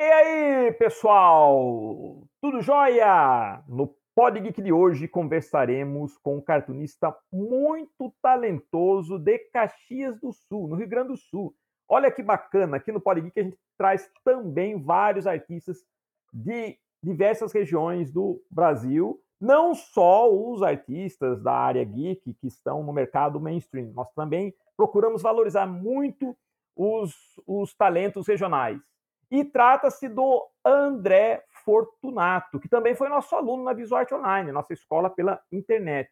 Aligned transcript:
E 0.00 0.04
aí, 0.04 0.72
pessoal? 0.74 2.22
Tudo 2.40 2.62
jóia? 2.62 3.64
No 3.66 3.96
Pod 4.14 4.38
Geek 4.38 4.62
de 4.62 4.72
hoje 4.72 5.08
conversaremos 5.08 6.16
com 6.18 6.36
um 6.36 6.40
cartunista 6.40 7.12
muito 7.32 8.14
talentoso 8.22 9.18
de 9.18 9.36
Caxias 9.52 10.16
do 10.20 10.32
Sul, 10.32 10.68
no 10.68 10.76
Rio 10.76 10.88
Grande 10.88 11.08
do 11.08 11.16
Sul. 11.16 11.52
Olha 11.88 12.12
que 12.12 12.22
bacana, 12.22 12.76
aqui 12.76 12.92
no 12.92 13.00
Pod 13.00 13.20
Geek 13.20 13.40
a 13.40 13.42
gente 13.42 13.58
traz 13.76 14.08
também 14.22 14.80
vários 14.80 15.26
artistas 15.26 15.84
de 16.32 16.78
diversas 17.02 17.50
regiões 17.50 18.12
do 18.12 18.40
Brasil, 18.48 19.20
não 19.40 19.74
só 19.74 20.32
os 20.32 20.62
artistas 20.62 21.42
da 21.42 21.52
área 21.52 21.82
geek 21.82 22.34
que 22.34 22.46
estão 22.46 22.84
no 22.84 22.92
mercado 22.92 23.40
mainstream, 23.40 23.90
nós 23.94 24.12
também 24.12 24.54
procuramos 24.76 25.22
valorizar 25.22 25.66
muito 25.66 26.36
os, 26.76 27.12
os 27.44 27.74
talentos 27.74 28.28
regionais. 28.28 28.80
E 29.30 29.44
trata-se 29.44 30.08
do 30.08 30.46
André 30.64 31.44
Fortunato, 31.64 32.58
que 32.58 32.68
também 32.68 32.94
foi 32.94 33.08
nosso 33.08 33.34
aluno 33.36 33.62
na 33.62 33.74
Visuarte 33.74 34.14
Online, 34.14 34.52
nossa 34.52 34.72
escola 34.72 35.10
pela 35.10 35.40
internet. 35.52 36.10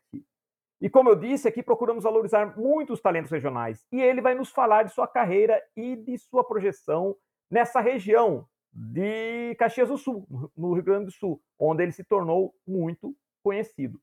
E 0.81 0.91
como 0.91 1.09
eu 1.09 1.17
disse, 1.17 1.49
aqui 1.49 1.63
procuramos 1.63 2.05
valorizar 2.05 2.59
muitos 2.59 3.01
talentos 3.01 3.31
regionais. 3.31 3.87
E 3.91 4.03
ele 4.03 4.21
vai 4.21 4.35
nos 4.35 4.51
falar 4.51 4.83
de 4.83 4.93
sua 4.93 5.09
carreira 5.09 5.63
e 5.75 5.97
de 5.97 6.19
sua 6.19 6.45
projeção 6.45 7.17
nessa 7.51 7.81
região 7.81 8.47
de 8.71 9.55
Caxias 9.59 9.89
do 9.89 9.97
Sul, 9.97 10.27
no 10.55 10.75
Rio 10.75 10.83
Grande 10.83 11.07
do 11.07 11.13
Sul, 11.13 11.41
onde 11.59 11.83
ele 11.83 11.93
se 11.93 12.05
tornou 12.05 12.55
muito 12.67 13.17
conhecido. 13.43 13.99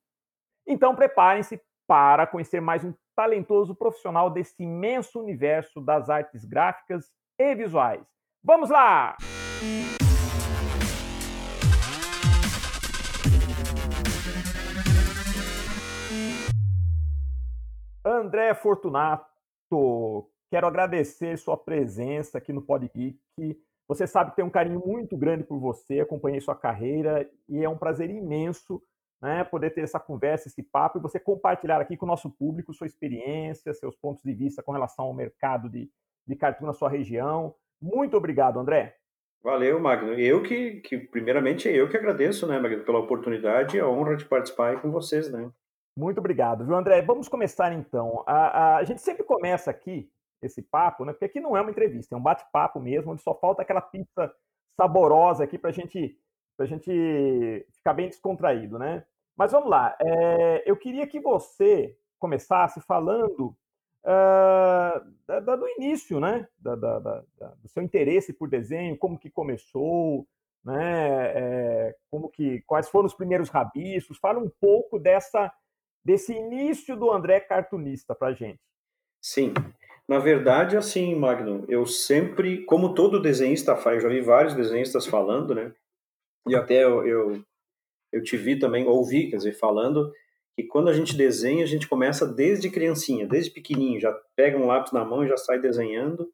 Então 0.66 0.96
preparem-se 0.96 1.62
para 1.86 2.26
conhecer 2.26 2.60
mais 2.60 2.84
um 2.84 2.94
talentoso 3.16 3.76
profissional 3.76 4.32
desse 4.32 4.64
imenso 4.64 5.20
universo 5.20 5.80
das 5.80 6.10
artes 6.10 6.44
gráficas 6.44 7.12
e 7.38 7.54
visuais. 7.54 8.04
Vamos 8.46 8.70
lá! 8.70 9.16
André 18.06 18.54
Fortunato, 18.54 20.30
quero 20.52 20.68
agradecer 20.68 21.38
sua 21.38 21.56
presença 21.56 22.38
aqui 22.38 22.52
no 22.52 22.62
Podgeek. 22.62 23.18
Você 23.88 24.06
sabe 24.06 24.32
que 24.32 24.36
tem 24.36 24.44
um 24.44 24.50
carinho 24.50 24.84
muito 24.86 25.16
grande 25.16 25.46
por 25.46 25.58
você, 25.58 26.02
acompanhei 26.02 26.42
sua 26.42 26.56
carreira 26.56 27.30
e 27.48 27.64
é 27.64 27.70
um 27.70 27.78
prazer 27.78 28.10
imenso 28.10 28.84
né, 29.22 29.46
poder 29.46 29.74
ter 29.74 29.84
essa 29.84 30.02
conversa, 30.02 30.50
esse 30.50 30.62
papo 30.62 31.00
e 31.00 31.02
você 31.02 31.18
compartilhar 31.18 31.80
aqui 31.80 31.96
com 31.96 32.06
o 32.06 32.10
nosso 32.10 32.30
público 32.30 32.74
sua 32.74 32.88
experiência, 32.88 33.74
seus 33.74 33.96
pontos 33.96 34.22
de 34.22 34.34
vista 34.34 34.62
com 34.62 34.74
relação 34.74 35.06
ao 35.06 35.14
mercado 35.14 35.70
de, 35.70 35.90
de 36.28 36.36
cartoon 36.36 36.66
na 36.66 36.74
sua 36.74 36.90
região. 36.90 37.56
Muito 37.84 38.16
obrigado, 38.16 38.58
André. 38.58 38.96
Valeu, 39.44 39.78
Magno. 39.78 40.14
Eu 40.14 40.42
que, 40.42 40.80
que 40.80 40.98
primeiramente, 40.98 41.68
eu 41.68 41.90
que 41.90 41.98
agradeço, 41.98 42.48
né, 42.48 42.58
Magno, 42.58 42.86
pela 42.86 43.00
oportunidade 43.00 43.76
e 43.76 43.80
a 43.82 43.90
honra 43.90 44.16
de 44.16 44.24
participar 44.24 44.70
aí 44.70 44.80
com 44.80 44.90
vocês, 44.90 45.30
né? 45.30 45.52
Muito 45.98 46.18
obrigado, 46.18 46.66
viu, 46.66 46.76
André? 46.76 47.02
Vamos 47.02 47.28
começar 47.28 47.74
então. 47.74 48.24
A, 48.26 48.36
a, 48.36 48.78
a, 48.78 48.84
gente 48.86 49.02
sempre 49.02 49.26
começa 49.26 49.70
aqui 49.70 50.10
esse 50.42 50.62
papo, 50.62 51.04
né? 51.04 51.12
Porque 51.12 51.26
aqui 51.26 51.42
não 51.42 51.58
é 51.58 51.62
uma 51.62 51.72
entrevista, 51.72 52.16
é 52.16 52.18
um 52.18 52.22
bate-papo 52.22 52.80
mesmo, 52.80 53.12
onde 53.12 53.22
só 53.22 53.36
falta 53.36 53.62
aquela 53.62 53.82
pizza 53.82 54.34
saborosa 54.80 55.44
aqui 55.44 55.58
para 55.58 55.72
gente, 55.72 56.18
a 56.58 56.66
gente 56.66 57.68
ficar 57.74 57.94
bem 57.94 58.08
descontraído, 58.08 58.80
né? 58.80 59.04
Mas 59.38 59.52
vamos 59.52 59.70
lá. 59.70 59.96
É, 60.02 60.64
eu 60.66 60.78
queria 60.78 61.06
que 61.06 61.20
você 61.20 61.98
começasse 62.18 62.80
falando 62.80 63.54
uh, 64.04 65.14
da, 65.26 65.40
da, 65.40 65.56
do 65.56 65.68
início, 65.68 66.20
né? 66.20 66.48
Da, 66.58 66.76
do 66.76 67.68
seu 67.68 67.82
interesse 67.82 68.34
por 68.34 68.50
desenho, 68.50 68.98
como 68.98 69.18
que 69.18 69.30
começou, 69.30 70.28
né? 70.64 71.32
É, 71.36 71.96
como 72.10 72.30
que, 72.30 72.62
quais 72.62 72.90
foram 72.90 73.08
os 73.08 73.14
primeiros 73.14 73.50
rabiscos? 73.50 74.18
Fala 74.18 74.40
um 74.40 74.50
pouco 74.50 75.00
dessa 75.00 75.52
desse 76.06 76.34
início 76.34 76.98
do 76.98 77.10
André 77.12 77.40
cartunista 77.40 78.14
para 78.14 78.34
gente. 78.34 78.60
Sim, 79.22 79.54
na 80.08 80.20
verdade, 80.20 80.76
assim, 80.76 81.16
Magno, 81.16 81.64
eu 81.70 81.86
sempre, 81.86 82.66
como 82.66 82.94
todo 82.94 83.22
desenhista 83.22 83.76
faz, 83.78 84.04
já 84.04 84.10
vi 84.10 84.20
vários 84.20 84.54
desenhistas 84.54 85.06
falando, 85.06 85.56
né? 85.56 85.74
E 86.46 86.56
até 86.56 86.84
eu, 86.84 87.08
eu, 87.08 87.44
eu 88.12 88.22
te 88.22 88.36
vi 88.36 88.60
também, 88.60 88.86
ouvi, 88.86 89.30
quer 89.30 89.38
dizer, 89.38 89.54
falando 89.54 90.12
que 90.56 90.64
quando 90.64 90.90
a 90.90 90.94
gente 90.94 91.16
desenha, 91.18 91.64
a 91.64 91.68
gente 91.68 91.88
começa 91.88 92.28
desde 92.28 92.70
criancinha, 92.70 93.28
desde 93.28 93.52
pequenininho, 93.52 94.00
já 94.00 94.12
pega 94.36 94.58
um 94.58 94.68
lápis 94.68 94.92
na 94.92 95.04
mão 95.04 95.24
e 95.24 95.28
já 95.28 95.38
sai 95.38 95.60
desenhando. 95.60 96.32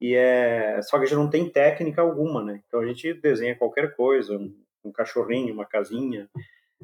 E 0.00 0.14
é 0.14 0.80
só 0.82 0.96
que 0.96 1.04
a 1.04 1.06
gente 1.06 1.18
não 1.18 1.28
tem 1.28 1.48
técnica 1.48 2.00
alguma, 2.00 2.42
né? 2.42 2.62
Então 2.66 2.80
a 2.80 2.86
gente 2.86 3.12
desenha 3.14 3.54
qualquer 3.54 3.94
coisa, 3.94 4.34
um, 4.34 4.54
um 4.82 4.90
cachorrinho, 4.90 5.52
uma 5.52 5.66
casinha. 5.66 6.28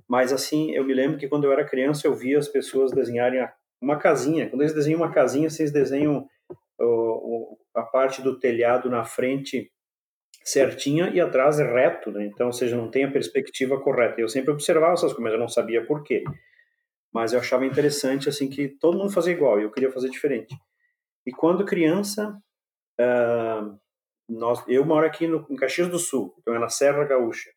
Mas 0.07 0.33
assim, 0.33 0.73
eu 0.73 0.85
me 0.85 0.93
lembro 0.93 1.19
que 1.19 1.29
quando 1.29 1.45
eu 1.45 1.53
era 1.53 1.65
criança 1.65 2.07
eu 2.07 2.15
via 2.15 2.39
as 2.39 2.49
pessoas 2.49 2.93
desenharem 2.93 3.49
uma 3.81 3.97
casinha. 3.97 4.51
Quando 4.51 4.61
eles 4.61 4.75
desenham 4.75 5.01
uma 5.01 5.11
casinha, 5.11 5.49
vocês 5.49 5.73
desenham 5.73 6.29
o, 6.79 7.57
a 7.75 7.83
parte 7.83 8.21
do 8.21 8.39
telhado 8.39 8.91
na 8.91 9.03
frente 9.03 9.73
certinha 10.45 11.09
e 11.09 11.21
atrás 11.21 11.59
reto, 11.59 12.11
né? 12.11 12.27
Então, 12.27 12.49
ou 12.49 12.53
seja, 12.53 12.77
não 12.77 12.91
tem 12.91 13.05
a 13.05 13.11
perspectiva 13.11 13.81
correta. 13.81 14.21
Eu 14.21 14.29
sempre 14.29 14.51
observava 14.51 14.93
essas 14.93 15.15
coisas, 15.15 15.23
mas 15.23 15.33
eu 15.33 15.39
não 15.39 15.49
sabia 15.49 15.83
por 15.87 16.03
quê 16.03 16.23
mas 17.17 17.33
eu 17.33 17.41
achava 17.41 17.65
interessante 17.65 18.29
assim 18.29 18.47
que 18.47 18.69
todo 18.69 18.99
mundo 18.99 19.11
fazia 19.11 19.33
igual 19.33 19.59
e 19.59 19.63
eu 19.63 19.71
queria 19.71 19.91
fazer 19.91 20.11
diferente. 20.11 20.55
E 21.27 21.33
quando 21.33 21.65
criança, 21.65 22.39
uh, 23.01 23.79
nós, 24.29 24.63
eu 24.69 24.85
moro 24.85 25.07
aqui 25.07 25.27
no, 25.27 25.47
em 25.49 25.57
Caxias 25.57 25.89
do 25.89 25.99
Sul, 25.99 26.35
então 26.39 26.55
é 26.55 26.59
na 26.59 26.69
Serra 26.69 27.07
Gaúcha. 27.07 27.49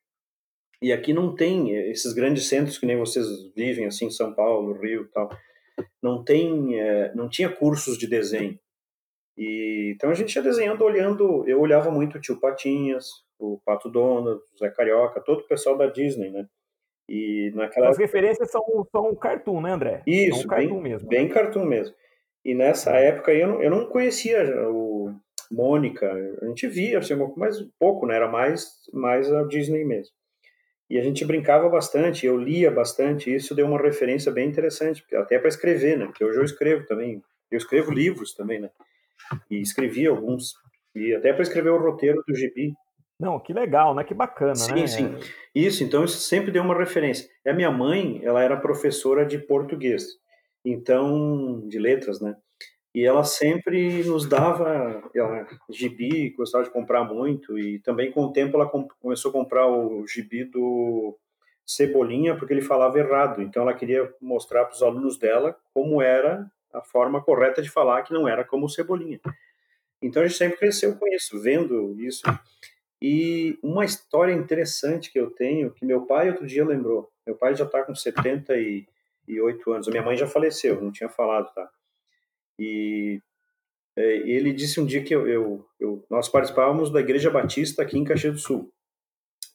E 0.81 0.93
aqui 0.93 1.11
não 1.11 1.35
tem 1.35 1.75
esses 1.91 2.13
grandes 2.13 2.47
centros 2.47 2.77
que 2.77 2.85
nem 2.85 2.97
vocês 2.97 3.27
vivem, 3.53 3.85
assim, 3.85 4.09
São 4.09 4.33
Paulo, 4.33 4.79
Rio, 4.79 5.09
tal. 5.11 5.27
Não 6.01 6.23
tem, 6.23 6.79
é, 6.79 7.13
não 7.13 7.27
tinha 7.27 7.53
cursos 7.53 7.97
de 7.97 8.07
desenho. 8.07 8.57
E 9.37 9.91
então 9.93 10.09
a 10.09 10.13
gente 10.13 10.33
ia 10.33 10.41
desenhando, 10.41 10.85
olhando. 10.85 11.45
Eu 11.45 11.59
olhava 11.59 11.91
muito 11.91 12.17
o 12.17 12.21
Tio 12.21 12.39
Patinhas, 12.39 13.07
o 13.37 13.59
Pato 13.65 13.89
Donald, 13.89 14.39
o 14.39 14.57
Zé 14.57 14.69
Carioca, 14.69 15.19
todo 15.19 15.41
o 15.41 15.47
pessoal 15.47 15.77
da 15.77 15.87
Disney, 15.87 16.29
né? 16.29 16.47
E 17.09 17.51
naquela... 17.55 17.89
As 17.89 17.97
referências 17.97 18.51
são, 18.51 18.63
são 18.91 19.15
cartoon, 19.15 19.61
né, 19.61 19.71
André? 19.71 20.03
Isso, 20.05 20.41
são 20.41 20.47
cartoon 20.47 20.81
bem, 20.81 20.91
mesmo. 20.91 21.09
Bem 21.09 21.27
né? 21.27 21.33
cartoon 21.33 21.65
mesmo. 21.65 21.95
E 22.45 22.53
nessa 22.53 22.91
época 22.91 23.33
eu 23.33 23.47
não, 23.47 23.63
eu 23.63 23.71
não 23.71 23.85
conhecia 23.87 24.69
o 24.69 25.13
Mônica, 25.51 26.07
a 26.41 26.45
gente 26.45 26.67
via, 26.67 26.99
assim, 26.99 27.15
mas 27.35 27.59
pouco, 27.79 28.05
né? 28.05 28.15
Era 28.15 28.27
mais, 28.27 28.67
mais 28.93 29.31
a 29.33 29.43
Disney 29.43 29.83
mesmo. 29.83 30.13
E 30.87 30.97
a 30.97 31.03
gente 31.03 31.25
brincava 31.25 31.67
bastante, 31.69 32.25
eu 32.25 32.37
lia 32.37 32.69
bastante, 32.69 33.29
e 33.29 33.35
isso 33.35 33.55
deu 33.55 33.65
uma 33.65 33.81
referência 33.81 34.31
bem 34.31 34.47
interessante, 34.47 35.03
até 35.15 35.39
para 35.39 35.47
escrever, 35.47 35.97
né? 35.97 36.05
Porque 36.05 36.23
hoje 36.23 36.37
eu 36.37 36.43
escrevo 36.43 36.85
também, 36.85 37.21
eu 37.51 37.57
escrevo 37.57 37.91
livros 37.91 38.33
também, 38.35 38.59
né? 38.59 38.69
E 39.49 39.59
escrevi 39.59 40.05
alguns, 40.05 40.53
e 40.95 41.13
até 41.15 41.33
para 41.33 41.43
escrever 41.43 41.69
o 41.69 41.77
roteiro 41.77 42.23
do 42.27 42.35
gibi. 42.35 42.73
Não, 43.19 43.39
que 43.39 43.51
legal, 43.51 43.93
né? 43.93 44.03
Que 44.03 44.13
bacana, 44.13 44.55
sim, 44.55 44.73
né? 44.73 44.87
Sim, 44.87 45.19
sim. 45.19 45.31
Isso, 45.53 45.83
então 45.83 46.05
isso 46.05 46.19
sempre 46.19 46.51
deu 46.51 46.63
uma 46.63 46.77
referência. 46.77 47.29
A 47.45 47.53
minha 47.53 47.69
mãe, 47.69 48.21
ela 48.23 48.41
era 48.41 48.55
professora 48.55 49.25
de 49.25 49.37
português, 49.37 50.17
então, 50.63 51.67
de 51.67 51.77
letras, 51.77 52.21
né? 52.21 52.37
E 52.95 53.05
ela 53.05 53.23
sempre 53.23 54.03
nos 54.03 54.27
dava 54.27 55.03
ela, 55.13 55.47
gibi, 55.69 56.31
gostava 56.31 56.63
de 56.63 56.71
comprar 56.71 57.03
muito, 57.03 57.59
e 57.59 57.79
também 57.79 58.11
com 58.11 58.21
o 58.21 58.33
tempo 58.33 58.57
ela 58.57 58.69
começou 58.99 59.29
a 59.29 59.33
comprar 59.33 59.67
o 59.67 60.07
gibi 60.07 60.43
do 60.43 61.17
Cebolinha, 61.65 62.35
porque 62.35 62.53
ele 62.53 62.61
falava 62.61 62.97
errado. 62.97 63.41
Então 63.41 63.63
ela 63.63 63.75
queria 63.75 64.11
mostrar 64.19 64.65
para 64.65 64.73
os 64.73 64.81
alunos 64.81 65.19
dela 65.19 65.55
como 65.73 66.01
era 66.01 66.49
a 66.73 66.81
forma 66.81 67.21
correta 67.21 67.61
de 67.61 67.69
falar, 67.69 68.01
que 68.01 68.13
não 68.13 68.27
era 68.27 68.43
como 68.43 68.65
o 68.65 68.69
Cebolinha. 68.69 69.19
Então 70.01 70.23
a 70.23 70.27
gente 70.27 70.37
sempre 70.37 70.57
cresceu 70.57 70.95
com 70.95 71.07
isso, 71.09 71.39
vendo 71.39 71.99
isso. 72.01 72.23
E 73.01 73.57
uma 73.63 73.85
história 73.85 74.33
interessante 74.33 75.11
que 75.11 75.19
eu 75.19 75.31
tenho, 75.31 75.71
que 75.71 75.85
meu 75.85 76.05
pai 76.05 76.29
outro 76.29 76.45
dia 76.45 76.65
lembrou. 76.65 77.09
Meu 77.25 77.35
pai 77.35 77.55
já 77.55 77.63
está 77.63 77.83
com 77.83 77.95
78 77.95 79.71
anos. 79.71 79.87
A 79.87 79.91
minha 79.91 80.03
mãe 80.03 80.17
já 80.17 80.27
faleceu, 80.27 80.81
não 80.81 80.91
tinha 80.91 81.07
falado, 81.07 81.53
tá? 81.53 81.69
E 82.59 83.21
é, 83.97 84.17
ele 84.17 84.51
disse 84.51 84.81
um 84.81 84.85
dia 84.85 85.01
que 85.01 85.15
eu, 85.15 85.27
eu, 85.27 85.65
eu, 85.79 86.05
nós 86.09 86.27
participávamos 86.27 86.91
da 86.91 86.99
Igreja 86.99 87.29
Batista 87.29 87.83
aqui 87.83 87.97
em 87.97 88.03
Caxias 88.03 88.33
do 88.33 88.39
Sul. 88.39 88.73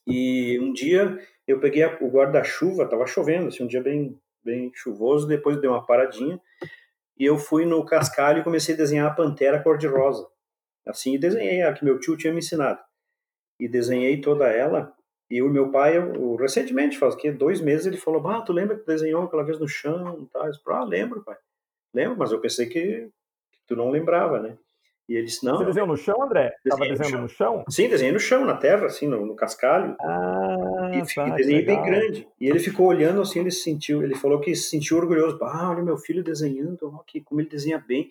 E 0.07 0.59
um 0.59 0.73
dia 0.73 1.19
eu 1.47 1.59
peguei 1.59 1.83
a, 1.83 1.97
o 2.01 2.09
guarda-chuva, 2.09 2.83
estava 2.83 3.05
chovendo, 3.05 3.49
assim, 3.49 3.63
um 3.63 3.67
dia 3.67 3.81
bem, 3.81 4.19
bem 4.43 4.71
chuvoso, 4.73 5.27
depois 5.27 5.61
deu 5.61 5.71
uma 5.71 5.85
paradinha, 5.85 6.41
e 7.17 7.25
eu 7.25 7.37
fui 7.37 7.63
no 7.65 7.85
cascalho 7.85 8.39
e 8.39 8.43
comecei 8.43 8.73
a 8.73 8.77
desenhar 8.77 9.11
a 9.11 9.13
pantera 9.13 9.61
cor-de-rosa. 9.61 10.27
Assim, 10.87 11.19
desenhei 11.19 11.61
a 11.61 11.73
que 11.73 11.85
meu 11.85 11.99
tio 11.99 12.17
tinha 12.17 12.33
me 12.33 12.39
ensinado 12.39 12.79
e 13.59 13.67
desenhei 13.67 14.19
toda 14.21 14.47
ela. 14.47 14.93
E 15.29 15.41
o 15.41 15.49
meu 15.49 15.71
pai, 15.71 15.97
eu, 15.97 16.35
recentemente, 16.35 16.97
faz 16.97 17.15
que 17.15 17.31
dois 17.31 17.59
meses, 17.59 17.87
ele 17.87 17.97
falou: 17.97 18.25
Ah, 18.27 18.41
tu 18.41 18.53
lembra 18.53 18.77
que 18.77 18.85
desenhou 18.85 19.23
aquela 19.23 19.43
vez 19.43 19.59
no 19.59 19.67
chão? 19.67 20.27
Tá? 20.31 20.47
Eu 20.47 20.53
falei, 20.63 20.79
ah, 20.79 20.83
lembro, 20.83 21.23
pai. 21.23 21.37
Lembro, 21.93 22.17
mas 22.17 22.31
eu 22.31 22.39
pensei 22.39 22.67
que, 22.67 23.09
que 23.51 23.59
tu 23.67 23.75
não 23.75 23.89
lembrava, 23.89 24.39
né? 24.39 24.57
E 25.07 25.15
ele 25.15 25.25
disse, 25.25 25.45
não... 25.45 25.57
Você 25.57 25.65
desenhou 25.65 25.87
no 25.87 25.95
chão, 25.95 26.21
André? 26.21 26.55
Estava 26.65 26.87
desenhando 26.87 27.21
no 27.21 27.29
chão. 27.29 27.57
no 27.57 27.59
chão? 27.59 27.65
Sim, 27.69 27.87
desenhei 27.87 28.11
no 28.11 28.19
chão, 28.19 28.43
na 28.43 28.57
terra, 28.57 28.87
assim, 28.87 29.07
no, 29.07 29.23
no 29.23 29.35
cascalho. 29.35 29.95
Ah, 30.01 30.91
e, 30.93 31.13
tá, 31.13 31.27
e 31.27 31.31
desenhei 31.35 31.63
bem 31.63 31.81
grande. 31.83 32.27
E 32.41 32.49
ele 32.49 32.59
ficou 32.59 32.87
olhando 32.87 33.21
assim, 33.21 33.39
ele 33.39 33.51
se 33.51 33.61
sentiu, 33.61 34.03
ele 34.03 34.15
falou 34.15 34.39
que 34.39 34.55
se 34.55 34.69
sentiu 34.69 34.97
orgulhoso. 34.97 35.37
Ah, 35.43 35.69
olha 35.69 35.83
meu 35.83 35.97
filho 35.97 36.23
desenhando, 36.23 36.91
que, 37.05 37.21
como 37.21 37.39
ele 37.39 37.49
desenha 37.49 37.77
bem. 37.77 38.09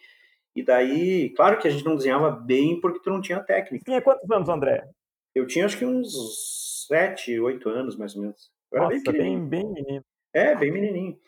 E 0.54 0.62
daí, 0.62 1.30
claro 1.30 1.58
que 1.58 1.66
a 1.66 1.70
gente 1.70 1.84
não 1.84 1.96
desenhava 1.96 2.30
bem 2.30 2.80
porque 2.80 3.00
tu 3.00 3.10
não 3.10 3.20
tinha 3.20 3.40
técnica. 3.40 3.84
Tinha 3.84 4.00
quantos 4.00 4.30
anos, 4.30 4.48
André? 4.48 4.88
Eu 5.34 5.46
tinha 5.46 5.66
acho 5.66 5.78
que 5.78 5.84
uns 5.84 6.86
sete, 6.86 7.38
oito 7.40 7.68
anos, 7.68 7.96
mais 7.96 8.14
ou 8.14 8.22
menos. 8.22 8.50
Eu 8.72 8.82
Nossa, 8.82 9.12
bem, 9.12 9.44
bem 9.44 9.72
menino. 9.72 10.04
É, 10.32 10.54
bem 10.54 10.70
menininho. 10.70 11.18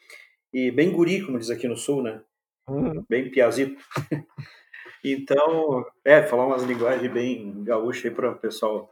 E 0.52 0.70
bem 0.70 0.90
guri, 0.92 1.24
como 1.24 1.38
diz 1.38 1.50
aqui 1.50 1.66
no 1.66 1.76
sul, 1.76 2.02
né? 2.02 2.22
Uhum. 2.68 3.04
Bem 3.08 3.30
piazito. 3.30 3.76
então, 5.04 5.84
é, 6.04 6.22
falar 6.22 6.46
umas 6.46 6.64
linguagens 6.64 7.12
bem 7.12 7.62
gaúchas 7.64 8.04
aí 8.06 8.10
para 8.10 8.30
o 8.30 8.38
pessoal 8.38 8.90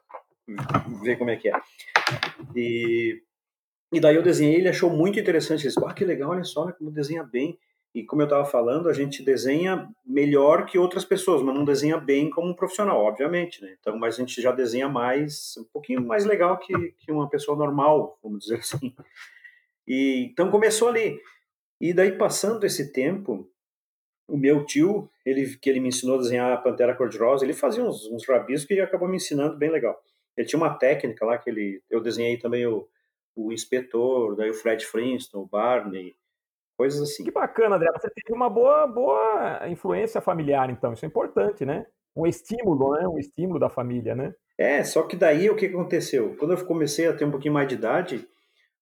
ver 1.03 1.17
como 1.17 1.31
é 1.31 1.37
que 1.37 1.49
é. 1.49 1.61
E, 2.55 3.23
e 3.93 4.01
daí 4.01 4.17
eu 4.17 4.23
desenhei, 4.23 4.57
ele 4.57 4.69
achou 4.69 4.91
muito 4.91 5.19
interessante. 5.19 5.61
Ele 5.63 5.69
disse, 5.69 5.85
ah, 5.85 5.93
que 5.93 6.05
legal, 6.05 6.31
olha 6.31 6.45
só 6.45 6.71
como 6.73 6.91
desenha 6.91 7.25
bem. 7.25 7.59
E 7.95 8.03
como 8.03 8.23
eu 8.23 8.27
estava 8.27 8.45
falando, 8.45 8.89
a 8.89 8.93
gente 8.93 9.23
desenha 9.23 9.89
melhor 10.05 10.67
que 10.67 10.77
outras 10.77 11.05
pessoas, 11.05 11.43
mas 11.43 11.55
não 11.55 11.65
desenha 11.65 11.97
bem 11.97 12.29
como 12.29 12.49
um 12.49 12.55
profissional, 12.55 13.01
obviamente, 13.01 13.63
né? 13.63 13.77
Então, 13.79 13.97
mas 13.97 14.17
a 14.17 14.19
gente 14.19 14.43
já 14.43 14.51
desenha 14.51 14.89
mais, 14.89 15.55
um 15.57 15.65
pouquinho 15.65 16.05
mais 16.05 16.25
legal 16.25 16.59
que, 16.59 16.93
que 16.99 17.13
uma 17.13 17.31
pessoa 17.31 17.57
normal, 17.57 18.19
vamos 18.21 18.41
dizer 18.41 18.59
assim. 18.61 18.93
E 19.87 20.29
então 20.33 20.51
começou 20.51 20.89
ali. 20.89 21.21
E 21.81 21.93
daí 21.93 22.19
passando 22.19 22.65
esse 22.65 22.93
tempo, 22.93 23.49
o 24.27 24.37
meu 24.37 24.65
tio, 24.65 25.09
ele 25.25 25.57
que 25.57 25.71
ele 25.71 25.79
me 25.79 25.89
ensinou 25.89 26.17
a 26.17 26.23
desenhar 26.23 26.53
a 26.53 26.57
pantera 26.57 26.97
cor-de-rosa, 26.97 27.45
ele 27.45 27.53
fazia 27.53 27.85
uns, 27.85 28.07
uns 28.07 28.27
rabiscos 28.27 28.77
e 28.77 28.81
acabou 28.81 29.09
me 29.09 29.17
ensinando 29.17 29.57
bem 29.57 29.71
legal. 29.71 30.03
Ele 30.37 30.47
tinha 30.47 30.59
uma 30.59 30.75
técnica 30.75 31.25
lá 31.25 31.39
que 31.39 31.49
ele, 31.49 31.81
eu 31.89 32.01
desenhei 32.01 32.39
também 32.39 32.67
o, 32.67 32.89
o 33.37 33.53
inspetor, 33.53 34.35
daí 34.35 34.51
o 34.51 34.55
Fred 34.55 34.85
Flintstone, 34.85 35.45
o 35.45 35.47
Barney, 35.47 36.17
coisas 36.77 37.01
assim. 37.01 37.25
Que 37.25 37.31
bacana, 37.31 37.77
André. 37.77 37.89
Você 37.93 38.09
teve 38.11 38.35
uma 38.37 38.49
boa, 38.49 38.87
boa 38.87 39.69
influência 39.69 40.21
familiar, 40.21 40.71
então. 40.71 40.93
Isso 40.93 41.05
é 41.05 41.09
importante, 41.09 41.65
né? 41.65 41.87
Um 42.17 42.27
estímulo, 42.27 42.93
né? 42.93 43.09
Um 43.09 43.19
estímulo 43.19 43.59
da 43.59 43.69
família, 43.69 44.15
né? 44.15 44.33
É, 44.57 44.85
só 44.85 45.03
que 45.03 45.17
daí 45.17 45.51
o 45.51 45.57
que 45.57 45.67
aconteceu? 45.67 46.37
Quando 46.39 46.55
eu 46.55 46.65
comecei 46.65 47.09
a 47.09 47.13
ter 47.13 47.25
um 47.25 47.31
pouquinho 47.31 47.55
mais 47.55 47.69
de 47.69 47.75
idade, 47.75 48.29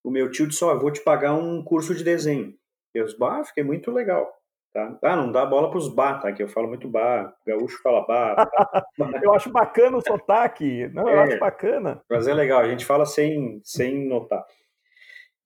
o 0.05 0.11
meu 0.11 0.31
tio 0.31 0.47
disse: 0.47 0.65
Ó, 0.65 0.75
oh, 0.75 0.79
vou 0.79 0.91
te 0.91 1.03
pagar 1.03 1.35
um 1.35 1.62
curso 1.65 1.94
de 1.94 2.05
desenho. 2.05 2.55
Eu 2.94 3.05
disse: 3.05 3.19
Bah, 3.19 3.44
fiquei 3.44 3.65
muito 3.65 3.91
legal. 3.91 4.31
Tá? 4.73 4.99
Ah, 5.03 5.17
não 5.17 5.31
dá 5.31 5.45
bola 5.45 5.69
para 5.69 5.79
os 5.79 5.95
bar, 5.95 6.19
tá? 6.19 6.33
Que 6.33 6.43
eu 6.43 6.49
falo 6.49 6.67
muito 6.67 6.88
bar, 6.88 7.35
gaúcho 7.47 7.79
fala 7.83 8.06
bar. 8.06 8.37
Tá? 8.37 8.91
eu 9.23 9.35
acho 9.35 9.53
bacana 9.53 9.99
o 9.99 10.00
sotaque, 10.00 10.88
não, 10.95 11.06
eu 11.06 11.19
é, 11.19 11.23
acho 11.25 11.38
bacana. 11.38 12.03
Mas 12.09 12.27
é 12.27 12.33
legal, 12.33 12.61
a 12.61 12.69
gente 12.69 12.87
fala 12.87 13.05
sem, 13.05 13.61
sem 13.62 14.09
notar. 14.09 14.43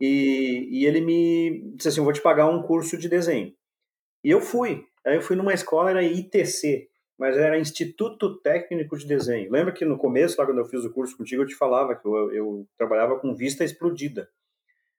E, 0.01 0.69
e 0.71 0.87
ele 0.87 1.01
me 1.01 1.73
disse 1.75 1.89
assim: 1.89 2.01
vou 2.01 2.13
te 2.13 2.21
pagar 2.21 2.49
um 2.49 2.63
curso 2.63 2.99
de 2.99 3.09
desenho. 3.09 3.53
E 4.23 4.31
eu 4.31 4.41
fui. 4.41 4.85
Aí 5.07 5.17
eu 5.17 5.23
fui 5.23 5.37
numa 5.37 5.55
escola, 5.55 5.91
era 5.91 6.03
ITC, 6.03 6.89
mas 7.19 7.37
era 7.37 7.59
Instituto 7.59 8.41
Técnico 8.41 8.99
de 8.99 9.07
Desenho. 9.07 9.51
Lembra 9.51 9.73
que 9.73 9.85
no 9.85 9.97
começo, 9.97 10.35
lá 10.39 10.45
quando 10.45 10.59
eu 10.59 10.67
fiz 10.67 10.85
o 10.85 10.93
curso 10.93 11.17
contigo, 11.17 11.43
eu 11.43 11.47
te 11.47 11.55
falava 11.55 11.95
que 11.95 12.07
eu, 12.07 12.33
eu 12.33 12.69
trabalhava 12.77 13.19
com 13.19 13.35
vista 13.35 13.65
explodida 13.65 14.29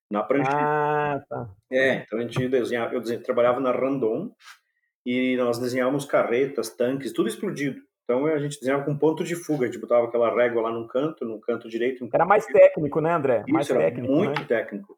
na 0.09 0.23
prancheta. 0.23 0.57
Ah, 0.57 1.23
tá. 1.27 1.49
É, 1.69 1.95
então 1.95 2.19
a 2.19 2.21
gente 2.21 2.47
desenhava, 2.47 2.93
eu 2.93 3.01
desenhava, 3.01 3.25
trabalhava 3.25 3.59
na 3.59 3.71
Randon 3.71 4.31
e 5.05 5.35
nós 5.37 5.59
desenhávamos 5.59 6.05
carretas, 6.05 6.69
tanques, 6.69 7.11
tudo 7.11 7.27
explodido. 7.27 7.81
Então 8.07 8.25
a 8.25 8.39
gente 8.39 8.57
desenhava 8.57 8.85
com 8.85 8.97
ponto 8.97 9.21
de 9.21 9.35
fuga, 9.35 9.65
a 9.65 9.67
gente 9.67 9.81
botava 9.81 10.07
aquela 10.07 10.33
régua 10.33 10.61
lá 10.61 10.71
num 10.71 10.87
canto, 10.87 11.25
no 11.25 11.41
canto 11.41 11.67
direito. 11.67 12.05
Um 12.05 12.09
era 12.13 12.25
mais 12.25 12.45
técnico, 12.45 13.01
né, 13.01 13.13
André? 13.13 13.43
Isso, 13.45 13.53
mais 13.53 13.69
era 13.69 13.79
técnico. 13.79 14.13
Muito 14.13 14.39
né? 14.39 14.45
técnico. 14.47 14.97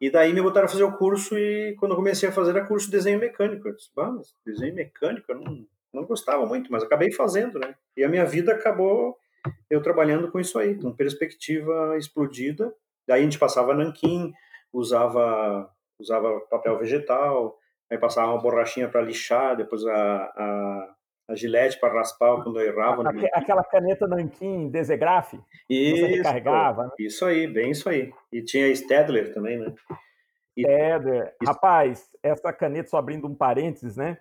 E 0.00 0.08
daí 0.08 0.32
me 0.32 0.40
botaram 0.40 0.64
a 0.64 0.68
fazer 0.68 0.84
o 0.84 0.96
curso 0.96 1.36
e 1.36 1.76
quando 1.78 1.92
eu 1.92 1.96
comecei 1.96 2.30
a 2.30 2.32
fazer 2.32 2.52
era 2.52 2.64
curso 2.64 2.86
de 2.86 2.92
desenho 2.92 3.18
mecânico. 3.18 3.68
Eu 3.68 3.76
disse, 3.76 3.90
mas 3.94 4.34
desenho 4.46 4.74
mecânico 4.74 5.30
eu 5.30 5.38
não, 5.38 5.66
não 5.92 6.04
gostava 6.06 6.46
muito, 6.46 6.72
mas 6.72 6.82
acabei 6.82 7.12
fazendo, 7.12 7.58
né? 7.58 7.74
E 7.94 8.02
a 8.02 8.08
minha 8.08 8.24
vida 8.24 8.52
acabou 8.52 9.18
eu 9.68 9.82
trabalhando 9.82 10.30
com 10.30 10.40
isso 10.40 10.58
aí, 10.58 10.76
com 10.76 10.90
perspectiva 10.92 11.94
explodida. 11.98 12.72
Daí 13.06 13.20
a 13.20 13.24
gente 13.24 13.38
passava 13.38 13.74
nanquim, 13.74 14.32
usava 14.72 15.70
usava 15.98 16.40
papel 16.50 16.78
vegetal, 16.78 17.58
aí 17.90 17.98
passava 17.98 18.32
uma 18.32 18.40
borrachinha 18.40 18.88
para 18.88 19.02
lixar, 19.02 19.56
depois 19.56 19.84
a, 19.86 19.94
a, 19.94 20.94
a 21.28 21.34
gilete 21.34 21.78
para 21.78 21.94
raspar 21.94 22.42
quando 22.42 22.60
eu 22.60 22.66
errava. 22.66 23.02
aquela 23.32 23.64
caneta 23.64 24.06
nanquim 24.06 24.68
Desegraf? 24.68 25.34
Isso, 25.68 26.00
você 26.00 26.06
recarregava, 26.06 26.84
né? 26.84 26.90
Isso 26.98 27.24
aí, 27.24 27.46
bem 27.46 27.70
isso 27.70 27.88
aí. 27.88 28.12
E 28.32 28.42
tinha 28.42 28.74
Stedler 28.74 29.34
também, 29.34 29.58
né? 29.58 29.74
Stedler. 30.58 31.34
Rapaz, 31.44 32.08
essa 32.22 32.52
caneta, 32.52 32.90
só 32.90 32.98
abrindo 32.98 33.26
um 33.26 33.34
parênteses, 33.34 33.96
né? 33.96 34.18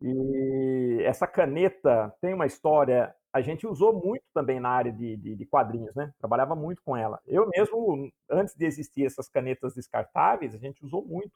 E 0.00 1.00
essa 1.04 1.26
caneta 1.26 2.14
tem 2.20 2.34
uma 2.34 2.46
história 2.46 3.14
a 3.36 3.42
gente 3.42 3.66
usou 3.66 3.92
muito 3.92 4.24
também 4.32 4.58
na 4.58 4.70
área 4.70 4.90
de, 4.90 5.14
de, 5.18 5.36
de, 5.36 5.44
quadrinhos, 5.44 5.94
né? 5.94 6.10
Trabalhava 6.18 6.56
muito 6.56 6.80
com 6.82 6.96
ela. 6.96 7.20
Eu 7.26 7.46
mesmo, 7.46 8.10
antes 8.30 8.54
de 8.54 8.64
existir 8.64 9.04
essas 9.04 9.28
canetas 9.28 9.74
descartáveis, 9.74 10.54
a 10.54 10.58
gente 10.58 10.82
usou 10.82 11.04
muito. 11.04 11.32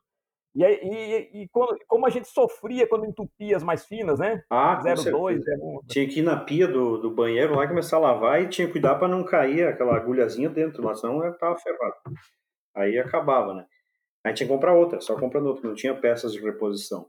E, 0.55 0.65
e, 0.65 1.43
e 1.43 1.49
quando, 1.49 1.79
como 1.87 2.07
a 2.07 2.11
gente 2.11 2.29
sofria 2.29 2.87
quando 2.89 3.07
entupia 3.07 3.57
as 3.57 3.63
mais 3.63 3.85
finas, 3.87 4.19
né? 4.19 4.43
Ah, 4.51 4.81
02, 4.83 5.41
01. 5.41 5.81
Tinha 5.89 6.09
que 6.09 6.19
ir 6.19 6.23
na 6.23 6.37
pia 6.41 6.67
do, 6.67 6.99
do 6.99 7.11
banheiro 7.11 7.55
lá 7.55 7.69
começar 7.69 7.97
a 7.99 8.01
lavar 8.01 8.43
e 8.43 8.49
tinha 8.49 8.67
que 8.67 8.73
cuidar 8.73 8.97
para 8.97 9.07
não 9.07 9.25
cair 9.25 9.67
aquela 9.69 9.97
agulhazinha 9.97 10.49
dentro, 10.49 10.83
mas 10.83 11.01
senão 11.01 11.25
eu 11.25 11.39
tava 11.39 11.57
ferrado. 11.57 11.95
Aí 12.75 12.99
acabava, 12.99 13.55
né? 13.55 13.67
Aí 14.25 14.35
tinha 14.35 14.47
que 14.47 14.53
comprar 14.53 14.75
outra, 14.75 15.01
só 15.01 15.17
comprando 15.19 15.47
outra, 15.47 15.69
não 15.69 15.75
tinha 15.75 15.95
peças 15.95 16.33
de 16.33 16.41
reposição. 16.41 17.09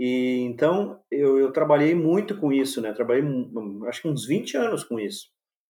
E 0.00 0.40
então 0.42 1.02
eu, 1.10 1.38
eu 1.38 1.52
trabalhei 1.52 1.94
muito 1.94 2.38
com 2.38 2.52
isso, 2.52 2.80
né? 2.80 2.92
Trabalhei 2.92 3.22
acho 3.88 4.02
que 4.02 4.08
uns 4.08 4.26
20 4.26 4.56
anos 4.56 4.84
com 4.84 4.98
isso. 4.98 5.28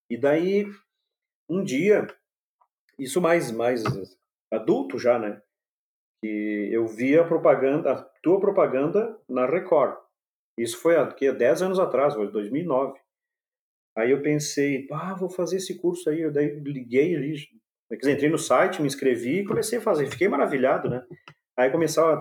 E 0.08 0.16
daí 0.16 0.66
um 1.48 1.64
dia, 1.64 2.06
isso 2.98 3.20
mais 3.20 3.50
mais 3.50 3.82
adulto 4.52 4.98
já, 4.98 5.18
né? 5.18 5.40
Que 6.22 6.68
eu 6.72 6.86
via 6.86 7.22
a 7.22 7.26
propaganda, 7.26 7.92
a 7.92 8.02
tua 8.22 8.40
propaganda 8.40 9.16
na 9.28 9.46
Record. 9.46 9.96
Isso 10.58 10.78
foi 10.78 10.96
há, 10.96 11.06
que, 11.06 11.30
10 11.30 11.62
anos 11.62 11.78
atrás, 11.78 12.14
foi 12.14 12.30
2009. 12.30 12.98
Aí 13.96 14.10
eu 14.10 14.22
pensei, 14.22 14.86
ah, 14.92 15.14
vou 15.14 15.28
fazer 15.28 15.56
esse 15.56 15.76
curso 15.76 16.10
aí. 16.10 16.20
Eu 16.20 16.32
daí 16.32 16.60
liguei 16.60 17.14
ali, 17.16 17.34
entrei 17.92 18.28
no 18.28 18.38
site, 18.38 18.80
me 18.80 18.86
inscrevi 18.86 19.40
e 19.40 19.44
comecei 19.44 19.78
a 19.78 19.82
fazer. 19.82 20.06
Fiquei 20.06 20.28
maravilhado, 20.28 20.88
né? 20.88 21.04
Aí 21.56 21.70
começava 21.70 22.20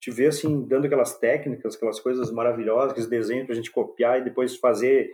te 0.00 0.10
ver 0.10 0.28
assim, 0.28 0.66
dando 0.66 0.86
aquelas 0.86 1.18
técnicas, 1.18 1.76
aquelas 1.76 2.00
coisas 2.00 2.30
maravilhosas, 2.32 2.92
aqueles 2.92 3.08
desenhos 3.08 3.44
para 3.44 3.52
a 3.52 3.56
gente 3.56 3.70
copiar 3.70 4.18
e 4.18 4.24
depois 4.24 4.56
fazer, 4.56 5.12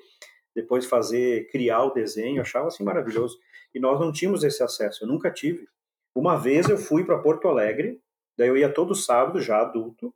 depois 0.55 0.87
fazer, 0.87 1.49
criar 1.51 1.83
o 1.85 1.93
desenho, 1.93 2.37
eu 2.37 2.43
achava 2.43 2.69
assim 2.69 2.85
maravilhoso. 2.85 3.37
E 3.75 3.81
nós 3.81 3.99
não 3.99 4.13
tínhamos 4.13 4.45
esse 4.45 4.63
acesso, 4.63 5.05
eu 5.05 5.09
nunca 5.09 5.31
tive. 5.31 5.67
Uma 6.15 6.37
vez 6.37 6.69
eu 6.69 6.79
fui 6.79 7.05
para 7.05 7.19
Porto 7.19 7.49
Alegre, 7.49 8.01
daí 8.37 8.49
eu 8.49 8.57
ia 8.57 8.73
todo 8.73 8.95
sábado, 8.95 9.41
já 9.41 9.61
adulto, 9.61 10.15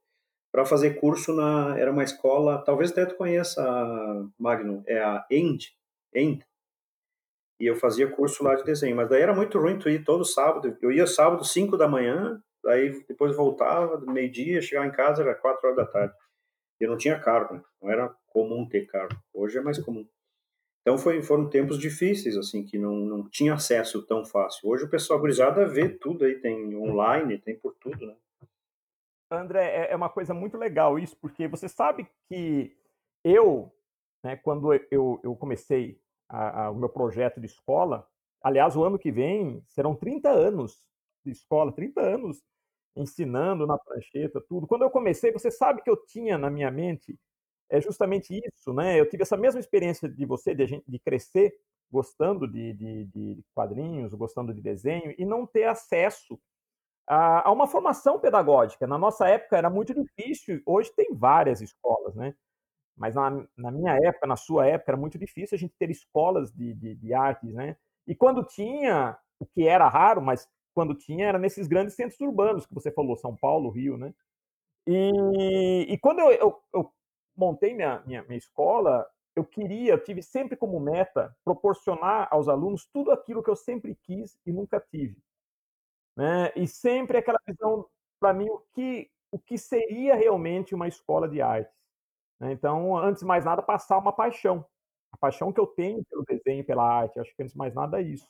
para 0.52 0.64
fazer 0.64 0.94
curso 0.94 1.32
na, 1.34 1.78
era 1.78 1.92
uma 1.92 2.04
escola, 2.04 2.58
talvez 2.58 2.90
até 2.90 3.06
tu 3.06 3.14
conheça, 3.14 3.62
Magno, 4.38 4.82
é 4.86 4.98
a 4.98 5.24
END, 5.30 5.66
END, 6.12 6.42
e 7.60 7.66
eu 7.66 7.76
fazia 7.76 8.10
curso 8.10 8.42
lá 8.42 8.54
de 8.54 8.64
desenho, 8.64 8.96
mas 8.96 9.08
daí 9.08 9.22
era 9.22 9.34
muito 9.34 9.58
ruim 9.58 9.78
tu 9.78 9.88
ir 9.88 10.04
todo 10.04 10.24
sábado, 10.24 10.76
eu 10.82 10.90
ia 10.90 11.06
sábado 11.06 11.44
5 11.44 11.76
da 11.76 11.86
manhã, 11.86 12.42
Daí 12.62 13.02
depois 13.06 13.34
voltava, 13.34 13.98
meio-dia, 14.00 14.60
chegava 14.60 14.86
em 14.86 14.92
casa, 14.92 15.22
era 15.22 15.34
quatro 15.34 15.66
horas 15.66 15.76
da 15.76 15.86
tarde. 15.86 16.14
Eu 16.78 16.90
não 16.90 16.96
tinha 16.96 17.18
carro, 17.18 17.54
né? 17.54 17.62
Não 17.80 17.90
era 17.90 18.14
comum 18.26 18.68
ter 18.68 18.86
carro. 18.86 19.10
Hoje 19.32 19.58
é 19.58 19.60
mais 19.60 19.78
comum. 19.78 20.06
Então 20.90 20.98
foi, 20.98 21.22
foram 21.22 21.48
tempos 21.48 21.78
difíceis, 21.78 22.36
assim, 22.36 22.64
que 22.64 22.76
não, 22.76 22.96
não 22.96 23.28
tinha 23.28 23.54
acesso 23.54 24.04
tão 24.04 24.24
fácil. 24.24 24.68
Hoje 24.68 24.86
o 24.86 24.90
pessoal 24.90 25.20
gurizada 25.20 25.64
vê 25.64 25.88
tudo 25.88 26.24
aí, 26.24 26.40
tem 26.40 26.76
online, 26.76 27.38
tem 27.38 27.56
por 27.56 27.76
tudo, 27.76 28.04
né? 28.04 28.16
André, 29.30 29.66
é, 29.66 29.92
é 29.92 29.94
uma 29.96 30.08
coisa 30.08 30.34
muito 30.34 30.58
legal 30.58 30.98
isso, 30.98 31.16
porque 31.18 31.46
você 31.46 31.68
sabe 31.68 32.08
que 32.28 32.76
eu, 33.22 33.72
né, 34.24 34.34
quando 34.34 34.74
eu, 34.90 35.20
eu 35.22 35.36
comecei 35.36 35.96
a, 36.28 36.64
a, 36.64 36.70
o 36.72 36.74
meu 36.74 36.88
projeto 36.88 37.38
de 37.38 37.46
escola, 37.46 38.04
aliás, 38.42 38.74
o 38.74 38.82
ano 38.82 38.98
que 38.98 39.12
vem 39.12 39.62
serão 39.68 39.94
30 39.94 40.28
anos 40.28 40.84
de 41.24 41.30
escola, 41.30 41.70
30 41.70 42.00
anos 42.00 42.42
ensinando 42.96 43.64
na 43.64 43.78
prancheta, 43.78 44.40
tudo. 44.40 44.66
Quando 44.66 44.82
eu 44.82 44.90
comecei, 44.90 45.30
você 45.30 45.52
sabe 45.52 45.82
que 45.82 45.90
eu 45.90 45.96
tinha 46.04 46.36
na 46.36 46.50
minha 46.50 46.68
mente 46.68 47.16
é 47.70 47.80
justamente 47.80 48.38
isso, 48.46 48.72
né? 48.72 49.00
Eu 49.00 49.08
tive 49.08 49.22
essa 49.22 49.36
mesma 49.36 49.60
experiência 49.60 50.08
de 50.08 50.26
você, 50.26 50.54
de, 50.54 50.66
gente, 50.66 50.84
de 50.90 50.98
crescer 50.98 51.54
gostando 51.90 52.46
de, 52.46 52.72
de, 52.72 53.04
de, 53.06 53.44
quadrinhos, 53.54 54.14
gostando 54.14 54.54
de 54.54 54.60
desenho 54.60 55.14
e 55.18 55.24
não 55.24 55.46
ter 55.46 55.64
acesso 55.64 56.38
a, 57.06 57.48
a, 57.48 57.52
uma 57.52 57.66
formação 57.66 58.18
pedagógica. 58.20 58.86
Na 58.86 58.96
nossa 58.96 59.28
época 59.28 59.56
era 59.56 59.68
muito 59.68 59.92
difícil, 59.92 60.62
hoje 60.64 60.92
tem 60.94 61.12
várias 61.12 61.60
escolas, 61.60 62.14
né? 62.14 62.34
Mas 62.96 63.14
na, 63.14 63.44
na, 63.56 63.70
minha 63.70 63.96
época, 63.96 64.26
na 64.26 64.36
sua 64.36 64.66
época, 64.66 64.92
era 64.92 65.00
muito 65.00 65.18
difícil 65.18 65.56
a 65.56 65.58
gente 65.58 65.74
ter 65.78 65.90
escolas 65.90 66.52
de, 66.52 66.74
de, 66.74 66.94
de 66.94 67.14
artes, 67.14 67.52
né? 67.52 67.76
E 68.06 68.14
quando 68.14 68.44
tinha, 68.44 69.16
o 69.38 69.46
que 69.46 69.66
era 69.66 69.88
raro, 69.88 70.20
mas 70.20 70.46
quando 70.74 70.94
tinha, 70.94 71.26
era 71.26 71.38
nesses 71.38 71.66
grandes 71.66 71.94
centros 71.94 72.20
urbanos 72.20 72.66
que 72.66 72.74
você 72.74 72.90
falou, 72.92 73.16
São 73.16 73.34
Paulo, 73.34 73.70
Rio, 73.70 73.96
né? 73.96 74.14
E, 74.86 75.86
e 75.88 75.98
quando 75.98 76.20
eu, 76.20 76.30
eu, 76.32 76.62
eu 76.74 76.92
montei 77.40 77.74
minha, 77.74 78.00
minha, 78.00 78.22
minha, 78.24 78.36
escola, 78.36 79.06
eu 79.34 79.44
queria, 79.44 79.92
eu 79.92 80.04
tive 80.04 80.22
sempre 80.22 80.56
como 80.56 80.78
meta 80.78 81.34
proporcionar 81.42 82.28
aos 82.30 82.48
alunos 82.48 82.86
tudo 82.92 83.10
aquilo 83.10 83.42
que 83.42 83.48
eu 83.48 83.56
sempre 83.56 83.94
quis 83.94 84.38
e 84.44 84.52
nunca 84.52 84.78
tive. 84.78 85.16
Né? 86.14 86.52
E 86.54 86.68
sempre 86.68 87.16
aquela 87.16 87.40
visão, 87.46 87.86
para 88.20 88.34
mim, 88.34 88.48
o 88.50 88.58
que, 88.74 89.10
o 89.32 89.38
que 89.38 89.56
seria 89.56 90.14
realmente 90.14 90.74
uma 90.74 90.86
escola 90.86 91.26
de 91.26 91.40
artes. 91.40 91.74
Né? 92.38 92.52
Então, 92.52 92.96
antes 92.98 93.20
de 93.20 93.26
mais 93.26 93.46
nada, 93.46 93.62
passar 93.62 93.96
uma 93.96 94.12
paixão. 94.12 94.64
A 95.10 95.16
paixão 95.16 95.52
que 95.52 95.60
eu 95.60 95.66
tenho 95.66 96.04
pelo 96.04 96.24
desenho, 96.24 96.64
pela 96.64 96.84
arte. 96.84 97.18
Acho 97.18 97.34
que 97.34 97.42
antes 97.42 97.52
de 97.52 97.58
mais 97.58 97.74
nada 97.74 97.98
é 97.98 98.02
isso. 98.02 98.28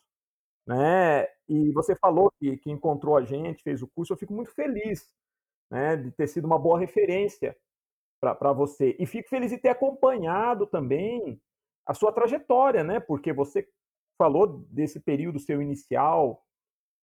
Né? 0.64 1.26
E 1.49 1.73
você 1.73 1.97
falou 1.97 2.31
que, 2.38 2.57
que 2.59 2.71
encontrou 2.71 3.17
a 3.17 3.23
gente, 3.23 3.62
fez 3.62 3.83
o 3.83 3.88
curso. 3.88 4.12
Eu 4.12 4.17
fico 4.17 4.33
muito 4.33 4.52
feliz 4.55 5.12
né, 5.69 5.97
de 5.97 6.12
ter 6.12 6.29
sido 6.29 6.45
uma 6.45 6.59
boa 6.59 6.79
referência 6.79 7.57
para 8.20 8.52
você. 8.52 8.94
E 8.98 9.06
fico 9.06 9.28
feliz 9.28 9.50
de 9.50 9.58
ter 9.58 9.70
acompanhado 9.70 10.66
também 10.66 11.40
a 11.86 11.94
sua 11.94 12.12
trajetória, 12.12 12.84
né? 12.84 13.00
Porque 13.00 13.32
você 13.32 13.66
falou 14.18 14.46
desse 14.70 15.00
período 15.00 15.38
seu 15.38 15.62
inicial, 15.62 16.44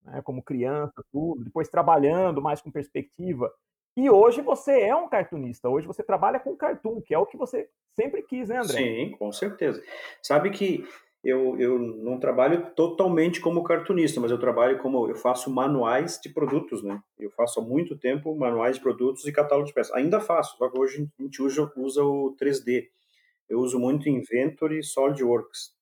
né, 0.04 0.22
como 0.22 0.44
criança, 0.44 1.04
tudo, 1.12 1.44
depois 1.44 1.68
trabalhando 1.68 2.42
mais 2.42 2.62
com 2.62 2.72
perspectiva. 2.72 3.52
E 3.96 4.10
hoje 4.10 4.42
você 4.42 4.82
é 4.82 4.96
um 4.96 5.10
cartunista, 5.10 5.68
hoje 5.68 5.88
você 5.88 6.04
trabalha 6.04 6.40
com 6.40 6.56
cartoon, 6.56 7.02
que 7.02 7.16
é 7.16 7.18
o 7.18 7.26
que 7.26 7.36
você 7.36 7.68
sempre 7.96 8.22
quis, 8.22 8.50
né, 8.50 8.60
André? 8.60 8.78
Sim, 8.78 9.16
com 9.18 9.32
certeza. 9.32 9.84
Sabe 10.22 10.52
que 10.52 10.88
eu, 11.28 11.60
eu 11.60 11.78
não 11.78 12.18
trabalho 12.18 12.72
totalmente 12.74 13.42
como 13.42 13.62
cartunista, 13.62 14.22
mas 14.22 14.32
eu 14.32 14.40
trabalho 14.40 14.78
como 14.78 15.10
eu 15.10 15.16
faço 15.16 15.52
manuais 15.52 16.18
de 16.24 16.30
produtos, 16.30 16.82
né? 16.82 17.02
Eu 17.20 17.30
faço 17.32 17.60
há 17.60 17.64
muito 17.64 17.98
tempo 17.98 18.34
manuais 18.34 18.78
de 18.78 18.82
produtos 18.82 19.26
e 19.26 19.32
catálogo 19.34 19.68
de 19.68 19.74
peças. 19.74 19.94
Ainda 19.94 20.22
faço, 20.22 20.56
só 20.58 20.70
que 20.70 20.80
hoje 20.80 21.10
a 21.20 21.24
gente 21.24 21.42
usa, 21.42 21.70
usa 21.76 22.02
o 22.02 22.34
3D. 22.42 22.88
Eu 23.50 23.60
uso 23.60 23.78
muito 23.78 24.08
Inventory 24.08 24.82
SolidWorks. 24.82 25.76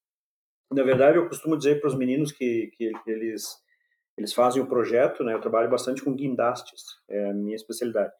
Na 0.71 0.81
verdade, 0.81 1.17
eu 1.19 1.27
costumo 1.27 1.55
dizer 1.55 1.79
para 1.79 1.89
os 1.89 1.95
meninos 1.95 2.31
que, 2.31 2.71
que 2.75 2.91
eles 3.05 3.63
eles 4.17 4.33
fazem 4.33 4.63
o 4.63 4.67
projeto, 4.67 5.23
né? 5.23 5.33
Eu 5.33 5.41
trabalho 5.41 5.69
bastante 5.69 6.01
com 6.01 6.15
guindastes, 6.15 6.81
é 7.07 7.29
a 7.29 7.33
minha 7.33 7.55
especialidade. 7.55 8.13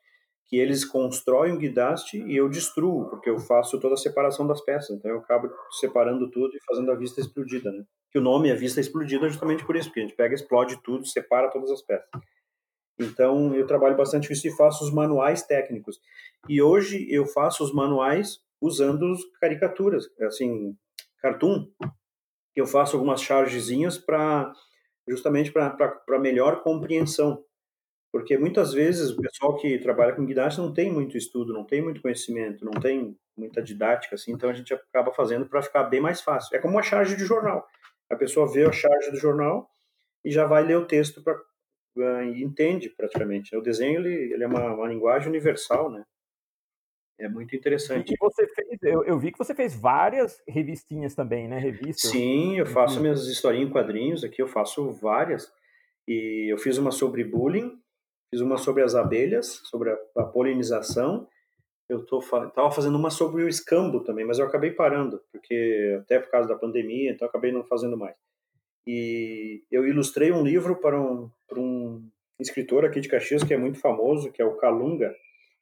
Que 0.48 0.58
eles 0.58 0.86
constroem 0.86 1.54
o 1.54 1.58
guindaste 1.58 2.22
e 2.22 2.36
eu 2.36 2.48
destruo, 2.48 3.10
porque 3.10 3.30
eu 3.30 3.40
faço 3.40 3.80
toda 3.80 3.96
a 3.96 3.98
separação 3.98 4.46
das 4.46 4.62
peças. 4.62 4.96
Então 4.96 5.10
eu 5.10 5.18
acabo 5.18 5.50
separando 5.80 6.30
tudo 6.30 6.56
e 6.56 6.64
fazendo 6.64 6.92
a 6.92 6.96
vista 6.96 7.20
explodida, 7.20 7.72
né? 7.72 7.84
Que 8.12 8.20
o 8.20 8.22
nome 8.22 8.50
é 8.50 8.56
vista 8.56 8.80
explodida 8.80 9.28
justamente 9.28 9.66
por 9.66 9.76
isso, 9.76 9.90
porque 9.90 10.02
a 10.02 10.04
gente 10.04 10.16
pega, 10.16 10.36
explode 10.36 10.82
tudo, 10.84 11.06
separa 11.06 11.50
todas 11.50 11.72
as 11.72 11.82
peças. 11.82 12.08
Então 13.00 13.54
eu 13.54 13.66
trabalho 13.68 13.98
bastante 13.98 14.32
isso 14.32 14.48
e 14.48 14.56
faço 14.56 14.84
os 14.84 14.94
manuais 14.94 15.44
técnicos. 15.44 16.00
E 16.48 16.62
hoje 16.62 17.08
eu 17.10 17.26
faço 17.26 17.64
os 17.64 17.74
manuais 17.74 18.40
usando 18.62 19.14
caricaturas, 19.40 20.06
assim, 20.22 20.76
cartoon. 21.20 21.68
Eu 22.56 22.66
faço 22.66 22.96
algumas 22.96 23.22
chargezinhas 23.22 23.98
para 23.98 24.54
justamente 25.08 25.52
para 25.52 26.20
melhor 26.20 26.64
compreensão. 26.64 27.44
Porque 28.16 28.38
muitas 28.38 28.72
vezes 28.72 29.10
o 29.10 29.22
pessoal 29.22 29.58
que 29.58 29.78
trabalha 29.78 30.14
com 30.16 30.26
guidagem 30.26 30.60
não 30.60 30.74
tem 30.74 30.90
muito 30.90 31.18
estudo, 31.18 31.52
não 31.52 31.66
tem 31.66 31.82
muito 31.82 32.02
conhecimento, 32.02 32.64
não 32.64 32.72
tem 32.72 33.14
muita 33.38 33.62
didática, 33.62 34.16
assim, 34.16 34.32
então 34.32 34.50
a 34.50 34.54
gente 34.54 34.74
acaba 34.74 35.12
fazendo 35.12 35.46
para 35.46 35.62
ficar 35.62 35.84
bem 35.84 36.00
mais 36.00 36.22
fácil. 36.22 36.56
É 36.56 36.60
como 36.62 36.76
uma 36.76 36.82
charge 36.82 37.18
de 37.18 37.26
jornal. 37.26 37.68
A 38.10 38.16
pessoa 38.16 38.50
vê 38.50 38.64
a 38.64 38.72
charge 38.72 39.12
do 39.12 39.18
jornal 39.18 39.70
e 40.24 40.32
já 40.32 40.46
vai 40.46 40.64
ler 40.64 40.78
o 40.78 40.88
texto 40.88 41.22
para 41.22 41.38
ah, 41.98 42.24
e 42.24 42.42
entende 42.42 42.90
praticamente. 42.90 43.54
O 43.54 43.62
desenho 43.62 44.00
ele, 44.00 44.34
ele 44.34 44.46
é 44.46 44.48
uma, 44.48 44.76
uma 44.76 44.88
linguagem 44.88 45.28
universal, 45.28 45.92
né? 45.92 46.06
É 47.20 47.28
muito 47.28 47.54
interessante. 47.54 48.14
E 48.14 48.18
você 48.18 48.48
fez, 48.48 48.82
eu, 48.82 49.04
eu, 49.04 49.20
vi 49.20 49.34
que 49.34 49.38
você 49.38 49.54
fez 49.54 49.76
várias 49.76 50.42
revistinhas 50.48 51.14
também, 51.14 51.50
né? 51.50 51.60
Revistas. 51.60 52.12
Sim, 52.12 52.60
eu 52.60 52.66
faço 52.66 53.02
minhas 53.02 53.28
historinhas 53.28 53.68
em 53.68 53.74
quadrinhos 53.74 54.24
aqui, 54.24 54.42
eu 54.42 54.48
faço 54.48 54.90
várias. 54.94 55.52
E 56.08 56.50
eu 56.50 56.58
fiz 56.58 56.78
uma 56.78 56.92
sobre 56.92 57.22
bullying, 57.22 57.78
fiz 58.30 58.42
uma 58.42 58.58
sobre 58.58 58.84
as 58.84 58.96
abelhas, 58.96 59.62
sobre 59.66 59.92
a, 59.92 59.98
a 60.18 60.24
polinização. 60.24 61.28
Eu 61.88 62.04
tô, 62.06 62.20
tava 62.20 62.72
fazendo 62.72 62.98
uma 62.98 63.10
sobre 63.10 63.44
o 63.44 63.48
escambo 63.48 64.04
também, 64.04 64.26
mas 64.26 64.40
eu 64.40 64.46
acabei 64.46 64.72
parando, 64.72 65.22
porque 65.32 66.00
até 66.02 66.20
por 66.20 66.32
causa 66.32 66.48
da 66.50 66.56
pandemia, 66.56 67.12
então 67.12 67.28
acabei 67.28 67.52
não 67.52 67.64
fazendo 67.64 67.98
mais. 67.98 68.16
E 68.88 69.64
eu 69.72 69.88
ilustrei 69.88 70.32
um 70.32 70.44
livro 70.44 70.76
para 70.76 71.00
um, 71.00 71.30
para 71.48 71.60
um 71.60 72.08
escritor 72.40 72.86
aqui 72.86 73.00
de 73.00 73.08
Caxias 73.08 73.44
que 73.44 73.54
é 73.54 73.58
muito 73.58 73.80
famoso, 73.80 74.32
que 74.32 74.42
é 74.42 74.46
o 74.46 74.58
Calunga, 74.58 75.16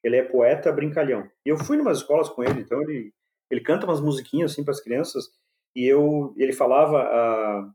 ele 0.04 0.18
é 0.18 0.24
poeta 0.24 0.72
brincalhão. 0.72 1.30
E 1.46 1.50
eu 1.50 1.58
fui 1.58 1.78
em 1.78 1.82
umas 1.82 2.00
escolas 2.00 2.30
com 2.30 2.44
ele, 2.44 2.62
então 2.62 2.82
ele, 2.82 3.14
ele 3.50 3.62
canta 3.62 3.86
umas 3.86 4.02
musiquinhas 4.02 4.52
assim 4.52 4.64
para 4.64 4.74
as 4.74 4.82
crianças, 4.82 5.30
e 5.76 5.86
eu 5.86 6.34
ele 6.38 6.54
falava 6.54 7.02
a, 7.02 7.72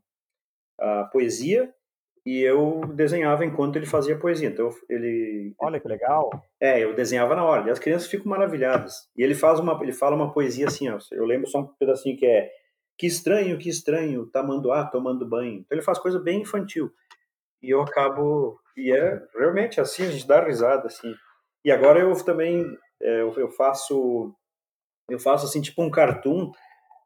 a 0.79 1.03
poesia 1.05 1.73
e 2.25 2.41
eu 2.41 2.81
desenhava 2.93 3.45
enquanto 3.45 3.75
ele 3.75 3.85
fazia 3.85 4.17
poesia. 4.17 4.49
Então 4.49 4.69
ele 4.89 5.53
Olha 5.59 5.79
que 5.79 5.87
legal. 5.87 6.29
É, 6.59 6.83
eu 6.83 6.93
desenhava 6.93 7.35
na 7.35 7.43
hora. 7.43 7.67
E 7.67 7.71
as 7.71 7.79
crianças 7.79 8.07
ficam 8.07 8.27
maravilhadas. 8.27 9.09
E 9.15 9.23
ele 9.23 9.35
faz 9.35 9.59
uma 9.59 9.77
ele 9.81 9.93
fala 9.93 10.15
uma 10.15 10.31
poesia 10.31 10.67
assim, 10.67 10.89
ó, 10.89 10.97
eu 11.11 11.25
lembro 11.25 11.47
só 11.47 11.59
um 11.59 11.67
pedacinho 11.67 12.17
que 12.17 12.25
é 12.25 12.49
que 12.97 13.07
estranho, 13.07 13.57
que 13.57 13.69
estranho, 13.69 14.25
tamanduá 14.27 14.85
tomando 14.85 15.27
banho. 15.27 15.59
Então 15.59 15.75
ele 15.77 15.85
faz 15.85 15.97
coisa 15.97 16.19
bem 16.19 16.41
infantil. 16.41 16.91
E 17.61 17.73
eu 17.73 17.81
acabo 17.81 18.59
e 18.75 18.91
é 18.91 19.21
realmente 19.37 19.79
assim, 19.79 20.03
a 20.03 20.11
gente 20.11 20.27
dá 20.27 20.43
risada 20.43 20.87
assim. 20.87 21.13
E 21.63 21.71
agora 21.71 21.99
eu 21.99 22.13
também 22.23 22.65
é, 23.01 23.21
eu 23.21 23.49
faço 23.51 24.33
eu 25.09 25.19
faço 25.19 25.45
assim 25.45 25.61
tipo 25.61 25.81
um 25.81 25.89
cartoon 25.89 26.51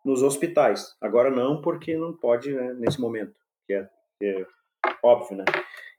nos 0.03 0.21
hospitais. 0.21 0.95
Agora 1.01 1.31
não 1.31 1.61
porque 1.61 1.95
não 1.95 2.15
pode 2.15 2.51
né, 2.53 2.73
nesse 2.73 2.99
momento, 2.99 3.33
que 3.65 3.73
é, 3.73 3.89
que 4.19 4.25
é, 4.25 4.45
óbvio, 5.01 5.37
né? 5.37 5.45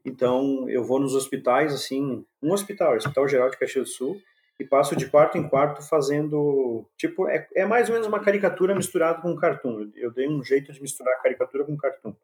Então 0.05 0.69
eu 0.69 0.85
vou 0.85 1.01
nos 1.01 1.15
hospitais 1.15 1.73
assim, 1.73 2.25
um 2.43 2.53
hospital, 2.53 2.97
Hospital 2.97 3.29
Geral 3.29 3.51
de 3.51 3.57
Caxias 3.57 3.89
do 3.89 3.91
Sul, 3.91 4.21
e 4.59 4.65
passo 4.65 4.95
de 4.95 5.09
quarto 5.09 5.37
em 5.37 5.49
quarto 5.49 5.83
fazendo 5.83 6.85
tipo 6.97 7.29
é, 7.29 7.49
é 7.55 7.65
mais 7.65 7.89
ou 7.89 7.95
menos 7.95 8.07
uma 8.07 8.21
caricatura 8.21 8.75
misturada 8.75 9.21
com 9.21 9.31
um 9.31 9.37
cartoon. 9.37 9.91
Eu 9.95 10.13
dei 10.13 10.29
um 10.29 10.43
jeito 10.45 10.73
de 10.73 10.81
misturar 10.81 11.21
caricatura 11.23 11.65
com 11.65 11.77
cartoon. 11.77 12.15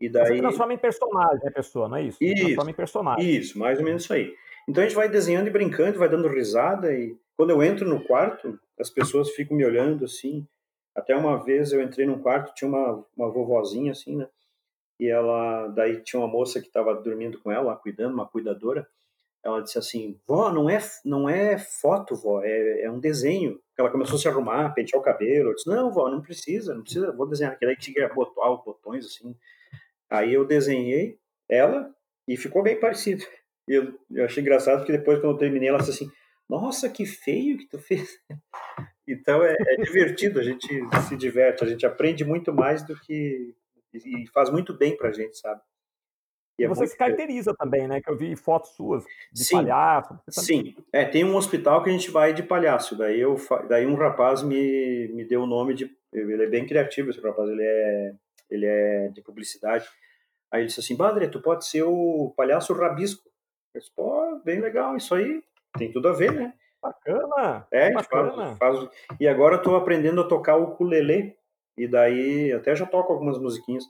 E 0.00 0.08
daí 0.08 0.26
Você 0.26 0.38
transforma 0.38 0.74
em 0.74 0.78
personagem 0.78 1.48
a 1.48 1.52
pessoa, 1.52 1.88
não 1.88 1.96
é 1.96 2.02
isso? 2.02 2.18
Isso. 2.20 2.44
Transforma 2.44 2.70
em 2.70 2.74
personagem. 2.74 3.36
Isso, 3.36 3.58
mais 3.58 3.78
ou 3.78 3.84
menos 3.84 4.02
isso 4.02 4.12
aí. 4.12 4.34
Então 4.68 4.82
a 4.82 4.86
gente 4.86 4.96
vai 4.96 5.08
desenhando 5.08 5.46
e 5.46 5.50
brincando, 5.50 5.98
vai 5.98 6.08
dando 6.08 6.28
risada 6.28 6.92
e 6.92 7.16
quando 7.36 7.50
eu 7.50 7.62
entro 7.62 7.88
no 7.88 8.04
quarto, 8.04 8.58
as 8.78 8.90
pessoas 8.90 9.30
ficam 9.30 9.56
me 9.56 9.64
olhando 9.64 10.04
assim. 10.04 10.46
Até 10.94 11.16
uma 11.16 11.42
vez 11.42 11.72
eu 11.72 11.82
entrei 11.82 12.06
num 12.06 12.20
quarto, 12.20 12.54
tinha 12.54 12.68
uma, 12.68 13.04
uma 13.16 13.30
vovozinha 13.30 13.92
assim, 13.92 14.16
né? 14.16 14.28
E 14.98 15.08
ela, 15.08 15.68
daí 15.68 16.02
tinha 16.02 16.20
uma 16.20 16.28
moça 16.28 16.60
que 16.60 16.66
estava 16.68 16.94
dormindo 16.94 17.40
com 17.40 17.50
ela, 17.50 17.76
cuidando, 17.76 18.14
uma 18.14 18.26
cuidadora. 18.28 18.86
Ela 19.44 19.60
disse 19.62 19.78
assim: 19.78 20.18
"Vó, 20.26 20.50
não 20.52 20.70
é 20.70 20.78
não 21.04 21.28
é 21.28 21.58
foto, 21.58 22.16
vó, 22.16 22.42
é, 22.42 22.82
é 22.82 22.90
um 22.90 23.00
desenho". 23.00 23.60
Ela 23.78 23.90
começou 23.90 24.16
a 24.16 24.18
se 24.18 24.28
arrumar, 24.28 24.74
pentear 24.74 25.00
o 25.00 25.04
cabelo. 25.04 25.50
Eu 25.50 25.54
disse: 25.54 25.68
"Não, 25.68 25.92
vó, 25.92 26.10
não 26.10 26.22
precisa, 26.22 26.74
não 26.74 26.82
precisa, 26.82 27.12
vou 27.12 27.28
desenhar 27.28 27.52
aqui". 27.52 27.66
Daí 27.66 27.76
tinha 27.76 28.08
que 28.08 28.14
botar 28.14 28.50
os 28.50 28.64
botões 28.64 29.06
assim. 29.06 29.36
Aí 30.10 30.32
eu 30.34 30.46
desenhei 30.46 31.18
ela 31.48 31.94
e 32.28 32.36
ficou 32.36 32.62
bem 32.62 32.78
parecido. 32.78 33.24
Eu, 33.66 33.98
eu 34.10 34.24
achei 34.24 34.42
engraçado 34.42 34.78
porque 34.78 34.92
depois, 34.92 35.18
quando 35.20 35.32
eu 35.32 35.38
terminei, 35.38 35.68
ela 35.68 35.78
disse 35.78 35.90
assim: 35.90 36.12
Nossa, 36.48 36.88
que 36.88 37.06
feio 37.06 37.58
que 37.58 37.66
tu 37.68 37.78
fez. 37.78 38.18
Então 39.06 39.42
é, 39.44 39.54
é 39.54 39.76
divertido, 39.82 40.40
a 40.40 40.42
gente 40.42 40.66
se 41.06 41.14
diverte, 41.14 41.62
a 41.62 41.66
gente 41.66 41.84
aprende 41.84 42.24
muito 42.24 42.54
mais 42.54 42.82
do 42.86 42.98
que. 42.98 43.54
E 43.94 44.26
faz 44.28 44.50
muito 44.50 44.74
bem 44.74 44.96
pra 44.96 45.12
gente, 45.12 45.38
sabe? 45.38 45.60
E, 46.58 46.64
é 46.64 46.68
você 46.68 46.86
se 46.86 46.96
caracteriza 46.96 47.52
também, 47.54 47.88
né? 47.88 48.00
Que 48.00 48.10
eu 48.10 48.16
vi 48.16 48.34
fotos 48.36 48.70
suas 48.70 49.04
de 49.32 49.44
sim, 49.44 49.56
palhaço. 49.56 50.18
Sim, 50.30 50.76
é, 50.92 51.04
tem 51.04 51.24
um 51.24 51.36
hospital 51.36 51.82
que 51.82 51.90
a 51.90 51.92
gente 51.92 52.10
vai 52.10 52.32
de 52.32 52.42
palhaço. 52.42 52.96
Daí, 52.96 53.20
eu, 53.20 53.36
daí 53.68 53.86
um 53.86 53.96
rapaz 53.96 54.42
me, 54.42 55.08
me 55.08 55.24
deu 55.24 55.42
o 55.42 55.46
nome 55.46 55.74
de. 55.74 55.90
Ele 56.12 56.44
é 56.44 56.46
bem 56.46 56.64
criativo, 56.64 57.10
esse 57.10 57.20
rapaz, 57.20 57.48
ele 57.50 57.64
é, 57.64 58.14
ele 58.48 58.66
é 58.66 59.08
de 59.08 59.20
publicidade. 59.20 59.88
Aí 60.52 60.60
ele 60.60 60.68
disse 60.68 60.78
assim: 60.78 60.96
Badre, 60.96 61.28
tu 61.28 61.40
pode 61.40 61.66
ser 61.66 61.82
o 61.82 62.32
palhaço 62.36 62.72
rabisco. 62.72 63.28
Eu 63.74 63.80
disse, 63.80 63.92
pô, 63.92 64.40
bem 64.44 64.60
legal, 64.60 64.96
isso 64.96 65.12
aí 65.14 65.42
tem 65.76 65.90
tudo 65.90 66.08
a 66.08 66.12
ver, 66.12 66.32
né? 66.32 66.54
Bacana! 66.80 67.66
É, 67.72 67.90
bacana. 67.90 68.54
Faz, 68.54 68.78
faz, 68.78 68.90
e 69.18 69.26
agora 69.26 69.56
eu 69.56 69.62
tô 69.62 69.74
aprendendo 69.74 70.20
a 70.20 70.28
tocar 70.28 70.56
o 70.56 70.64
ukulele, 70.64 71.36
e 71.76 71.86
daí 71.86 72.52
até 72.52 72.74
já 72.74 72.86
toco 72.86 73.12
algumas 73.12 73.38
musiquinhas. 73.38 73.84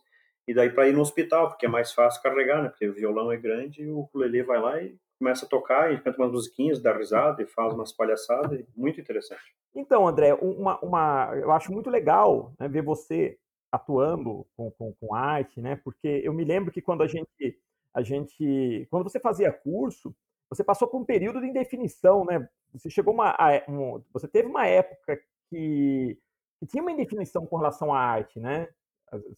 E 0.46 0.52
daí 0.52 0.70
para 0.70 0.88
ir 0.88 0.92
no 0.92 1.00
hospital, 1.00 1.48
porque 1.48 1.66
é 1.66 1.68
mais 1.68 1.92
fácil 1.92 2.22
carregar, 2.22 2.62
né? 2.62 2.68
Porque 2.68 2.88
o 2.88 2.92
violão 2.92 3.32
é 3.32 3.36
grande 3.36 3.82
e 3.82 3.90
o 3.90 4.00
ukulele 4.00 4.42
vai 4.42 4.60
lá 4.60 4.82
e 4.82 4.94
começa 5.18 5.46
a 5.46 5.48
tocar 5.48 5.92
e 5.92 6.00
canta 6.00 6.18
umas 6.18 6.32
musiquinhas, 6.32 6.82
dá 6.82 6.96
risada 6.96 7.42
e 7.42 7.46
faz 7.46 7.72
umas 7.72 7.92
palhaçadas, 7.92 8.62
muito 8.76 9.00
interessante. 9.00 9.54
Então, 9.74 10.06
André, 10.06 10.34
uma, 10.34 10.78
uma, 10.80 11.30
eu 11.34 11.50
acho 11.50 11.72
muito 11.72 11.88
legal 11.88 12.52
né, 12.58 12.68
ver 12.68 12.82
você 12.82 13.38
atuando 13.72 14.46
com, 14.56 14.70
com, 14.70 14.92
com, 14.92 15.14
arte, 15.14 15.60
né? 15.60 15.80
Porque 15.82 16.20
eu 16.22 16.32
me 16.32 16.44
lembro 16.44 16.70
que 16.70 16.80
quando 16.80 17.02
a 17.02 17.08
gente, 17.08 17.58
a 17.92 18.02
gente, 18.02 18.86
quando 18.90 19.02
você 19.02 19.18
fazia 19.18 19.50
curso, 19.50 20.14
você 20.48 20.62
passou 20.62 20.86
por 20.86 21.00
um 21.00 21.04
período 21.04 21.40
de 21.40 21.48
indefinição, 21.48 22.24
né? 22.24 22.48
Você 22.72 22.88
chegou 22.88 23.12
uma, 23.12 23.36
um, 23.68 24.00
você 24.12 24.28
teve 24.28 24.48
uma 24.48 24.66
época 24.66 25.18
que, 25.50 26.18
tinha 26.66 26.82
uma 26.82 26.92
indefinição 26.92 27.46
com 27.46 27.56
relação 27.56 27.92
à 27.92 27.98
arte, 27.98 28.38
né? 28.40 28.68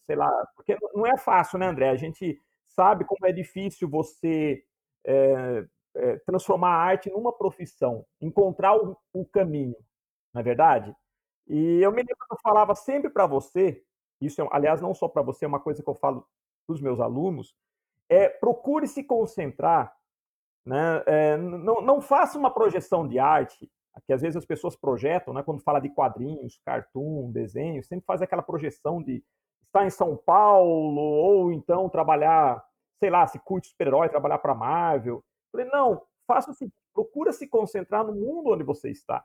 Sei 0.05 0.15
lá, 0.15 0.29
porque 0.55 0.77
não 0.93 1.05
é 1.05 1.17
fácil, 1.17 1.59
né, 1.59 1.67
André? 1.67 1.89
A 1.89 1.95
gente 1.95 2.41
sabe 2.65 3.05
como 3.05 3.25
é 3.25 3.31
difícil 3.31 3.89
você 3.89 4.63
é, 5.05 5.65
é, 5.95 6.17
transformar 6.19 6.69
a 6.69 6.83
arte 6.83 7.09
numa 7.09 7.33
profissão, 7.33 8.05
encontrar 8.21 8.75
o, 8.75 8.97
o 9.13 9.25
caminho, 9.25 9.75
não 10.33 10.41
é 10.41 10.43
verdade? 10.43 10.95
E 11.47 11.81
eu 11.81 11.91
me 11.91 11.97
lembro 11.97 12.25
que 12.27 12.33
eu 12.33 12.39
falava 12.41 12.75
sempre 12.75 13.09
para 13.09 13.25
você, 13.25 13.83
isso, 14.21 14.41
é, 14.41 14.47
aliás, 14.51 14.81
não 14.81 14.93
só 14.93 15.07
para 15.07 15.21
você, 15.21 15.45
é 15.45 15.47
uma 15.47 15.59
coisa 15.59 15.81
que 15.81 15.89
eu 15.89 15.95
falo 15.95 16.27
para 16.65 16.73
os 16.73 16.81
meus 16.81 16.99
alunos, 16.99 17.55
é 18.09 18.29
procure 18.29 18.87
se 18.87 19.03
concentrar, 19.03 19.95
né? 20.65 21.03
É, 21.05 21.37
não, 21.37 21.81
não 21.81 22.01
faça 22.01 22.37
uma 22.37 22.51
projeção 22.51 23.07
de 23.07 23.17
arte, 23.19 23.71
que 24.05 24.13
às 24.13 24.21
vezes 24.21 24.37
as 24.37 24.45
pessoas 24.45 24.75
projetam, 24.75 25.33
né? 25.33 25.43
Quando 25.43 25.61
fala 25.61 25.79
de 25.79 25.89
quadrinhos, 25.89 26.59
cartoon, 26.65 27.31
desenho, 27.31 27.83
sempre 27.83 28.05
faz 28.05 28.21
aquela 28.21 28.41
projeção 28.41 29.01
de 29.01 29.23
estar 29.65 29.85
em 29.85 29.89
São 29.89 30.15
Paulo 30.15 31.01
ou 31.01 31.51
então 31.51 31.89
trabalhar, 31.89 32.63
sei 32.99 33.09
lá, 33.09 33.25
se 33.27 33.39
curte 33.39 33.69
super-herói, 33.69 34.09
trabalhar 34.09 34.39
para 34.39 34.55
Marvel. 34.55 35.23
falei, 35.51 35.67
não, 35.67 36.01
faça 36.25 36.53
seguinte, 36.53 36.75
procura 36.93 37.31
se 37.31 37.47
concentrar 37.47 38.05
no 38.05 38.13
mundo 38.13 38.51
onde 38.51 38.63
você 38.63 38.89
está. 38.89 39.23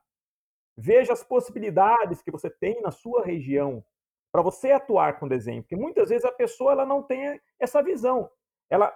Veja 0.77 1.13
as 1.13 1.23
possibilidades 1.23 2.23
que 2.23 2.31
você 2.31 2.49
tem 2.49 2.81
na 2.81 2.91
sua 2.91 3.25
região 3.25 3.85
para 4.33 4.43
você 4.43 4.73
atuar 4.73 5.19
com 5.19 5.29
desenho, 5.29 5.63
porque 5.63 5.77
muitas 5.77 6.09
vezes 6.09 6.25
a 6.25 6.33
pessoa 6.33 6.73
ela 6.73 6.87
não 6.87 7.03
tem 7.03 7.39
essa 7.61 7.83
visão. 7.83 8.31
Ela 8.71 8.93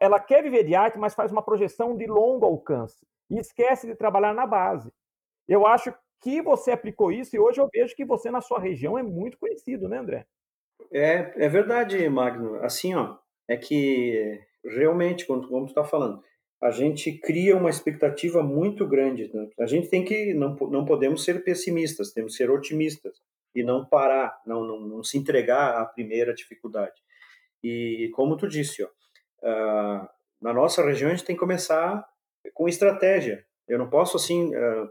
ela 0.00 0.18
quer 0.18 0.42
viver 0.42 0.64
de 0.64 0.74
arte, 0.74 0.98
mas 0.98 1.14
faz 1.14 1.30
uma 1.30 1.42
projeção 1.42 1.96
de 1.96 2.06
longo 2.06 2.46
alcance 2.46 3.06
e 3.30 3.38
esquece 3.38 3.86
de 3.86 3.94
trabalhar 3.94 4.32
na 4.32 4.46
base. 4.46 4.92
Eu 5.48 5.66
acho 5.66 5.94
que 6.20 6.40
você 6.40 6.70
aplicou 6.70 7.12
isso 7.12 7.36
e 7.36 7.38
hoje 7.38 7.60
eu 7.60 7.68
vejo 7.72 7.94
que 7.94 8.04
você 8.04 8.30
na 8.30 8.40
sua 8.40 8.58
região 8.58 8.98
é 8.98 9.02
muito 9.02 9.38
conhecido, 9.38 9.88
né, 9.88 9.98
André? 9.98 10.26
É, 10.92 11.32
é 11.36 11.48
verdade, 11.48 12.08
Magno. 12.08 12.56
Assim, 12.64 12.94
ó, 12.94 13.18
é 13.48 13.56
que 13.56 14.40
realmente, 14.64 15.26
como, 15.26 15.42
tu 15.66 15.66
está 15.66 15.84
falando, 15.84 16.22
a 16.62 16.70
gente 16.70 17.12
cria 17.12 17.56
uma 17.56 17.68
expectativa 17.68 18.42
muito 18.42 18.86
grande. 18.86 19.30
Né? 19.34 19.48
A 19.60 19.66
gente 19.66 19.88
tem 19.88 20.04
que, 20.04 20.32
não, 20.32 20.54
não 20.54 20.84
podemos 20.84 21.24
ser 21.24 21.44
pessimistas, 21.44 22.12
temos 22.12 22.32
que 22.32 22.38
ser 22.38 22.50
otimistas 22.50 23.20
e 23.54 23.62
não 23.62 23.84
parar, 23.84 24.40
não, 24.46 24.64
não, 24.64 24.80
não 24.80 25.02
se 25.02 25.18
entregar 25.18 25.80
à 25.80 25.84
primeira 25.84 26.34
dificuldade. 26.34 26.94
E 27.62 28.10
como 28.14 28.36
tu 28.36 28.48
disse, 28.48 28.82
ó, 28.82 28.88
uh, 28.88 30.08
na 30.40 30.52
nossa 30.52 30.82
região 30.82 31.10
a 31.10 31.14
gente 31.14 31.24
tem 31.24 31.36
que 31.36 31.40
começar 31.40 32.06
com 32.52 32.68
estratégia. 32.68 33.44
Eu 33.68 33.78
não 33.78 33.88
posso 33.88 34.16
assim 34.16 34.54
uh, 34.54 34.88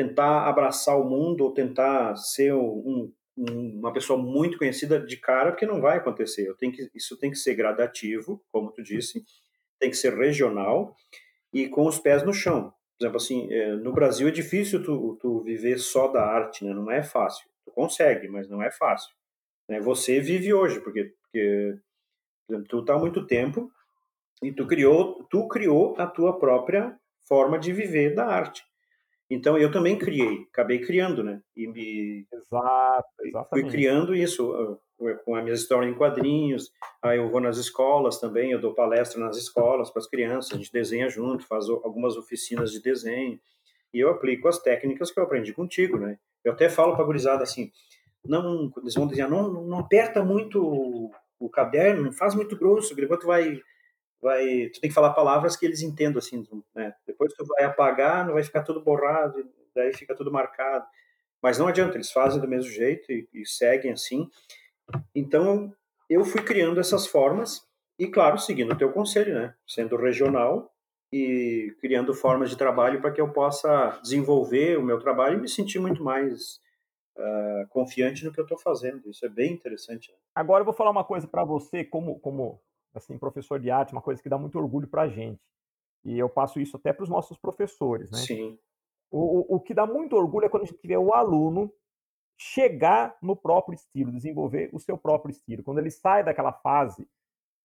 tentar 0.00 0.48
abraçar 0.48 0.98
o 0.98 1.04
mundo 1.04 1.44
ou 1.44 1.52
tentar 1.52 2.16
ser 2.16 2.54
um, 2.54 3.12
um, 3.36 3.78
uma 3.78 3.92
pessoa 3.92 4.18
muito 4.18 4.56
conhecida 4.56 4.98
de 4.98 5.16
cara, 5.18 5.52
porque 5.52 5.66
não 5.66 5.80
vai 5.80 5.98
acontecer. 5.98 6.48
Eu 6.48 6.56
tenho 6.56 6.72
que, 6.72 6.90
isso 6.94 7.18
tem 7.18 7.30
que 7.30 7.36
ser 7.36 7.54
gradativo, 7.54 8.42
como 8.50 8.72
tu 8.72 8.82
disse, 8.82 9.22
tem 9.78 9.90
que 9.90 9.96
ser 9.96 10.14
regional 10.14 10.96
e 11.52 11.68
com 11.68 11.86
os 11.86 11.98
pés 11.98 12.22
no 12.22 12.32
chão. 12.32 12.72
Por 12.98 13.04
exemplo, 13.04 13.16
assim, 13.18 13.52
é, 13.52 13.74
no 13.76 13.92
Brasil 13.92 14.26
é 14.28 14.30
difícil 14.30 14.82
tu, 14.82 15.18
tu 15.20 15.42
viver 15.42 15.78
só 15.78 16.08
da 16.08 16.24
arte, 16.24 16.64
né? 16.64 16.72
Não 16.72 16.90
é 16.90 17.02
fácil. 17.02 17.46
Tu 17.64 17.70
consegue, 17.70 18.28
mas 18.28 18.48
não 18.48 18.62
é 18.62 18.70
fácil. 18.70 19.14
Né? 19.68 19.80
Você 19.80 20.18
vive 20.18 20.52
hoje, 20.54 20.80
porque, 20.80 21.14
porque 21.22 21.78
exemplo, 22.48 22.68
tu 22.68 22.80
está 22.80 22.94
há 22.94 22.98
muito 22.98 23.26
tempo 23.26 23.70
e 24.42 24.50
tu 24.50 24.66
criou, 24.66 25.24
tu 25.24 25.46
criou 25.46 25.94
a 25.98 26.06
tua 26.06 26.38
própria 26.38 26.98
forma 27.26 27.58
de 27.58 27.72
viver 27.72 28.14
da 28.14 28.26
arte. 28.26 28.69
Então 29.30 29.56
eu 29.56 29.70
também 29.70 29.96
criei, 29.96 30.46
acabei 30.52 30.80
criando, 30.80 31.22
né? 31.22 31.40
E 31.56 31.66
me 31.68 32.26
Exato, 32.32 33.08
exatamente. 33.22 33.48
fui 33.50 33.70
criando 33.70 34.14
isso 34.14 34.80
com 35.24 35.36
a 35.36 35.42
minha 35.42 35.54
história 35.54 35.88
em 35.88 35.94
quadrinhos. 35.94 36.70
Aí 37.00 37.18
eu 37.18 37.30
vou 37.30 37.40
nas 37.40 37.56
escolas 37.56 38.18
também, 38.18 38.50
eu 38.50 38.60
dou 38.60 38.74
palestra 38.74 39.20
nas 39.20 39.36
escolas 39.36 39.90
para 39.90 40.00
as 40.00 40.08
crianças, 40.08 40.52
a 40.52 40.56
gente 40.56 40.72
desenha 40.72 41.08
junto, 41.08 41.46
faz 41.46 41.68
algumas 41.68 42.16
oficinas 42.16 42.72
de 42.72 42.82
desenho. 42.82 43.38
E 43.94 44.00
eu 44.00 44.10
aplico 44.10 44.48
as 44.48 44.58
técnicas 44.58 45.12
que 45.12 45.20
eu 45.20 45.24
aprendi 45.24 45.52
contigo, 45.52 45.96
né? 45.96 46.18
Eu 46.44 46.52
até 46.52 46.68
falo 46.68 46.94
para 46.94 47.02
a 47.02 47.06
gurizada 47.06 47.42
assim, 47.44 47.70
não, 48.24 48.72
eles 48.78 48.94
vão 48.94 49.06
dizer, 49.06 49.28
não, 49.28 49.50
não 49.64 49.78
aperta 49.78 50.24
muito 50.24 51.10
o, 51.38 51.48
caderno, 51.48 52.02
não 52.02 52.12
faz 52.12 52.34
muito 52.34 52.56
grosso, 52.56 52.94
enquanto 53.00 53.26
vai 53.26 53.60
vai, 54.20 54.68
tu 54.72 54.80
tem 54.80 54.90
que 54.90 54.94
falar 54.94 55.14
palavras 55.14 55.56
que 55.56 55.64
eles 55.64 55.82
entendam 55.82 56.18
assim, 56.18 56.46
né? 56.74 56.94
Depois 57.06 57.32
tu 57.34 57.44
vai 57.46 57.64
apagar, 57.64 58.26
não 58.26 58.34
vai 58.34 58.42
ficar 58.42 58.62
tudo 58.62 58.82
borrado, 58.82 59.48
daí 59.74 59.92
fica 59.94 60.14
tudo 60.14 60.32
marcado. 60.32 60.84
Mas 61.42 61.58
não 61.58 61.66
adianta, 61.66 61.96
eles 61.96 62.12
fazem 62.12 62.40
do 62.40 62.48
mesmo 62.48 62.70
jeito 62.70 63.10
e, 63.10 63.28
e 63.32 63.46
seguem 63.46 63.92
assim. 63.92 64.28
Então, 65.14 65.72
eu 66.08 66.24
fui 66.24 66.42
criando 66.42 66.80
essas 66.80 67.06
formas 67.06 67.66
e, 67.98 68.06
claro, 68.06 68.38
seguindo 68.38 68.72
o 68.72 68.76
teu 68.76 68.92
conselho, 68.92 69.34
né? 69.34 69.54
Sendo 69.66 69.96
regional 69.96 70.70
e 71.12 71.74
criando 71.80 72.14
formas 72.14 72.50
de 72.50 72.56
trabalho 72.56 73.00
para 73.00 73.10
que 73.10 73.20
eu 73.20 73.32
possa 73.32 73.98
desenvolver 74.02 74.78
o 74.78 74.82
meu 74.82 74.98
trabalho 74.98 75.38
e 75.38 75.40
me 75.40 75.48
sentir 75.48 75.78
muito 75.78 76.04
mais 76.04 76.60
uh, 77.16 77.68
confiante 77.68 78.24
no 78.24 78.32
que 78.32 78.40
eu 78.40 78.44
estou 78.44 78.58
fazendo. 78.58 79.08
Isso 79.08 79.24
é 79.24 79.28
bem 79.28 79.52
interessante. 79.52 80.10
Né? 80.10 80.18
Agora 80.34 80.60
eu 80.60 80.64
vou 80.64 80.74
falar 80.74 80.90
uma 80.90 81.04
coisa 81.04 81.26
para 81.26 81.44
você, 81.44 81.84
como, 81.84 82.20
como 82.20 82.60
assim, 82.94 83.18
professor 83.18 83.60
de 83.60 83.70
arte, 83.70 83.92
uma 83.92 84.02
coisa 84.02 84.22
que 84.22 84.28
dá 84.28 84.38
muito 84.38 84.58
orgulho 84.58 84.88
para 84.88 85.02
a 85.02 85.08
gente. 85.08 85.40
E 86.04 86.18
eu 86.18 86.28
passo 86.28 86.60
isso 86.60 86.76
até 86.76 86.92
para 86.92 87.04
os 87.04 87.10
nossos 87.10 87.38
professores, 87.38 88.10
né? 88.10 88.18
Sim. 88.18 88.58
O, 89.10 89.56
o 89.56 89.60
que 89.60 89.74
dá 89.74 89.86
muito 89.86 90.16
orgulho 90.16 90.46
é 90.46 90.48
quando 90.48 90.62
a 90.62 90.66
gente 90.66 90.86
vê 90.86 90.96
o 90.96 91.12
aluno 91.12 91.72
chegar 92.38 93.16
no 93.20 93.36
próprio 93.36 93.74
estilo, 93.74 94.12
desenvolver 94.12 94.70
o 94.72 94.78
seu 94.78 94.96
próprio 94.96 95.30
estilo. 95.30 95.62
Quando 95.62 95.78
ele 95.78 95.90
sai 95.90 96.24
daquela 96.24 96.52
fase 96.52 97.06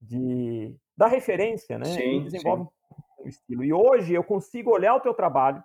de 0.02 0.76
da 0.98 1.08
referência, 1.08 1.78
né? 1.78 1.86
Sim, 1.86 2.18
e 2.18 2.24
desenvolve 2.24 2.64
sim. 2.64 2.70
um 3.24 3.28
estilo. 3.28 3.64
E 3.64 3.72
hoje 3.72 4.14
eu 4.14 4.24
consigo 4.24 4.72
olhar 4.72 4.96
o 4.96 5.00
teu 5.00 5.14
trabalho 5.14 5.64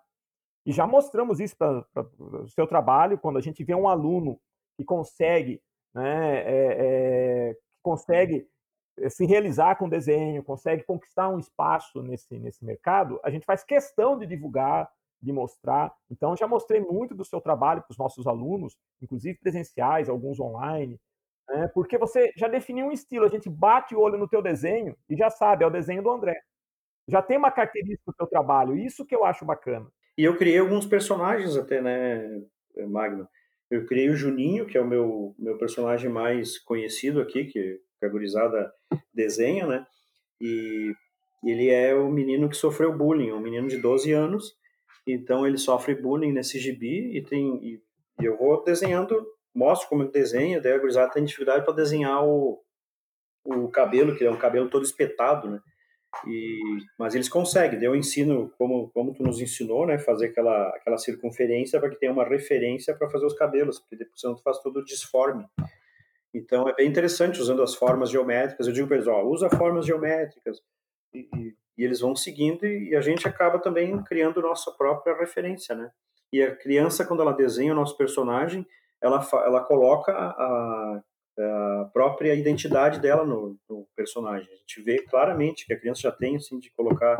e 0.64 0.72
já 0.72 0.86
mostramos 0.86 1.40
isso 1.40 1.56
para 1.56 1.84
o 2.18 2.48
seu 2.48 2.66
trabalho 2.66 3.18
quando 3.18 3.38
a 3.38 3.40
gente 3.40 3.64
vê 3.64 3.74
um 3.74 3.88
aluno 3.88 4.40
que 4.76 4.84
consegue, 4.84 5.60
né? 5.94 6.38
É, 6.38 6.76
é, 6.78 7.56
consegue 7.82 8.36
eh, 8.36 8.46
se 9.08 9.24
realizar 9.24 9.76
com 9.76 9.88
desenho, 9.88 10.42
consegue 10.42 10.82
conquistar 10.82 11.28
um 11.28 11.38
espaço 11.38 12.02
nesse, 12.02 12.38
nesse 12.38 12.64
mercado, 12.64 13.20
a 13.22 13.30
gente 13.30 13.46
faz 13.46 13.62
questão 13.64 14.18
de 14.18 14.26
divulgar, 14.26 14.90
de 15.20 15.32
mostrar. 15.32 15.92
Então, 16.10 16.36
já 16.36 16.46
mostrei 16.46 16.80
muito 16.80 17.14
do 17.14 17.24
seu 17.24 17.40
trabalho 17.40 17.82
para 17.82 17.92
os 17.92 17.98
nossos 17.98 18.26
alunos, 18.26 18.76
inclusive 19.00 19.38
presenciais, 19.38 20.08
alguns 20.08 20.40
online, 20.40 21.00
né? 21.48 21.68
porque 21.74 21.98
você 21.98 22.32
já 22.36 22.48
definiu 22.48 22.86
um 22.86 22.92
estilo, 22.92 23.24
a 23.24 23.28
gente 23.28 23.48
bate 23.48 23.94
o 23.94 24.00
olho 24.00 24.18
no 24.18 24.28
teu 24.28 24.42
desenho 24.42 24.96
e 25.08 25.16
já 25.16 25.30
sabe, 25.30 25.64
é 25.64 25.66
o 25.66 25.70
desenho 25.70 26.02
do 26.02 26.10
André. 26.10 26.40
Já 27.08 27.20
tem 27.20 27.36
uma 27.36 27.50
característica 27.50 28.04
do 28.06 28.16
teu 28.16 28.26
trabalho, 28.26 28.76
isso 28.76 29.04
que 29.04 29.14
eu 29.14 29.24
acho 29.24 29.44
bacana. 29.44 29.90
E 30.16 30.24
eu 30.24 30.36
criei 30.36 30.58
alguns 30.58 30.86
personagens 30.86 31.56
até, 31.56 31.80
né, 31.80 32.42
Magno? 32.88 33.28
Eu 33.70 33.86
criei 33.86 34.10
o 34.10 34.16
Juninho, 34.16 34.66
que 34.66 34.76
é 34.76 34.80
o 34.80 34.86
meu, 34.86 35.34
meu 35.38 35.56
personagem 35.56 36.10
mais 36.10 36.58
conhecido 36.58 37.20
aqui, 37.20 37.44
que 37.44 37.80
que 38.00 38.06
a 38.06 38.08
gurizada 38.08 38.72
desenha, 39.14 39.66
né? 39.66 39.86
E 40.40 40.92
ele 41.44 41.68
é 41.68 41.94
o 41.94 42.10
menino 42.10 42.48
que 42.48 42.56
sofreu 42.56 42.96
bullying, 42.96 43.30
um 43.30 43.40
menino 43.40 43.68
de 43.68 43.76
12 43.76 44.10
anos, 44.12 44.54
então 45.06 45.46
ele 45.46 45.58
sofre 45.58 45.94
bullying 45.94 46.32
nesse 46.32 46.58
gibi 46.58 47.16
e 47.16 47.22
tem 47.22 47.56
e, 47.62 47.82
e 48.20 48.24
eu 48.24 48.36
vou 48.36 48.64
desenhando, 48.64 49.24
mostro 49.54 49.88
como 49.88 50.02
ele 50.02 50.10
desenha, 50.10 50.60
daí 50.60 50.72
a 50.72 50.78
gurizada 50.78 51.12
tem 51.12 51.24
dificuldade 51.24 51.64
para 51.64 51.74
desenhar 51.74 52.24
o, 52.24 52.60
o 53.44 53.68
cabelo, 53.68 54.16
que 54.16 54.24
é 54.24 54.30
um 54.30 54.38
cabelo 54.38 54.70
todo 54.70 54.84
espetado, 54.84 55.50
né? 55.50 55.60
E, 56.26 56.58
mas 56.98 57.14
eles 57.14 57.28
conseguem, 57.28 57.78
daí 57.78 57.86
eu 57.86 57.94
ensino 57.94 58.52
como, 58.58 58.90
como 58.90 59.14
tu 59.14 59.22
nos 59.22 59.40
ensinou, 59.40 59.86
né, 59.86 59.96
fazer 59.96 60.26
aquela, 60.26 60.68
aquela 60.70 60.98
circunferência 60.98 61.78
para 61.78 61.88
que 61.88 62.00
tenha 62.00 62.12
uma 62.12 62.24
referência 62.24 62.94
para 62.96 63.08
fazer 63.08 63.26
os 63.26 63.34
cabelos, 63.34 63.78
porque 63.78 63.94
depois 63.94 64.20
senão 64.20 64.34
tu 64.34 64.42
faz 64.42 64.58
todo 64.58 64.84
disforme. 64.84 65.46
Então 66.32 66.68
é 66.68 66.74
bem 66.74 66.88
interessante 66.88 67.40
usando 67.40 67.62
as 67.62 67.74
formas 67.74 68.10
geométricas. 68.10 68.66
Eu 68.66 68.72
digo 68.72 68.86
para 68.86 68.96
eles, 68.96 69.08
ó, 69.08 69.22
usa 69.22 69.50
formas 69.50 69.84
geométricas 69.84 70.60
e, 71.12 71.28
e, 71.34 71.56
e, 71.78 71.84
eles 71.84 72.00
vão 72.00 72.14
seguindo 72.14 72.64
e, 72.66 72.94
a 72.94 73.00
gente 73.00 73.26
acaba 73.26 73.58
também 73.58 74.00
criando 74.04 74.40
nossa 74.40 74.70
própria 74.70 75.16
referência, 75.16 75.74
né? 75.74 75.90
E 76.32 76.42
a 76.42 76.54
criança 76.54 77.04
quando 77.04 77.22
ela 77.22 77.32
desenha 77.32 77.72
o 77.72 77.76
nosso 77.76 77.96
personagem, 77.96 78.66
ela 79.00 79.26
ela 79.44 79.60
coloca 79.64 80.12
a, 80.12 81.02
a 81.38 81.90
própria 81.92 82.34
identidade 82.34 83.00
dela 83.00 83.24
no, 83.24 83.58
no, 83.68 83.86
personagem. 83.96 84.48
A 84.52 84.56
gente 84.56 84.80
vê 84.82 85.02
claramente 85.02 85.66
que 85.66 85.72
a 85.72 85.78
criança 85.78 86.02
já 86.02 86.12
tem 86.12 86.36
assim 86.36 86.60
de 86.60 86.70
colocar 86.70 87.18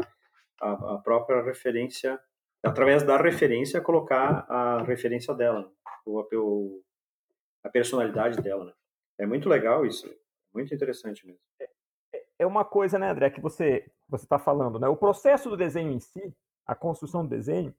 a, 0.61 0.94
a 0.94 0.99
própria 0.99 1.42
referência 1.42 2.20
através 2.62 3.03
da 3.03 3.16
referência, 3.16 3.81
colocar 3.81 4.44
a 4.49 4.83
referência 4.83 5.35
dela, 5.35 5.70
ou 6.05 6.20
a, 6.20 7.66
a 7.66 7.70
personalidade 7.70 8.40
dela. 8.42 8.66
Né? 8.66 8.73
É 9.20 9.26
muito 9.26 9.50
legal 9.50 9.85
isso, 9.85 10.11
muito 10.52 10.74
interessante 10.74 11.26
mesmo. 11.26 11.42
É, 11.61 11.68
é, 12.14 12.24
é 12.38 12.46
uma 12.46 12.64
coisa, 12.64 12.98
né, 12.98 13.11
André, 13.11 13.28
que 13.28 13.40
você 13.40 13.85
você 14.09 14.24
está 14.24 14.38
falando, 14.38 14.80
né? 14.80 14.88
O 14.88 14.96
processo 14.96 15.50
do 15.50 15.59
desenho 15.59 15.92
em 15.92 16.00
si, 16.00 16.35
a 16.66 16.74
construção 16.74 17.22
do 17.22 17.28
desenho, 17.28 17.74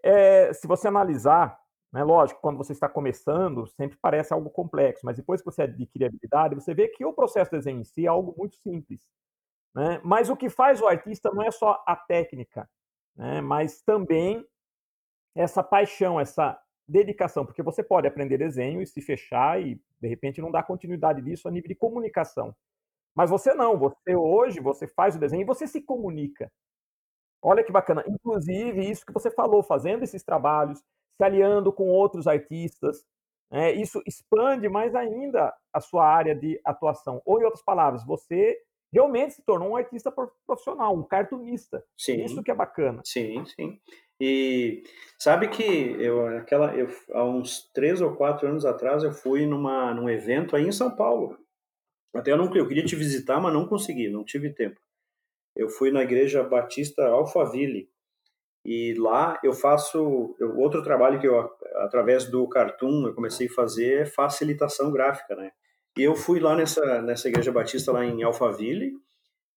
é, 0.00 0.52
se 0.52 0.68
você 0.68 0.86
analisar, 0.86 1.58
né, 1.92 2.04
lógico, 2.04 2.40
quando 2.40 2.56
você 2.56 2.72
está 2.72 2.88
começando, 2.88 3.66
sempre 3.66 3.98
parece 4.00 4.32
algo 4.32 4.48
complexo, 4.48 5.04
mas 5.04 5.16
depois 5.16 5.40
que 5.40 5.46
você 5.46 5.62
adquire 5.62 6.04
habilidade, 6.04 6.54
você 6.54 6.72
vê 6.72 6.86
que 6.86 7.04
o 7.04 7.12
processo 7.12 7.50
do 7.50 7.56
desenho 7.56 7.80
em 7.80 7.84
si 7.84 8.06
é 8.06 8.08
algo 8.08 8.32
muito 8.38 8.54
simples. 8.56 9.00
Né? 9.74 10.00
Mas 10.04 10.30
o 10.30 10.36
que 10.36 10.48
faz 10.48 10.80
o 10.80 10.86
artista 10.86 11.30
não 11.32 11.42
é 11.42 11.50
só 11.50 11.82
a 11.84 11.96
técnica, 11.96 12.70
né? 13.16 13.40
mas 13.40 13.82
também 13.82 14.46
essa 15.34 15.64
paixão, 15.64 16.18
essa 16.20 16.60
dedicação, 16.90 17.46
porque 17.46 17.62
você 17.62 17.82
pode 17.82 18.06
aprender 18.06 18.36
desenho 18.36 18.82
e 18.82 18.86
se 18.86 19.00
fechar 19.00 19.62
e 19.62 19.80
de 20.00 20.08
repente 20.08 20.40
não 20.40 20.50
dar 20.50 20.64
continuidade 20.64 21.22
disso 21.22 21.46
a 21.46 21.50
nível 21.50 21.68
de 21.68 21.74
comunicação. 21.74 22.54
Mas 23.14 23.30
você 23.30 23.54
não, 23.54 23.78
você 23.78 24.14
hoje 24.16 24.60
você 24.60 24.86
faz 24.86 25.16
o 25.16 25.18
desenho 25.18 25.42
e 25.42 25.44
você 25.44 25.66
se 25.66 25.80
comunica. 25.80 26.50
Olha 27.42 27.64
que 27.64 27.72
bacana. 27.72 28.04
Inclusive, 28.06 28.90
isso 28.90 29.06
que 29.06 29.12
você 29.12 29.30
falou, 29.30 29.62
fazendo 29.62 30.02
esses 30.02 30.22
trabalhos, 30.22 30.78
se 31.16 31.24
aliando 31.24 31.72
com 31.72 31.88
outros 31.88 32.26
artistas, 32.26 33.04
né, 33.50 33.72
isso 33.72 34.02
expande 34.06 34.68
mais 34.68 34.94
ainda 34.94 35.54
a 35.72 35.80
sua 35.80 36.06
área 36.06 36.34
de 36.34 36.60
atuação. 36.64 37.22
Ou, 37.24 37.40
em 37.40 37.44
outras 37.44 37.64
palavras, 37.64 38.04
você 38.04 38.58
realmente 38.92 39.34
se 39.34 39.42
tornou 39.42 39.70
um 39.70 39.76
artista 39.76 40.12
profissional, 40.46 40.94
um 40.94 41.02
cartunista. 41.02 41.82
Sim. 41.96 42.24
Isso 42.24 42.42
que 42.42 42.50
é 42.50 42.54
bacana. 42.54 43.00
Sim, 43.04 43.44
sim. 43.46 43.80
E 44.20 44.82
sabe 45.18 45.48
que 45.48 45.62
eu, 45.62 46.26
aquela, 46.26 46.76
eu, 46.76 46.88
há 47.12 47.24
uns 47.24 47.70
três 47.72 48.02
ou 48.02 48.14
quatro 48.14 48.46
anos 48.46 48.66
atrás 48.66 49.02
eu 49.02 49.12
fui 49.12 49.46
numa, 49.46 49.94
num 49.94 50.10
evento 50.10 50.54
aí 50.54 50.66
em 50.66 50.72
São 50.72 50.94
Paulo. 50.94 51.38
Até 52.14 52.32
eu 52.32 52.36
não 52.36 52.54
eu 52.54 52.68
queria 52.68 52.84
te 52.84 52.94
visitar, 52.94 53.40
mas 53.40 53.52
não 53.52 53.66
consegui, 53.66 54.10
não 54.10 54.24
tive 54.24 54.52
tempo. 54.52 54.78
Eu 55.56 55.68
fui 55.68 55.90
na 55.90 56.02
igreja 56.02 56.42
Batista 56.42 57.06
Alphaville 57.06 57.88
e 58.64 58.94
lá 58.98 59.40
eu 59.42 59.54
faço 59.54 60.36
eu, 60.38 60.58
outro 60.58 60.82
trabalho 60.82 61.18
que 61.18 61.26
eu 61.26 61.50
através 61.76 62.26
do 62.26 62.46
Cartoon 62.48 63.06
eu 63.06 63.14
comecei 63.14 63.46
a 63.46 63.52
fazer 63.52 64.02
é 64.02 64.06
facilitação 64.06 64.92
gráfica, 64.92 65.34
né? 65.34 65.50
E 65.96 66.02
eu 66.02 66.14
fui 66.14 66.40
lá 66.40 66.54
nessa 66.54 67.00
nessa 67.00 67.28
igreja 67.28 67.52
Batista 67.52 67.90
lá 67.92 68.04
em 68.04 68.22
Alphaville 68.22 68.92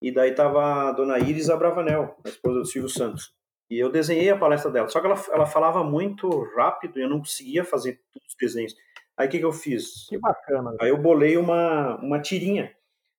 e 0.02 0.12
daí 0.12 0.34
tava 0.34 0.90
a 0.90 0.92
dona 0.94 1.20
Iris 1.20 1.50
Abravanel, 1.50 2.16
a 2.24 2.30
esposa 2.30 2.60
do 2.60 2.66
Silvio 2.66 2.90
Santos. 2.90 3.34
E 3.74 3.80
eu 3.80 3.90
desenhei 3.90 4.30
a 4.30 4.38
palestra 4.38 4.70
dela. 4.70 4.88
Só 4.88 5.02
que 5.02 5.08
ela, 5.08 5.20
ela 5.32 5.46
falava 5.48 5.84
muito 5.84 6.30
rápido 6.56 7.00
e 7.00 7.02
eu 7.02 7.10
não 7.10 7.18
conseguia 7.18 7.66
fazer 7.66 8.00
todos 8.14 8.30
os 8.30 8.36
desenhos. 8.40 8.76
Aí 9.18 9.28
o 9.28 9.32
que, 9.32 9.40
que 9.40 9.46
eu 9.46 9.52
fiz? 9.52 10.08
Que 10.08 10.18
bacana. 10.20 10.76
Aí 10.80 10.90
eu 10.90 10.98
bolei 11.02 11.38
uma, 11.38 11.96
uma 11.96 12.22
tirinha. 12.22 12.72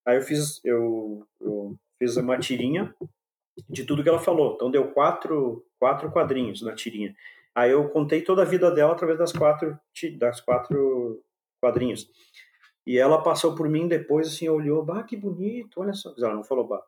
Aí 0.06 0.16
eu 0.16 0.22
fiz, 0.22 0.64
eu, 0.64 1.26
eu 1.40 1.76
fiz 1.98 2.16
uma 2.16 2.38
tirinha 2.38 2.94
de 3.68 3.82
tudo 3.82 4.04
que 4.04 4.08
ela 4.08 4.20
falou. 4.20 4.54
Então 4.54 4.70
deu 4.70 4.92
quatro, 4.92 5.66
quatro 5.76 6.08
quadrinhos 6.12 6.62
na 6.62 6.72
tirinha. 6.72 7.16
Aí 7.52 7.72
eu 7.72 7.88
contei 7.88 8.22
toda 8.22 8.42
a 8.42 8.46
vida 8.46 8.70
dela 8.70 8.92
através 8.92 9.18
das 9.18 9.32
quatro, 9.32 9.76
das 10.20 10.40
quatro 10.40 11.20
quadrinhos. 11.60 12.08
E 12.86 12.96
ela 12.96 13.20
passou 13.20 13.56
por 13.56 13.68
mim 13.68 13.88
depois, 13.88 14.28
assim, 14.28 14.48
olhou, 14.48 14.84
bah, 14.84 15.02
que 15.02 15.16
bonito, 15.16 15.80
olha 15.80 15.94
só. 15.94 16.14
Ela 16.16 16.34
não 16.34 16.44
falou 16.44 16.64
bah, 16.64 16.84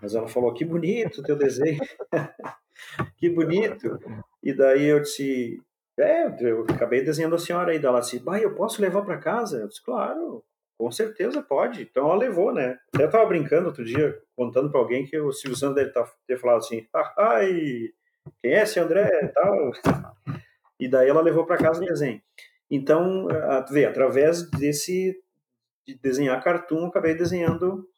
mas 0.00 0.14
ela 0.14 0.28
falou, 0.28 0.52
que 0.52 0.64
bonito 0.64 1.22
teu 1.22 1.36
desenho. 1.36 1.80
que 3.16 3.28
bonito. 3.28 3.98
E 4.42 4.52
daí 4.52 4.86
eu 4.86 5.00
disse, 5.00 5.60
é, 5.98 6.26
eu 6.40 6.64
acabei 6.68 7.02
desenhando 7.02 7.34
a 7.34 7.38
senhora 7.38 7.72
aí. 7.72 7.84
Ela 7.84 8.00
disse, 8.00 8.18
bah, 8.18 8.38
eu 8.38 8.54
posso 8.54 8.80
levar 8.82 9.02
para 9.02 9.18
casa? 9.18 9.58
Eu 9.58 9.68
disse, 9.68 9.82
claro, 9.84 10.44
com 10.78 10.90
certeza 10.90 11.42
pode. 11.42 11.82
Então 11.82 12.06
ela 12.06 12.16
levou, 12.16 12.52
né? 12.52 12.78
Até 12.94 13.04
eu 13.04 13.10
tava 13.10 13.26
brincando 13.26 13.68
outro 13.68 13.84
dia, 13.84 14.18
contando 14.34 14.70
para 14.70 14.80
alguém 14.80 15.06
que 15.06 15.18
o 15.18 15.32
Silvio 15.32 15.56
Santos 15.56 15.76
deve 15.76 15.90
tá, 15.90 16.10
ter 16.26 16.38
falado 16.38 16.58
assim, 16.58 16.86
ai, 17.18 17.90
quem 18.42 18.52
é 18.52 18.62
esse 18.62 18.80
André? 18.80 19.08
Tal. 19.34 19.72
E 20.78 20.88
daí 20.88 21.08
ela 21.08 21.20
levou 21.20 21.44
para 21.44 21.58
casa 21.58 21.82
o 21.82 21.84
desenho. 21.84 22.20
Então, 22.70 23.26
vê, 23.70 23.84
através 23.84 24.48
desse 24.50 25.20
de 25.86 25.98
desenhar 25.98 26.42
cartoon, 26.42 26.86
acabei 26.86 27.14
desenhando 27.14 27.89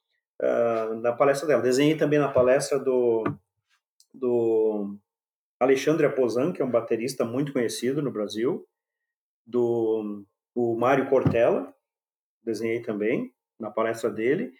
uh, 0.42 0.94
na 0.96 1.12
palestra 1.12 1.46
dela. 1.46 1.62
Desenhei 1.62 1.96
também 1.96 2.18
na 2.18 2.28
palestra 2.28 2.78
do 2.78 3.24
do 4.12 4.98
Alexandre 5.58 6.04
Aposan, 6.04 6.52
que 6.52 6.60
é 6.60 6.64
um 6.64 6.70
baterista 6.70 7.24
muito 7.24 7.52
conhecido 7.52 8.02
no 8.02 8.10
Brasil, 8.10 8.66
do 9.46 10.24
o 10.54 10.76
Mário 10.76 11.08
Cortella, 11.08 11.72
desenhei 12.44 12.82
também 12.82 13.32
na 13.58 13.70
palestra 13.70 14.10
dele, 14.10 14.52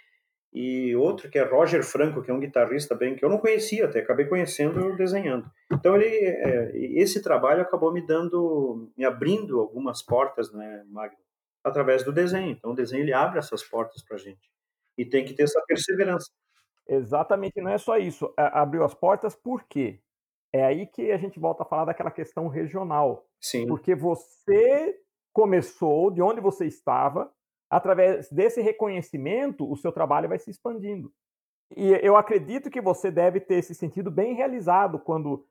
e 0.55 0.95
outro 0.97 1.29
que 1.29 1.39
é 1.39 1.43
Roger 1.43 1.83
Franco, 1.85 2.23
que 2.23 2.31
é 2.31 2.35
um 2.35 2.41
guitarrista 2.41 2.95
bem 2.95 3.15
que 3.15 3.23
eu 3.23 3.29
não 3.29 3.39
conhecia 3.39 3.85
até, 3.85 4.01
acabei 4.01 4.27
conhecendo 4.27 4.97
desenhando. 4.97 5.51
Então 5.71 5.95
ele, 5.97 6.07
é, 6.07 6.71
esse 6.75 7.23
trabalho 7.23 7.61
acabou 7.61 7.93
me 7.93 8.07
dando, 8.07 8.91
me 8.97 9.05
abrindo 9.05 9.61
algumas 9.61 10.03
portas, 10.03 10.51
né, 10.53 10.83
Magno, 10.89 11.19
através 11.63 12.05
do 12.05 12.13
desenho. 12.13 12.53
Então 12.53 12.73
o 12.73 12.77
desenho 12.77 13.03
ele 13.03 13.13
abre 13.13 13.39
essas 13.39 13.63
portas 13.63 14.03
para 14.03 14.17
gente 14.17 14.53
e 14.97 15.05
tem 15.05 15.25
que 15.25 15.35
ter 15.35 15.45
essa 15.45 15.63
perseverança. 15.67 16.31
Exatamente, 16.89 17.61
não 17.61 17.71
é 17.71 17.79
só 17.79 17.97
isso. 17.97 18.33
abriu 18.37 18.85
as 18.85 18.95
portas 18.95 19.35
por 19.35 19.65
quê? 19.65 20.01
É 20.53 20.65
aí 20.65 20.87
que 20.87 21.11
a 21.11 21.17
gente 21.17 21.41
volta 21.41 21.63
a 21.63 21.67
falar 21.67 21.87
daquela 21.87 22.11
questão 22.11 22.49
regional. 22.49 23.27
Sim. 23.41 23.67
Porque 23.67 23.95
você 23.95 24.99
começou 25.33 26.11
de 26.11 26.21
onde 26.21 26.41
você 26.41 26.67
estava, 26.67 27.33
através 27.71 28.31
desse 28.31 28.61
reconhecimento, 28.61 29.71
o 29.71 29.77
seu 29.77 29.91
trabalho 29.91 30.29
vai 30.29 30.39
se 30.39 30.51
expandindo. 30.51 31.13
E 31.75 31.91
eu 32.03 32.17
acredito 32.17 32.71
que 32.71 32.81
você 32.81 33.11
deve 33.11 33.41
ter 33.41 33.63
se 33.63 33.75
sentido 33.75 34.11
bem 34.11 34.35
realizado 34.35 34.99
quando 34.99 35.47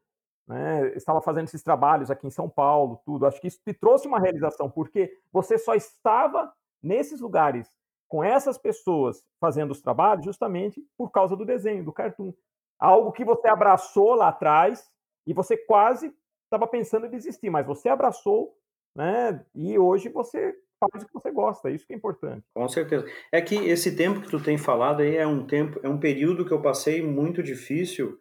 né, 0.47 0.93
estava 0.95 1.21
fazendo 1.21 1.45
esses 1.45 1.63
trabalhos 1.63 2.11
aqui 2.11 2.27
em 2.27 2.31
São 2.31 2.47
Paulo, 2.47 3.01
tudo. 3.03 3.25
Acho 3.25 3.41
que 3.41 3.47
isso 3.47 3.59
te 3.65 3.73
trouxe 3.73 4.07
uma 4.07 4.19
realização, 4.19 4.69
porque 4.69 5.11
você 5.31 5.57
só 5.57 5.73
estava 5.73 6.53
nesses 6.81 7.21
lugares 7.21 7.67
com 8.11 8.21
essas 8.21 8.57
pessoas 8.57 9.23
fazendo 9.39 9.71
os 9.71 9.81
trabalhos 9.81 10.25
justamente 10.25 10.85
por 10.97 11.11
causa 11.11 11.33
do 11.33 11.45
desenho, 11.45 11.85
do 11.85 11.93
cartoon. 11.93 12.33
Algo 12.77 13.13
que 13.13 13.23
você 13.23 13.47
abraçou 13.47 14.15
lá 14.15 14.27
atrás 14.27 14.85
e 15.25 15.33
você 15.33 15.55
quase 15.55 16.13
estava 16.43 16.67
pensando 16.67 17.05
em 17.05 17.09
desistir, 17.09 17.49
mas 17.49 17.65
você 17.65 17.87
abraçou, 17.87 18.53
né? 18.93 19.41
E 19.55 19.79
hoje 19.79 20.09
você 20.09 20.53
faz 20.77 21.03
o 21.03 21.07
que 21.07 21.13
você 21.13 21.31
gosta, 21.31 21.69
isso 21.69 21.87
que 21.87 21.93
é 21.93 21.95
importante. 21.95 22.43
Com 22.53 22.67
certeza. 22.67 23.05
É 23.31 23.41
que 23.41 23.55
esse 23.55 23.95
tempo 23.95 24.19
que 24.19 24.29
tu 24.29 24.43
tem 24.43 24.57
falado 24.57 25.03
aí 25.03 25.15
é 25.15 25.25
um 25.25 25.47
tempo, 25.47 25.79
é 25.81 25.87
um 25.87 25.97
período 25.97 26.43
que 26.45 26.51
eu 26.51 26.61
passei 26.61 27.01
muito 27.01 27.41
difícil, 27.41 28.19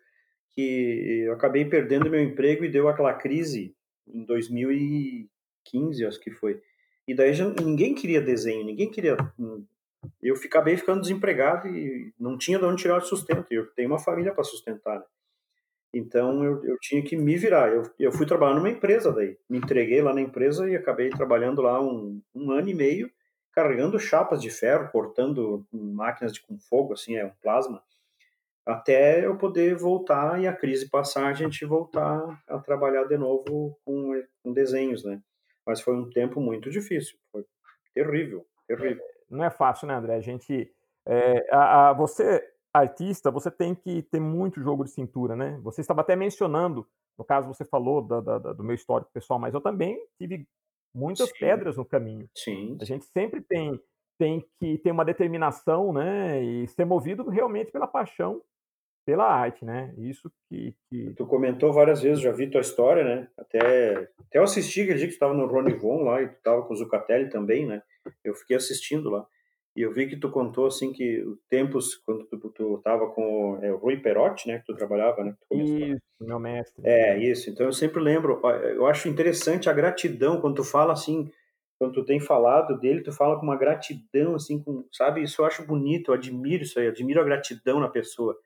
que 0.50 1.24
eu 1.26 1.32
acabei 1.32 1.64
perdendo 1.64 2.08
meu 2.08 2.22
emprego 2.22 2.64
e 2.64 2.70
deu 2.70 2.86
aquela 2.86 3.14
crise 3.14 3.74
em 4.06 4.24
2015, 4.24 6.06
acho 6.06 6.20
que 6.20 6.30
foi. 6.30 6.62
E 7.08 7.14
daí 7.14 7.34
já, 7.34 7.48
ninguém 7.48 7.92
queria 7.92 8.20
desenho, 8.20 8.64
ninguém 8.64 8.88
queria 8.88 9.16
eu 10.22 10.34
acabei 10.34 10.76
ficando 10.76 11.00
desempregado 11.00 11.68
e 11.68 12.12
não 12.18 12.36
tinha 12.36 12.58
de 12.58 12.64
onde 12.64 12.82
tirar 12.82 12.98
o 12.98 13.00
sustento. 13.00 13.46
Eu 13.50 13.66
tenho 13.72 13.88
uma 13.88 13.98
família 13.98 14.32
para 14.32 14.44
sustentar. 14.44 14.98
Né? 14.98 15.04
Então 15.92 16.44
eu, 16.44 16.64
eu 16.64 16.78
tinha 16.80 17.02
que 17.02 17.16
me 17.16 17.36
virar. 17.36 17.72
Eu, 17.72 17.82
eu 17.98 18.12
fui 18.12 18.26
trabalhar 18.26 18.54
numa 18.54 18.70
empresa 18.70 19.12
daí. 19.12 19.36
Me 19.48 19.58
entreguei 19.58 20.00
lá 20.00 20.14
na 20.14 20.20
empresa 20.20 20.68
e 20.68 20.76
acabei 20.76 21.10
trabalhando 21.10 21.62
lá 21.62 21.80
um, 21.80 22.20
um 22.34 22.50
ano 22.50 22.68
e 22.68 22.74
meio, 22.74 23.10
carregando 23.52 23.98
chapas 23.98 24.40
de 24.40 24.50
ferro, 24.50 24.90
cortando 24.90 25.66
máquinas 25.72 26.32
de, 26.32 26.40
com 26.42 26.58
fogo, 26.58 26.92
assim, 26.92 27.16
é 27.16 27.24
um 27.24 27.32
plasma, 27.42 27.82
até 28.64 29.24
eu 29.24 29.36
poder 29.36 29.74
voltar 29.74 30.40
e 30.40 30.46
a 30.46 30.52
crise 30.52 30.88
passar, 30.88 31.26
a 31.26 31.32
gente 31.32 31.64
voltar 31.64 32.40
a 32.46 32.58
trabalhar 32.58 33.04
de 33.04 33.16
novo 33.16 33.76
com, 33.84 34.22
com 34.42 34.52
desenhos, 34.52 35.02
né? 35.02 35.20
Mas 35.66 35.80
foi 35.80 35.94
um 35.96 36.08
tempo 36.08 36.40
muito 36.40 36.70
difícil, 36.70 37.18
foi 37.32 37.44
terrível, 37.92 38.46
terrível 38.68 39.02
não 39.30 39.44
é 39.44 39.50
fácil, 39.50 39.86
né, 39.86 39.94
André? 39.94 40.16
A 40.16 40.20
gente. 40.20 40.70
É, 41.06 41.46
a, 41.50 41.90
a, 41.90 41.92
você, 41.92 42.42
artista, 42.72 43.30
você 43.30 43.50
tem 43.50 43.74
que 43.74 44.02
ter 44.02 44.20
muito 44.20 44.60
jogo 44.60 44.84
de 44.84 44.90
cintura, 44.90 45.34
né? 45.34 45.58
Você 45.62 45.80
estava 45.80 46.02
até 46.02 46.14
mencionando, 46.14 46.86
no 47.18 47.24
caso, 47.24 47.48
você 47.48 47.64
falou 47.64 48.02
da, 48.02 48.20
da, 48.20 48.38
do 48.52 48.64
meu 48.64 48.74
histórico 48.74 49.10
pessoal, 49.12 49.38
mas 49.38 49.54
eu 49.54 49.60
também 49.60 49.98
tive 50.18 50.46
muitas 50.94 51.28
Sim. 51.30 51.38
pedras 51.38 51.76
no 51.76 51.84
caminho. 51.84 52.28
Sim. 52.34 52.76
A 52.80 52.84
gente 52.84 53.04
sempre 53.06 53.40
tem, 53.40 53.80
tem 54.18 54.44
que 54.58 54.78
ter 54.78 54.90
uma 54.90 55.04
determinação, 55.04 55.92
né? 55.92 56.42
E 56.42 56.68
ser 56.68 56.84
movido 56.84 57.28
realmente 57.28 57.72
pela 57.72 57.86
paixão 57.86 58.42
pela 59.04 59.24
arte, 59.24 59.64
né? 59.64 59.92
Isso 59.98 60.30
que, 60.48 60.74
que, 60.88 61.12
Tu 61.14 61.26
comentou 61.26 61.72
várias 61.72 62.00
vezes, 62.00 62.22
já 62.22 62.30
vi 62.30 62.48
tua 62.48 62.60
história, 62.60 63.02
né? 63.02 63.28
Até, 63.36 64.08
até 64.18 64.38
eu 64.38 64.44
assisti 64.44 64.82
aquele 64.82 64.98
dia 64.98 65.06
que 65.06 65.12
tu 65.12 65.16
estava 65.16 65.34
no 65.34 65.46
Rony 65.46 65.74
Von 65.74 66.04
lá 66.04 66.22
e 66.22 66.28
tu 66.28 66.36
estava 66.36 66.62
com 66.62 66.72
o 66.72 66.76
Zucatelli 66.76 67.28
também, 67.28 67.66
né? 67.66 67.82
Eu 68.24 68.34
fiquei 68.34 68.56
assistindo 68.56 69.10
lá. 69.10 69.26
E 69.76 69.82
eu 69.82 69.92
vi 69.92 70.08
que 70.08 70.16
tu 70.16 70.30
contou 70.30 70.66
assim 70.66 70.92
que 70.92 71.22
os 71.22 71.38
tempos 71.48 71.94
quando 71.94 72.24
tu, 72.26 72.50
tu 72.50 72.78
tava 72.82 73.08
com 73.10 73.58
é, 73.62 73.72
o 73.72 73.76
Rui 73.76 73.96
Perotti, 73.98 74.48
né, 74.48 74.58
que 74.58 74.66
tu 74.66 74.74
trabalhava, 74.74 75.22
né? 75.22 75.34
Tu 75.48 75.56
isso, 75.56 76.00
meu 76.20 76.40
mestre. 76.40 76.82
É, 76.84 77.16
isso. 77.18 77.48
Então 77.50 77.66
eu 77.66 77.72
sempre 77.72 78.00
lembro, 78.02 78.40
eu 78.44 78.86
acho 78.86 79.08
interessante 79.08 79.70
a 79.70 79.72
gratidão 79.72 80.40
quando 80.40 80.56
tu 80.56 80.64
fala 80.64 80.92
assim, 80.92 81.30
quando 81.78 81.94
tu 81.94 82.04
tem 82.04 82.18
falado 82.18 82.78
dele, 82.78 83.02
tu 83.02 83.12
fala 83.12 83.38
com 83.38 83.44
uma 83.44 83.56
gratidão 83.56 84.34
assim, 84.34 84.60
com, 84.60 84.84
sabe? 84.92 85.22
Isso 85.22 85.40
eu 85.40 85.46
acho 85.46 85.64
bonito, 85.64 86.10
eu 86.10 86.14
admiro 86.14 86.64
isso 86.64 86.78
aí, 86.78 86.88
admiro 86.88 87.20
a 87.20 87.24
gratidão 87.24 87.78
na 87.78 87.88
pessoa. 87.88 88.36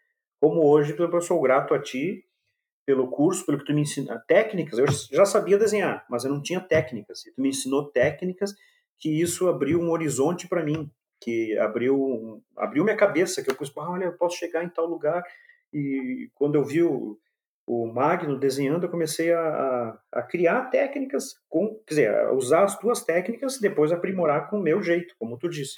Como 0.41 0.67
hoje, 0.67 0.93
por 0.93 1.03
exemplo, 1.03 1.17
eu 1.17 1.23
sou 1.23 1.41
grato 1.41 1.73
a 1.73 1.81
ti 1.81 2.23
pelo 2.87 3.11
curso, 3.11 3.47
pelo 3.47 3.59
que 3.59 3.65
tu 3.65 3.73
me 3.73 3.81
ensina, 3.81 4.23
técnicas, 4.29 4.79
eu 4.79 4.87
já 5.11 5.25
sabia 5.25 5.57
desenhar, 5.57 6.05
mas 6.11 6.25
eu 6.25 6.31
não 6.31 6.43
tinha 6.43 6.61
técnicas. 6.61 7.25
E 7.25 7.33
tu 7.33 7.41
me 7.41 7.49
ensinou 7.49 7.91
técnicas 7.91 8.55
que 9.05 9.21
isso 9.21 9.51
abriu 9.51 9.79
um 9.83 9.91
horizonte 9.91 10.49
para 10.49 10.65
mim, 10.65 10.91
que 11.21 11.59
abriu, 11.59 12.43
abriu 12.57 12.83
minha 12.83 12.97
cabeça, 12.97 13.43
que 13.43 13.51
eu 13.51 13.55
pus, 13.55 13.71
ah, 13.77 13.91
olha, 13.91 14.07
eu 14.07 14.17
posso 14.17 14.39
chegar 14.39 14.65
em 14.65 14.71
tal 14.71 14.87
lugar. 14.87 15.23
E 15.71 16.31
quando 16.33 16.55
eu 16.55 16.65
vi 16.65 16.83
o, 16.83 17.19
o 17.67 17.87
Magno 17.87 18.39
desenhando, 18.39 18.85
eu 18.85 18.91
comecei 18.91 19.31
a, 19.31 19.95
a, 20.11 20.23
criar 20.23 20.71
técnicas, 20.71 21.35
com, 21.51 21.79
quer 21.87 21.95
dizer, 21.95 22.33
usar 22.33 22.65
as 22.65 22.79
tuas 22.79 23.05
técnicas 23.05 23.57
e 23.57 23.61
depois 23.61 23.93
aprimorar 23.93 24.49
com 24.49 24.59
o 24.59 24.63
meu 24.63 24.83
jeito, 24.83 25.15
como 25.19 25.37
tu 25.37 25.51
disse. 25.51 25.75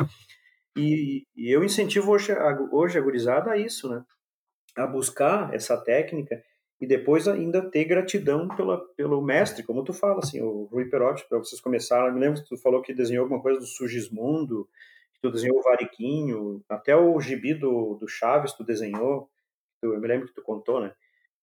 E, 0.76 1.26
e 1.34 1.50
eu 1.50 1.64
incentivo 1.64 2.12
hoje 2.12 2.32
hoje 2.70 2.96
a 2.96 3.02
gurizada 3.02 3.50
a 3.50 3.58
isso, 3.58 3.88
né? 3.88 4.04
A 4.76 4.86
buscar 4.86 5.52
essa 5.52 5.76
técnica 5.76 6.40
e 6.80 6.86
depois 6.86 7.26
ainda 7.26 7.62
ter 7.70 7.84
gratidão 7.84 8.48
pela, 8.48 8.78
pelo 8.94 9.22
mestre, 9.22 9.62
como 9.62 9.82
tu 9.82 9.92
fala, 9.92 10.18
assim, 10.18 10.42
o 10.42 10.64
Rui 10.64 10.84
Perotti, 10.86 11.26
para 11.28 11.38
vocês 11.38 11.60
começarem, 11.60 12.08
eu 12.08 12.14
me 12.14 12.20
lembro 12.20 12.42
que 12.42 12.48
tu 12.48 12.56
falou 12.58 12.82
que 12.82 12.92
desenhou 12.92 13.22
alguma 13.24 13.40
coisa 13.40 13.58
do 13.58 13.66
Sugismundo, 13.66 14.68
tu 15.22 15.30
desenhou 15.30 15.58
o 15.58 15.62
Variquinho, 15.62 16.62
até 16.68 16.94
o 16.94 17.18
gibi 17.20 17.54
do, 17.54 17.94
do 17.94 18.06
Chaves 18.06 18.52
tu 18.52 18.62
desenhou, 18.62 19.30
eu 19.82 19.98
me 20.00 20.06
lembro 20.06 20.26
que 20.26 20.34
tu 20.34 20.42
contou, 20.42 20.80
né? 20.80 20.92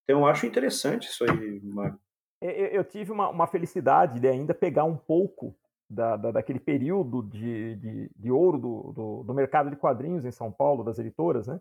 Então 0.03 0.19
eu 0.19 0.25
acho 0.25 0.45
interessante 0.45 1.07
isso 1.07 1.23
aí, 1.23 1.59
Mário. 1.63 1.97
Eu 2.41 2.83
tive 2.83 3.11
uma, 3.11 3.29
uma 3.29 3.47
felicidade 3.47 4.19
de 4.19 4.27
ainda 4.27 4.53
pegar 4.53 4.83
um 4.83 4.97
pouco 4.97 5.55
da, 5.89 6.17
da, 6.17 6.31
daquele 6.31 6.59
período 6.59 7.23
de, 7.23 7.75
de, 7.77 8.11
de 8.13 8.31
ouro 8.31 8.57
do, 8.57 8.93
do, 8.93 9.23
do, 9.23 9.33
mercado 9.33 9.69
de 9.69 9.77
quadrinhos 9.77 10.25
em 10.25 10.31
São 10.31 10.51
Paulo, 10.51 10.83
das 10.83 10.99
editoras, 10.99 11.47
né? 11.47 11.59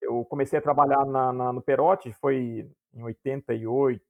Eu 0.00 0.24
comecei 0.24 0.58
a 0.58 0.62
trabalhar 0.62 1.04
na, 1.04 1.32
na, 1.32 1.52
no 1.52 1.62
Perotti, 1.62 2.12
foi 2.12 2.68
em 2.94 3.02
88, 3.02 4.02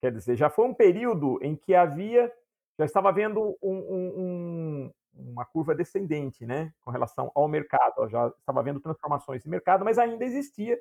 quer 0.00 0.12
dizer, 0.12 0.36
já 0.36 0.50
foi 0.50 0.66
um 0.66 0.74
período 0.74 1.38
em 1.42 1.56
que 1.56 1.74
havia, 1.74 2.32
já 2.78 2.84
estava 2.84 3.08
havendo 3.08 3.56
um, 3.62 3.76
um, 3.76 4.92
uma 5.14 5.44
curva 5.44 5.74
descendente, 5.74 6.46
né, 6.46 6.72
com 6.80 6.90
relação 6.90 7.30
ao 7.34 7.48
mercado. 7.48 8.08
Já 8.08 8.28
estava 8.28 8.60
havendo 8.60 8.80
transformações 8.80 9.42
de 9.42 9.48
mercado, 9.48 9.84
mas 9.84 9.98
ainda 9.98 10.24
existia. 10.24 10.78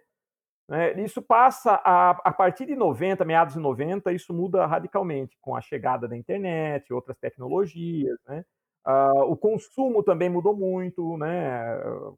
Né? 0.67 1.02
Isso 1.02 1.22
passa 1.22 1.82
a, 1.84 2.12
a 2.12 2.34
partir 2.34 2.65
de 2.65 2.76
90, 2.76 3.24
meados 3.26 3.54
de 3.54 3.60
90, 3.60 4.12
isso 4.12 4.34
muda 4.34 4.65
radicalmente 4.65 5.38
com 5.41 5.56
a 5.56 5.62
chegada 5.62 6.08
da 6.08 6.17
internet, 6.17 6.93
outras 6.93 7.17
tecnologias, 7.17 8.20
né? 8.28 8.43
Uh, 8.88 9.23
o 9.30 9.36
consumo 9.36 10.02
também 10.02 10.30
mudou 10.30 10.56
muito, 10.56 11.17
né? 11.17 11.78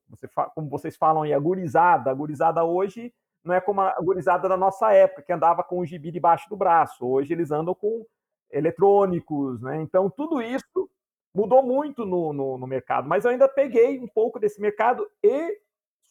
Você 0.09 0.27
como 0.53 0.69
vocês 0.69 0.95
falam 0.95 1.23
aí, 1.23 1.33
a 1.33 1.39
gurizada, 1.39 2.11
a 2.11 2.13
gurizada 2.13 2.63
hoje 2.63 3.11
não 3.43 3.55
é 3.55 3.61
como 3.61 3.81
a 3.81 3.95
gurizada 3.99 4.47
da 4.47 4.55
nossa 4.55 4.91
época, 4.91 5.23
que 5.23 5.33
andava 5.33 5.63
com 5.63 5.79
o 5.79 5.85
gibi 5.85 6.11
debaixo 6.11 6.47
do 6.47 6.55
braço. 6.55 7.07
Hoje 7.07 7.33
eles 7.33 7.49
andam 7.49 7.73
com 7.73 8.05
eletrônicos, 8.51 9.59
né? 9.61 9.81
Então 9.81 10.11
tudo 10.11 10.41
isso 10.41 10.89
mudou 11.33 11.63
muito 11.63 12.05
no, 12.05 12.33
no, 12.33 12.57
no, 12.57 12.67
mercado, 12.67 13.07
mas 13.07 13.25
eu 13.25 13.31
ainda 13.31 13.47
peguei 13.47 13.99
um 13.99 14.07
pouco 14.07 14.39
desse 14.39 14.61
mercado 14.61 15.07
e 15.23 15.59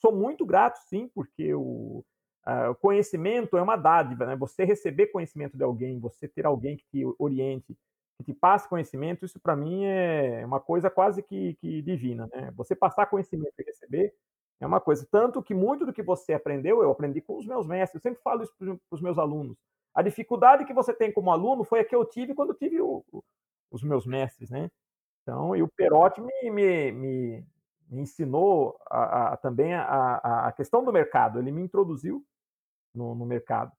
sou 0.01 0.12
muito 0.12 0.47
grato, 0.47 0.79
sim, 0.88 1.09
porque 1.14 1.55
o, 1.55 2.05
uh, 2.47 2.75
conhecimento 2.81 3.57
é 3.57 3.62
uma 3.62 3.77
dádiva, 3.77 4.27
né? 4.27 4.37
Você 4.37 4.64
receber 4.64 5.09
conhecimento 5.09 5.57
de 5.57 5.62
alguém, 5.62 6.01
você 6.01 6.27
ter 6.27 6.47
alguém 6.47 6.77
que 6.77 6.85
te 6.90 7.14
oriente, 7.18 7.77
que 8.18 8.24
te 8.24 8.35
passe 8.35 8.68
conhecimento, 8.68 9.24
isso 9.24 9.38
para 9.38 9.54
mim 9.54 9.85
é 9.85 10.44
uma 10.44 10.61
coisa 10.61 10.90
quase 10.90 11.22
que, 11.22 11.54
que 11.54 11.81
divina, 11.83 12.28
né? 12.35 12.52
Você 12.57 12.74
passar 12.74 13.07
conhecimento 13.07 13.54
e 13.59 13.62
receber 13.62 14.12
é 14.61 14.66
uma 14.66 14.81
coisa. 14.81 15.07
Tanto 15.11 15.42
que 15.42 15.54
muito 15.54 15.87
do 15.87 15.92
que 15.92 16.02
você 16.02 16.33
aprendeu, 16.33 16.83
eu 16.83 16.90
aprendi 16.90 17.20
com 17.20 17.38
os 17.38 17.46
meus 17.46 17.66
mestres. 17.66 18.02
Eu 18.02 18.11
sempre 18.11 18.22
falo 18.22 18.42
isso 18.42 18.52
para 18.59 18.76
os 18.90 19.00
meus 19.00 19.18
alunos. 19.18 19.57
A 19.94 20.02
dificuldade 20.02 20.64
que 20.64 20.74
você 20.74 20.92
tem 20.92 21.12
como 21.12 21.31
aluno 21.31 21.64
foi 21.64 21.81
a 21.81 21.85
que 21.85 21.94
eu 21.94 22.04
tive 22.04 22.35
quando 22.35 22.54
tive 22.54 22.81
o, 22.81 23.04
os 23.70 23.83
meus 23.83 24.07
mestres, 24.07 24.50
né? 24.50 24.70
Então, 25.22 25.54
e 25.54 25.62
o 25.62 25.68
Perotti 25.68 26.20
me, 26.20 26.50
me, 26.50 26.92
me, 26.92 27.46
me 27.88 28.02
ensinou 28.02 28.78
a, 28.90 29.33
a, 29.33 29.37
também 29.37 29.74
a, 29.74 30.46
a, 30.46 30.52
questão 30.52 30.83
do 30.83 30.92
mercado, 30.92 31.38
ele 31.38 31.52
me 31.52 31.62
introduziu 31.62 32.24
no, 32.94 33.14
no, 33.14 33.26
mercado. 33.26 33.72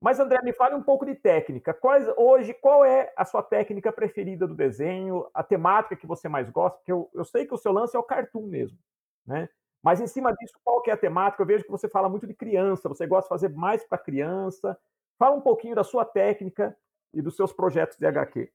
Mas, 0.00 0.20
André, 0.20 0.40
me 0.42 0.52
fale 0.52 0.74
um 0.74 0.82
pouco 0.82 1.06
de 1.06 1.14
técnica. 1.14 1.72
Quais, 1.72 2.06
hoje, 2.16 2.52
qual 2.54 2.84
é 2.84 3.12
a 3.16 3.24
sua 3.24 3.42
técnica 3.42 3.90
preferida 3.90 4.46
do 4.46 4.54
desenho, 4.54 5.26
a 5.32 5.42
temática 5.42 5.96
que 5.96 6.06
você 6.06 6.28
mais 6.28 6.50
gosta? 6.50 6.78
Porque 6.78 6.92
eu, 6.92 7.10
eu 7.14 7.24
sei 7.24 7.46
que 7.46 7.54
o 7.54 7.58
seu 7.58 7.72
lance 7.72 7.96
é 7.96 7.98
o 7.98 8.04
cartoon 8.04 8.46
mesmo, 8.46 8.78
né? 9.26 9.48
Mas 9.82 10.00
em 10.00 10.06
cima 10.06 10.34
disso, 10.34 10.54
qual 10.64 10.82
que 10.82 10.90
é 10.90 10.94
a 10.94 10.98
temática? 10.98 11.42
Eu 11.42 11.46
vejo 11.46 11.64
que 11.64 11.70
você 11.70 11.88
fala 11.88 12.08
muito 12.08 12.26
de 12.26 12.34
criança, 12.34 12.88
você 12.88 13.06
gosta 13.06 13.26
de 13.26 13.28
fazer 13.28 13.48
mais 13.56 13.84
para 13.84 13.96
criança. 13.96 14.76
Fala 15.18 15.36
um 15.36 15.40
pouquinho 15.40 15.74
da 15.74 15.84
sua 15.84 16.04
técnica 16.04 16.76
e 17.14 17.22
dos 17.22 17.36
seus 17.36 17.52
projetos 17.52 17.96
de 17.96 18.04
HQ. 18.04 18.50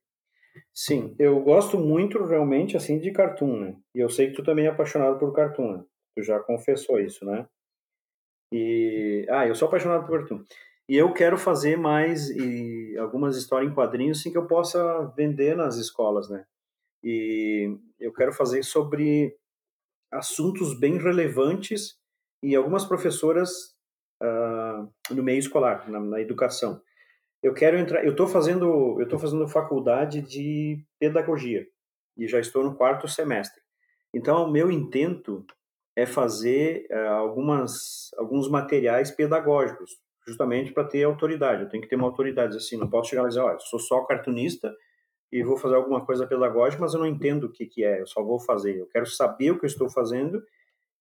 Sim, 0.73 1.15
eu 1.17 1.41
gosto 1.41 1.77
muito 1.77 2.23
realmente 2.23 2.75
assim 2.75 2.99
de 2.99 3.11
cartoon, 3.11 3.57
né? 3.57 3.75
E 3.95 3.99
eu 3.99 4.09
sei 4.09 4.27
que 4.27 4.35
tu 4.35 4.43
também 4.43 4.65
é 4.65 4.69
apaixonado 4.69 5.17
por 5.17 5.33
cartoon, 5.33 5.77
né? 5.77 5.85
Tu 6.15 6.23
já 6.23 6.39
confessou 6.39 6.99
isso, 6.99 7.25
né? 7.25 7.47
E 8.51 9.25
ah, 9.29 9.47
eu 9.47 9.55
sou 9.55 9.67
apaixonado 9.67 10.05
por 10.05 10.19
cartoon. 10.19 10.43
E 10.89 10.95
eu 10.95 11.13
quero 11.13 11.37
fazer 11.37 11.77
mais 11.77 12.29
e 12.29 12.97
algumas 12.97 13.37
histórias 13.37 13.71
em 13.71 13.73
quadrinhos 13.73 14.19
assim 14.19 14.31
que 14.31 14.37
eu 14.37 14.47
possa 14.47 15.05
vender 15.15 15.55
nas 15.55 15.77
escolas, 15.77 16.29
né? 16.29 16.45
E 17.03 17.77
eu 17.99 18.13
quero 18.13 18.33
fazer 18.33 18.63
sobre 18.63 19.35
assuntos 20.11 20.77
bem 20.77 20.97
relevantes 20.97 21.97
e 22.43 22.55
algumas 22.55 22.85
professoras 22.85 23.75
uh, 24.21 25.13
no 25.13 25.23
meio 25.23 25.39
escolar, 25.39 25.89
na, 25.89 25.99
na 25.99 26.19
educação 26.19 26.81
eu 27.41 27.53
quero 27.53 27.77
entrar, 27.77 28.05
eu 28.05 28.11
estou 28.11 28.27
fazendo, 28.27 28.99
eu 29.01 29.07
tô 29.07 29.17
fazendo 29.17 29.47
faculdade 29.47 30.21
de 30.21 30.83
pedagogia 30.99 31.67
e 32.15 32.27
já 32.27 32.39
estou 32.39 32.63
no 32.63 32.75
quarto 32.75 33.07
semestre. 33.07 33.61
Então, 34.13 34.43
o 34.43 34.51
meu 34.51 34.69
intento 34.69 35.45
é 35.95 36.05
fazer 36.05 36.87
uh, 36.91 37.13
algumas, 37.13 38.11
alguns 38.17 38.49
materiais 38.49 39.09
pedagógicos, 39.09 39.97
justamente 40.27 40.71
para 40.71 40.83
ter 40.83 41.03
autoridade. 41.03 41.63
Eu 41.63 41.69
tenho 41.69 41.83
que 41.83 41.89
ter 41.89 41.95
uma 41.95 42.07
autoridade 42.07 42.55
assim, 42.55 42.77
não 42.77 42.89
posso 42.89 43.09
chegar 43.09 43.23
e 43.23 43.27
dizer, 43.27 43.39
olha, 43.39 43.59
sou 43.59 43.79
só 43.79 44.03
cartunista 44.05 44.73
e 45.31 45.43
vou 45.43 45.57
fazer 45.57 45.75
alguma 45.75 46.05
coisa 46.05 46.27
pedagógica, 46.27 46.81
mas 46.81 46.93
eu 46.93 46.99
não 46.99 47.07
entendo 47.07 47.45
o 47.45 47.51
que, 47.51 47.65
que 47.65 47.83
é, 47.83 48.01
eu 48.01 48.07
só 48.07 48.21
vou 48.21 48.39
fazer. 48.39 48.77
Eu 48.77 48.87
quero 48.87 49.05
saber 49.05 49.51
o 49.51 49.59
que 49.59 49.65
eu 49.65 49.69
estou 49.69 49.89
fazendo 49.89 50.41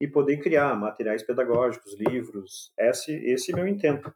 e 0.00 0.06
poder 0.08 0.38
criar 0.38 0.74
materiais 0.76 1.22
pedagógicos, 1.22 1.94
livros. 1.98 2.72
Esse, 2.78 3.12
esse 3.26 3.52
é 3.52 3.56
meu 3.56 3.66
intento. 3.66 4.12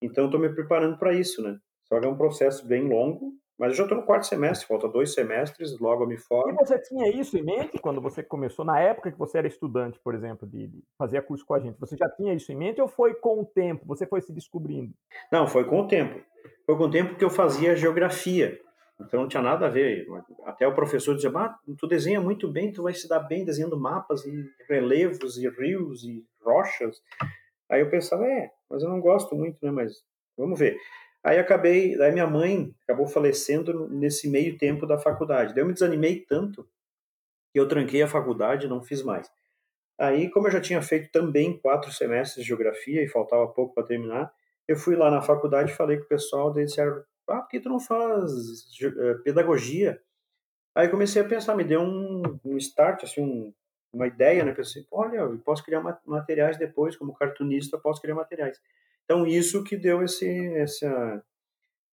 Então, 0.00 0.26
estou 0.26 0.40
me 0.40 0.52
preparando 0.52 0.98
para 0.98 1.14
isso, 1.14 1.40
né? 1.42 1.58
Só 1.84 1.98
que 1.98 2.06
é 2.06 2.08
um 2.08 2.16
processo 2.16 2.66
bem 2.66 2.88
longo, 2.88 3.32
mas 3.62 3.70
eu 3.70 3.76
já 3.76 3.82
estou 3.84 3.96
no 3.96 4.04
quarto 4.04 4.26
semestre, 4.26 4.66
falta 4.66 4.88
dois 4.88 5.14
semestres, 5.14 5.78
logo 5.78 6.02
eu 6.02 6.08
me 6.08 6.18
formo. 6.18 6.50
E 6.50 6.66
você 6.66 6.80
tinha 6.80 7.08
isso 7.08 7.38
em 7.38 7.44
mente 7.44 7.78
quando 7.78 8.00
você 8.00 8.20
começou, 8.20 8.64
na 8.64 8.80
época 8.80 9.12
que 9.12 9.16
você 9.16 9.38
era 9.38 9.46
estudante, 9.46 10.00
por 10.02 10.16
exemplo, 10.16 10.48
de, 10.48 10.66
de 10.66 10.82
fazer 10.98 11.22
curso 11.22 11.46
com 11.46 11.54
a 11.54 11.60
gente? 11.60 11.78
Você 11.78 11.96
já 11.96 12.08
tinha 12.08 12.34
isso 12.34 12.50
em 12.50 12.56
mente 12.56 12.80
ou 12.80 12.88
foi 12.88 13.14
com 13.14 13.40
o 13.40 13.46
tempo? 13.46 13.86
Você 13.86 14.04
foi 14.04 14.20
se 14.20 14.32
descobrindo? 14.32 14.92
Não, 15.30 15.46
foi 15.46 15.64
com 15.64 15.80
o 15.80 15.86
tempo. 15.86 16.20
Foi 16.66 16.76
com 16.76 16.82
o 16.82 16.90
tempo 16.90 17.14
que 17.14 17.24
eu 17.24 17.30
fazia 17.30 17.76
geografia. 17.76 18.58
Então 19.00 19.20
não 19.20 19.28
tinha 19.28 19.40
nada 19.44 19.66
a 19.66 19.70
ver. 19.70 20.08
Até 20.44 20.66
o 20.66 20.74
professor 20.74 21.14
dizia: 21.14 21.30
ah, 21.30 21.56
tu 21.78 21.86
desenha 21.86 22.20
muito 22.20 22.48
bem, 22.48 22.72
tu 22.72 22.82
vai 22.82 22.94
se 22.94 23.08
dar 23.08 23.20
bem 23.20 23.44
desenhando 23.44 23.78
mapas 23.78 24.24
e 24.26 24.44
relevos 24.68 25.38
e 25.38 25.48
rios 25.48 26.02
e 26.02 26.26
rochas. 26.44 27.00
Aí 27.70 27.80
eu 27.80 27.88
pensava: 27.88 28.26
é, 28.26 28.50
mas 28.68 28.82
eu 28.82 28.88
não 28.88 29.00
gosto 29.00 29.36
muito, 29.36 29.64
né? 29.64 29.70
Mas 29.70 30.02
vamos 30.36 30.58
ver. 30.58 30.76
Aí 31.24 31.38
acabei, 31.38 31.96
daí 31.96 32.12
minha 32.12 32.26
mãe 32.26 32.74
acabou 32.82 33.06
falecendo 33.06 33.88
nesse 33.88 34.28
meio 34.28 34.58
tempo 34.58 34.86
da 34.86 34.98
faculdade. 34.98 35.54
Daí 35.54 35.62
eu 35.62 35.66
me 35.66 35.72
desanimei 35.72 36.20
tanto 36.20 36.68
que 37.52 37.60
eu 37.60 37.68
tranquei 37.68 38.02
a 38.02 38.08
faculdade 38.08 38.66
e 38.66 38.68
não 38.68 38.82
fiz 38.82 39.02
mais. 39.02 39.30
Aí, 39.98 40.30
como 40.30 40.48
eu 40.48 40.50
já 40.50 40.60
tinha 40.60 40.82
feito 40.82 41.12
também 41.12 41.56
quatro 41.58 41.92
semestres 41.92 42.42
de 42.42 42.48
geografia 42.48 43.02
e 43.04 43.08
faltava 43.08 43.46
pouco 43.46 43.74
para 43.74 43.84
terminar, 43.86 44.32
eu 44.66 44.76
fui 44.76 44.96
lá 44.96 45.10
na 45.10 45.22
faculdade 45.22 45.70
e 45.70 45.74
falei 45.74 45.98
com 45.98 46.04
o 46.04 46.08
pessoal, 46.08 46.52
daí 46.52 46.64
disseram, 46.64 47.04
ah, 47.28 47.40
por 47.40 47.48
que 47.48 47.60
tu 47.60 47.68
não 47.68 47.78
faz 47.78 48.30
eh, 48.82 49.14
pedagogia? 49.22 50.00
Aí 50.74 50.88
comecei 50.88 51.22
a 51.22 51.28
pensar, 51.28 51.54
me 51.54 51.64
deu 51.64 51.82
um, 51.82 52.22
um 52.44 52.56
start, 52.56 53.04
assim, 53.04 53.22
um, 53.22 53.54
uma 53.92 54.06
ideia, 54.06 54.44
né? 54.44 54.52
Pensei, 54.52 54.86
olha, 54.90 55.18
eu 55.18 55.38
posso 55.38 55.62
criar 55.64 55.82
materiais 56.06 56.56
depois, 56.58 56.96
como 56.96 57.14
cartunista, 57.14 57.78
posso 57.78 58.00
criar 58.00 58.14
materiais. 58.14 58.58
Então, 59.04 59.26
isso 59.26 59.62
que 59.64 59.76
deu 59.76 60.02
esse, 60.02 60.28
essa, 60.56 61.22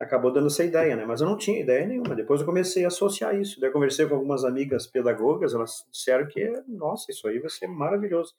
acabou 0.01 0.33
dando 0.33 0.47
essa 0.47 0.65
ideia, 0.65 0.95
né? 0.95 1.05
Mas 1.05 1.21
eu 1.21 1.29
não 1.29 1.37
tinha 1.37 1.61
ideia 1.61 1.87
nenhuma. 1.87 2.15
Depois 2.15 2.41
eu 2.41 2.47
comecei 2.47 2.85
a 2.85 2.89
associar 2.89 3.35
isso. 3.35 3.61
Daí 3.61 3.71
eu 3.71 3.73
conversei 3.73 4.07
com 4.07 4.15
algumas 4.15 4.45
amigas 4.45 4.87
pedagogas, 4.87 5.55
elas 5.55 5.85
disseram 5.91 6.27
que, 6.27 6.51
nossa, 6.69 7.11
isso 7.11 7.27
aí 7.27 7.39
vai 7.39 7.51
ser 7.51 7.67
maravilhoso 7.67 8.35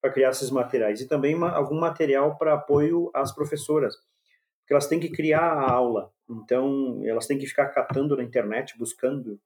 para 0.00 0.10
criar 0.10 0.30
esses 0.30 0.50
materiais. 0.50 1.00
E 1.00 1.08
também 1.08 1.34
uma, 1.34 1.50
algum 1.50 1.78
material 1.78 2.36
para 2.36 2.54
apoio 2.54 3.10
às 3.14 3.32
professoras, 3.32 3.94
porque 4.60 4.72
elas 4.72 4.86
têm 4.86 4.98
que 4.98 5.10
criar 5.10 5.52
a 5.52 5.70
aula. 5.70 6.10
Então, 6.28 7.02
elas 7.04 7.26
têm 7.26 7.38
que 7.38 7.46
ficar 7.46 7.68
catando 7.68 8.16
na 8.16 8.22
internet, 8.22 8.76
buscando 8.78 9.38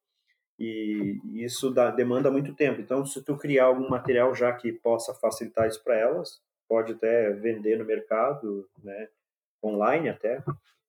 e 0.59 1.21
isso 1.35 1.71
dá, 1.71 1.91
demanda 1.91 2.31
muito 2.31 2.55
tempo. 2.55 2.81
Então, 2.81 3.05
se 3.05 3.23
tu 3.23 3.37
criar 3.37 3.67
algum 3.67 3.89
material 3.89 4.35
já 4.35 4.53
que 4.53 4.73
possa 4.73 5.15
facilitar 5.15 5.67
isso 5.67 5.83
para 5.85 5.97
elas, 5.97 6.41
pode 6.69 6.93
até 6.93 7.31
vender 7.31 7.79
no 7.79 7.85
mercado, 7.85 8.69
né, 8.83 9.09
online 9.63 10.09
até, 10.09 10.43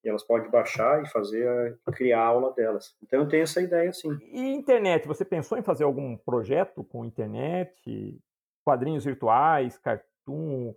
e 0.04 0.10
elas 0.10 0.24
podem 0.24 0.50
baixar 0.50 1.04
e 1.04 1.10
fazer 1.10 1.78
criar 1.94 2.22
a 2.22 2.26
aula 2.26 2.54
delas. 2.54 2.96
Então 3.02 3.22
eu 3.22 3.28
tenho 3.28 3.44
essa 3.44 3.62
ideia 3.62 3.92
sim. 3.92 4.18
E 4.32 4.54
internet, 4.54 5.08
você 5.08 5.26
pensou 5.26 5.58
em 5.58 5.64
fazer 5.64 5.84
algum 5.84 6.16
projeto 6.18 6.84
com 6.84 7.06
internet, 7.06 8.20
quadrinhos 8.64 9.06
virtuais, 9.06 9.78
cartoon, 9.78 10.74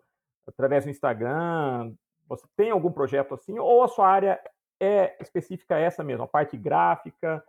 através 0.47 0.85
do 0.85 0.91
Instagram? 0.91 1.93
Você 2.29 2.47
tem 2.57 2.71
algum 2.71 2.93
projeto 2.93 3.35
assim 3.35 3.59
ou 3.59 3.83
a 3.83 3.89
sua 3.89 4.09
área 4.09 4.41
é 4.81 5.17
específica 5.21 5.77
essa 5.77 6.03
mesmo, 6.03 6.25
a 6.25 6.29
parte 6.29 6.57
gráfica, 6.57 7.45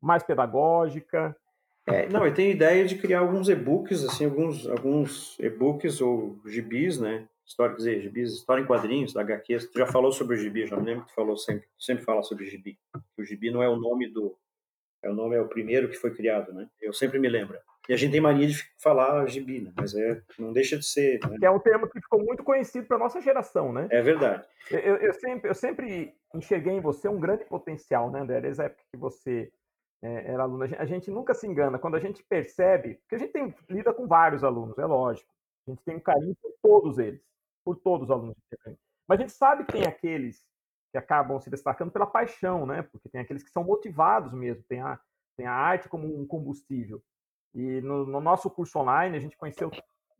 mais 0.00 0.22
pedagógica? 0.22 1.36
É, 1.86 2.08
não, 2.08 2.26
eu 2.26 2.34
tenho 2.34 2.50
ideia 2.50 2.84
de 2.84 2.96
criar 2.96 3.20
alguns 3.20 3.48
e-books, 3.48 4.04
assim, 4.04 4.24
alguns, 4.24 4.66
alguns 4.66 5.38
e-books 5.38 6.00
ou 6.00 6.36
gibis, 6.44 6.98
né? 6.98 7.28
História, 7.46 7.74
quer 7.74 7.78
dizer, 7.78 8.00
gibis, 8.00 8.32
história 8.32 8.60
em 8.60 8.66
quadrinhos, 8.66 9.12
da 9.12 9.20
HQ. 9.20 9.68
Tu 9.72 9.78
já 9.78 9.86
falou 9.86 10.10
sobre 10.10 10.34
o 10.34 10.38
gibi, 10.38 10.66
já 10.66 10.76
me 10.76 10.84
lembro 10.84 11.04
que 11.04 11.12
tu 11.12 11.14
falou 11.14 11.36
sempre, 11.36 11.68
sempre 11.78 12.04
fala 12.04 12.22
sobre 12.24 12.46
gibi. 12.46 12.76
O 13.16 13.22
gibi 13.22 13.52
não 13.52 13.62
é 13.62 13.68
o 13.68 13.76
nome 13.76 14.08
do, 14.08 14.36
é 15.00 15.08
o 15.08 15.14
nome, 15.14 15.36
é 15.36 15.40
o 15.40 15.46
primeiro 15.46 15.88
que 15.88 15.96
foi 15.96 16.12
criado, 16.12 16.52
né? 16.52 16.68
Eu 16.82 16.92
sempre 16.92 17.20
me 17.20 17.28
lembro. 17.28 17.56
E 17.88 17.92
a 17.92 17.96
gente 17.96 18.10
tem 18.10 18.20
mania 18.20 18.48
de 18.48 18.60
falar 18.78 19.24
gibi, 19.28 19.60
né? 19.60 19.72
Mas 19.76 19.94
é, 19.94 20.20
não 20.38 20.52
deixa 20.52 20.76
de 20.76 20.84
ser. 20.84 21.20
Né? 21.28 21.36
Que 21.38 21.46
é 21.46 21.50
um 21.50 21.60
termo 21.60 21.88
que 21.88 22.00
ficou 22.00 22.20
muito 22.20 22.42
conhecido 22.42 22.86
para 22.86 22.98
nossa 22.98 23.20
geração, 23.20 23.72
né? 23.72 23.86
É 23.90 24.02
verdade. 24.02 24.44
Eu, 24.70 24.96
eu, 24.96 25.14
sempre, 25.14 25.50
eu 25.50 25.54
sempre 25.54 26.14
enxerguei 26.34 26.72
em 26.72 26.80
você 26.80 27.08
um 27.08 27.20
grande 27.20 27.44
potencial, 27.44 28.10
né, 28.10 28.20
André? 28.20 28.40
Desde 28.40 28.62
a 28.62 28.64
época 28.64 28.82
que 28.92 28.98
você 28.98 29.52
é, 30.02 30.32
era 30.32 30.42
aluno. 30.42 30.64
A 30.64 30.84
gente 30.84 31.10
nunca 31.10 31.34
se 31.34 31.46
engana. 31.46 31.78
Quando 31.78 31.96
a 31.96 32.00
gente 32.00 32.22
percebe, 32.22 32.96
porque 32.96 33.14
a 33.14 33.18
gente 33.18 33.32
tem, 33.32 33.54
lida 33.68 33.92
com 33.92 34.06
vários 34.06 34.44
alunos, 34.44 34.78
é 34.78 34.86
lógico. 34.86 35.32
A 35.66 35.70
gente 35.70 35.82
tem 35.84 35.96
um 35.96 36.00
carinho 36.00 36.36
por 36.40 36.52
todos 36.62 36.98
eles, 36.98 37.20
por 37.64 37.76
todos 37.76 38.08
os 38.08 38.10
alunos. 38.10 38.36
Mas 39.08 39.18
a 39.18 39.22
gente 39.22 39.32
sabe 39.32 39.64
que 39.64 39.72
tem 39.72 39.86
aqueles 39.86 40.44
que 40.92 40.98
acabam 40.98 41.40
se 41.40 41.50
destacando 41.50 41.90
pela 41.90 42.06
paixão, 42.06 42.64
né? 42.64 42.82
Porque 42.82 43.08
tem 43.08 43.20
aqueles 43.20 43.42
que 43.42 43.50
são 43.50 43.64
motivados 43.64 44.32
mesmo, 44.32 44.62
tem 44.68 44.80
a, 44.80 44.98
tem 45.36 45.46
a 45.46 45.52
arte 45.52 45.88
como 45.88 46.06
um 46.06 46.26
combustível. 46.26 47.02
E 47.54 47.80
no, 47.80 48.06
no 48.06 48.20
nosso 48.20 48.50
curso 48.50 48.78
online 48.78 49.16
a 49.16 49.20
gente 49.20 49.36
conheceu 49.36 49.70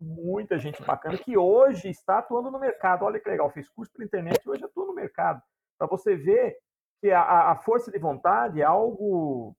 muita 0.00 0.58
gente 0.58 0.82
bacana 0.82 1.18
que 1.18 1.36
hoje 1.36 1.88
está 1.88 2.18
atuando 2.18 2.50
no 2.50 2.58
mercado. 2.58 3.04
Olha 3.04 3.20
que 3.20 3.28
legal, 3.28 3.50
fez 3.50 3.68
curso 3.68 3.92
pela 3.92 4.04
internet 4.04 4.42
e 4.44 4.48
hoje 4.48 4.64
atua 4.64 4.86
no 4.86 4.94
mercado. 4.94 5.42
Para 5.78 5.86
você 5.86 6.16
ver 6.16 6.58
que 7.00 7.10
a, 7.10 7.50
a, 7.50 7.56
força 7.56 7.90
de 7.90 7.98
vontade 7.98 8.60
é 8.60 8.64
algo 8.64 9.56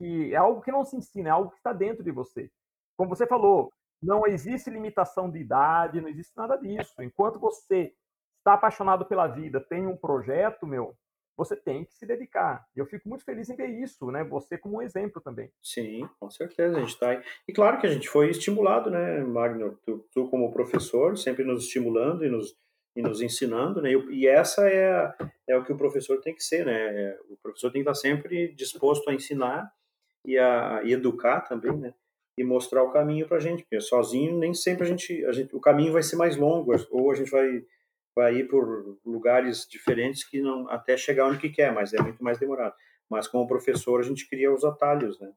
que 0.00 0.32
é 0.32 0.36
algo 0.36 0.62
que 0.62 0.72
não 0.72 0.82
se 0.82 0.96
ensina, 0.96 1.28
é 1.28 1.32
algo 1.32 1.50
que 1.50 1.58
está 1.58 1.74
dentro 1.74 2.02
de 2.02 2.10
você. 2.10 2.50
Como 2.96 3.10
você 3.10 3.26
falou, 3.26 3.70
não 4.02 4.26
existe 4.26 4.70
limitação 4.70 5.30
de 5.30 5.38
idade, 5.38 6.00
não 6.00 6.08
existe 6.08 6.32
nada 6.34 6.56
disso. 6.56 6.94
Enquanto 7.02 7.38
você 7.38 7.92
está 8.38 8.54
apaixonado 8.54 9.04
pela 9.04 9.26
vida, 9.26 9.60
tem 9.60 9.86
um 9.86 9.98
projeto, 9.98 10.66
meu, 10.66 10.96
você 11.36 11.54
tem 11.54 11.84
que 11.84 11.92
se 11.92 12.06
dedicar. 12.06 12.64
E 12.74 12.78
eu 12.78 12.86
fico 12.86 13.10
muito 13.10 13.26
feliz 13.26 13.50
em 13.50 13.56
ver 13.56 13.68
isso, 13.68 14.10
né? 14.10 14.24
Você 14.24 14.56
como 14.56 14.78
um 14.78 14.82
exemplo 14.82 15.20
também. 15.20 15.52
Sim, 15.62 16.08
com 16.18 16.30
certeza, 16.30 16.78
a 16.78 16.80
gente 16.80 16.94
está. 16.94 17.22
E 17.46 17.52
claro 17.52 17.78
que 17.78 17.86
a 17.86 17.92
gente 17.92 18.08
foi 18.08 18.30
estimulado, 18.30 18.90
né, 18.90 19.20
Magno? 19.20 19.78
Tu, 19.84 19.98
tu 20.10 20.28
como 20.28 20.50
professor, 20.50 21.18
sempre 21.18 21.44
nos 21.44 21.64
estimulando 21.64 22.24
e 22.24 22.30
nos, 22.30 22.56
e 22.96 23.02
nos 23.02 23.20
ensinando, 23.20 23.82
né? 23.82 23.92
E, 23.92 24.20
e 24.20 24.26
essa 24.26 24.66
é, 24.66 25.14
é 25.46 25.56
o 25.58 25.64
que 25.64 25.74
o 25.74 25.76
professor 25.76 26.18
tem 26.22 26.34
que 26.34 26.42
ser, 26.42 26.64
né? 26.64 27.18
O 27.28 27.36
professor 27.42 27.70
tem 27.70 27.82
que 27.84 27.90
estar 27.90 28.00
sempre 28.00 28.54
disposto 28.54 29.10
a 29.10 29.14
ensinar 29.14 29.70
e 30.24 30.38
a 30.38 30.82
e 30.84 30.92
educar 30.92 31.40
também, 31.42 31.76
né? 31.76 31.94
E 32.38 32.44
mostrar 32.44 32.82
o 32.82 32.92
caminho 32.92 33.26
para 33.26 33.36
a 33.36 33.40
gente, 33.40 33.62
porque 33.62 33.80
sozinho 33.80 34.38
nem 34.38 34.54
sempre 34.54 34.84
a 34.84 34.86
gente, 34.86 35.24
a 35.26 35.32
gente, 35.32 35.54
o 35.54 35.60
caminho 35.60 35.92
vai 35.92 36.02
ser 36.02 36.16
mais 36.16 36.36
longo, 36.36 36.72
ou 36.90 37.10
a 37.10 37.14
gente 37.14 37.30
vai 37.30 37.64
vai 38.14 38.34
ir 38.34 38.48
por 38.48 38.98
lugares 39.04 39.66
diferentes 39.68 40.24
que 40.24 40.40
não 40.40 40.68
até 40.68 40.96
chegar 40.96 41.26
onde 41.26 41.38
que 41.38 41.48
quer, 41.48 41.72
mas 41.72 41.94
é 41.94 42.02
muito 42.02 42.22
mais 42.22 42.38
demorado. 42.38 42.74
Mas 43.08 43.28
como 43.28 43.46
professor 43.46 44.00
a 44.00 44.02
gente 44.02 44.28
cria 44.28 44.52
os 44.52 44.64
atalhos, 44.64 45.18
né? 45.20 45.32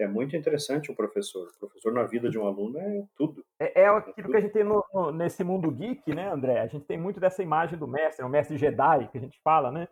É 0.00 0.06
muito 0.06 0.36
interessante 0.36 0.92
o 0.92 0.94
professor. 0.94 1.48
O 1.56 1.58
professor 1.58 1.92
na 1.92 2.04
vida 2.04 2.30
de 2.30 2.38
um 2.38 2.46
aluno 2.46 2.78
é 2.78 3.04
tudo. 3.16 3.44
É, 3.58 3.82
é 3.82 3.88
aquilo 3.88 4.10
é 4.10 4.22
tudo. 4.22 4.30
que 4.30 4.36
a 4.36 4.40
gente 4.40 4.52
tem 4.52 4.62
no, 4.62 4.84
no, 4.94 5.10
nesse 5.10 5.42
mundo 5.42 5.72
geek, 5.72 6.14
né, 6.14 6.30
André? 6.32 6.60
A 6.60 6.68
gente 6.68 6.84
tem 6.84 6.96
muito 6.96 7.18
dessa 7.18 7.42
imagem 7.42 7.76
do 7.76 7.88
mestre, 7.88 8.24
o 8.24 8.28
mestre 8.28 8.56
Jedi, 8.56 9.08
que 9.08 9.18
a 9.18 9.20
gente 9.20 9.40
fala, 9.42 9.72
né? 9.72 9.88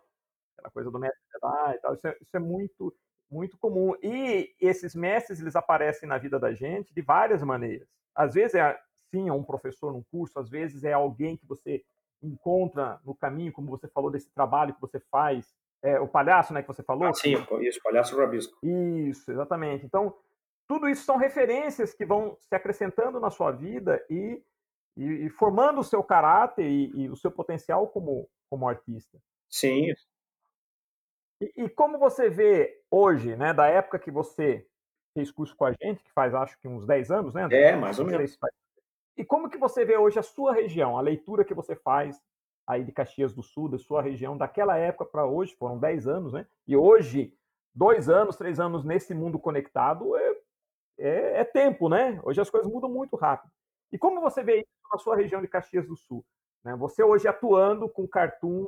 Aquela 0.57 0.71
coisa 0.71 0.91
do 0.93 0.99
mestre 0.99 1.21
Jedi 1.33 1.75
e 1.75 1.81
tal. 1.81 1.95
Isso 1.95 2.07
é, 2.07 2.17
isso 2.21 2.37
é 2.37 2.41
muito 2.41 2.95
muito 3.31 3.59
comum. 3.59 3.95
E 4.03 4.55
esses 4.61 4.95
mestres, 4.95 5.41
eles 5.41 5.57
aparecem 5.57 6.09
na 6.09 6.19
vida 6.19 6.39
da 6.39 6.53
gente 6.53 6.95
de 6.95 7.03
várias 7.03 7.43
maneiras. 7.43 7.89
Às 8.15 8.35
vezes 8.35 8.55
é, 8.55 8.79
sim, 9.11 9.29
é 9.29 9.33
um 9.33 9.43
professor 9.43 9.93
num 9.93 10.03
curso, 10.11 10.39
às 10.39 10.49
vezes 10.49 10.85
é 10.85 10.93
alguém 10.93 11.37
que 11.37 11.47
você 11.47 11.85
encontra 12.23 13.01
no 13.05 13.15
caminho, 13.15 13.53
como 13.53 13.71
você 13.71 13.89
falou 13.89 14.11
desse 14.11 14.31
trabalho 14.33 14.75
que 14.75 14.81
você 14.81 14.99
faz, 15.11 15.55
é, 15.83 16.01
o 16.01 16.09
palhaço, 16.09 16.53
né, 16.53 16.63
que 16.63 16.69
você 16.69 16.83
falou? 16.83 17.09
Ah, 17.09 17.15
sim, 17.15 17.35
isso, 17.61 17.81
palhaço 17.83 18.17
rabisco. 18.17 18.59
Isso, 18.63 19.31
exatamente. 19.31 19.85
Então, 19.85 20.15
tudo 20.67 20.89
isso 20.89 21.05
são 21.05 21.17
referências 21.17 21.95
que 21.95 22.05
vão 22.05 22.37
se 22.41 22.55
acrescentando 22.55 23.21
na 23.21 23.31
sua 23.31 23.53
vida 23.53 24.05
e, 24.11 24.43
e, 24.97 25.05
e 25.27 25.31
formando 25.31 25.81
o 25.81 25.85
seu 25.85 26.03
caráter 26.03 26.67
e, 26.67 26.91
e, 27.03 27.09
o 27.09 27.17
seu 27.17 27.31
potencial 27.31 27.87
como, 27.89 28.29
como 28.51 28.69
artista. 28.69 29.19
Sim, 29.49 29.95
e, 31.41 31.65
e, 31.65 31.69
como 31.69 31.99
você 31.99 32.31
vê 32.31 32.81
hoje, 32.91 33.37
né, 33.37 33.53
da 33.53 33.67
época 33.67 33.99
que 33.99 34.11
você 34.11 34.67
fez 35.15 35.31
curso 35.31 35.55
com 35.57 35.65
a 35.65 35.73
gente, 35.73 36.03
que 36.03 36.13
faz 36.13 36.35
acho 36.35 36.59
que 36.59 36.69
uns 36.69 36.87
10 36.87 37.11
anos, 37.11 37.35
né? 37.35 37.49
É, 37.51 37.77
mais 37.77 37.99
ou 37.99 38.07
menos. 38.07 38.39
E 39.17 39.25
como 39.25 39.49
que 39.49 39.57
você 39.57 39.85
vê 39.85 39.97
hoje 39.97 40.19
a 40.19 40.23
sua 40.23 40.53
região, 40.53 40.99
a 40.99 41.01
leitura 41.01 41.45
que 41.45 41.55
você 41.55 41.75
faz 41.75 42.21
aí 42.67 42.85
de 42.85 42.93
Caxias 42.93 43.33
do 43.33 43.43
Sul, 43.43 43.69
da 43.69 43.79
sua 43.79 44.03
região, 44.03 44.37
daquela 44.37 44.77
época 44.77 45.07
para 45.07 45.25
hoje, 45.25 45.55
foram 45.55 45.79
10 45.79 46.07
anos, 46.07 46.33
né? 46.33 46.47
E 46.67 46.77
hoje, 46.77 47.33
dois 47.75 48.09
anos, 48.09 48.37
três 48.37 48.59
anos 48.59 48.85
nesse 48.85 49.15
mundo 49.15 49.39
conectado 49.39 50.17
é, 50.17 50.37
é, 50.99 51.41
é 51.41 51.45
tempo, 51.45 51.89
né? 51.89 52.21
Hoje 52.25 52.41
as 52.41 52.51
coisas 52.51 52.71
mudam 52.71 52.91
muito 52.91 53.17
rápido. 53.17 53.51
E 53.93 53.99
como 53.99 54.21
você 54.21 54.43
vê 54.43 54.59
isso 54.59 54.67
na 54.91 54.99
sua 54.99 55.17
região 55.17 55.41
de 55.41 55.49
Caxias 55.49 55.87
do 55.87 55.97
Sul? 55.97 56.25
Né? 56.65 56.75
Você 56.77 57.03
hoje 57.03 57.29
atuando 57.29 57.89
com 57.89 58.07
cartoon, 58.09 58.67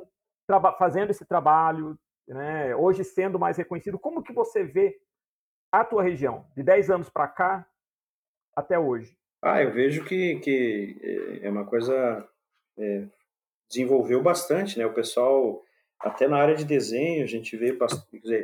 fazendo 0.77 1.11
esse 1.11 1.25
trabalho, 1.25 1.97
né, 2.33 2.75
hoje 2.75 3.03
sendo 3.03 3.39
mais 3.39 3.57
reconhecido, 3.57 3.99
como 3.99 4.23
que 4.23 4.33
você 4.33 4.63
vê 4.63 4.99
a 5.71 5.83
tua 5.83 6.03
região, 6.03 6.45
de 6.55 6.63
10 6.63 6.89
anos 6.89 7.09
para 7.09 7.27
cá 7.27 7.67
até 8.55 8.77
hoje? 8.77 9.17
Ah, 9.41 9.61
eu 9.61 9.71
vejo 9.71 10.03
que, 10.05 10.39
que 10.39 10.97
eh, 11.01 11.47
é 11.47 11.49
uma 11.49 11.65
coisa 11.65 12.27
é, 12.77 13.07
desenvolveu 13.69 14.21
bastante, 14.21 14.77
né? 14.77 14.85
O 14.85 14.93
pessoal, 14.93 15.63
até 15.99 16.27
na 16.27 16.37
área 16.37 16.55
de 16.55 16.65
desenho, 16.65 17.23
a 17.23 17.27
gente 17.27 17.55
vê, 17.55 17.77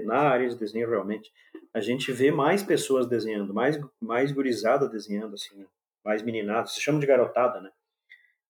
na 0.04 0.20
área 0.20 0.48
de 0.48 0.56
desenho 0.56 0.90
realmente, 0.90 1.32
a 1.74 1.82
gente 1.82 2.12
vê 2.12 2.32
mais 2.32 2.64
pessoas 2.64 3.08
desenhando, 3.08 3.54
mais, 3.54 3.80
mais 4.00 4.32
gurizada 4.32 4.88
desenhando, 4.88 5.34
assim, 5.34 5.66
mais 6.04 6.22
meninada, 6.22 6.68
se 6.68 6.80
chama 6.80 7.00
de 7.00 7.08
garotada, 7.08 7.60
né? 7.60 7.72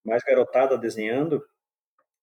Mais 0.04 0.22
garotada 0.22 0.78
desenhando, 0.78 1.44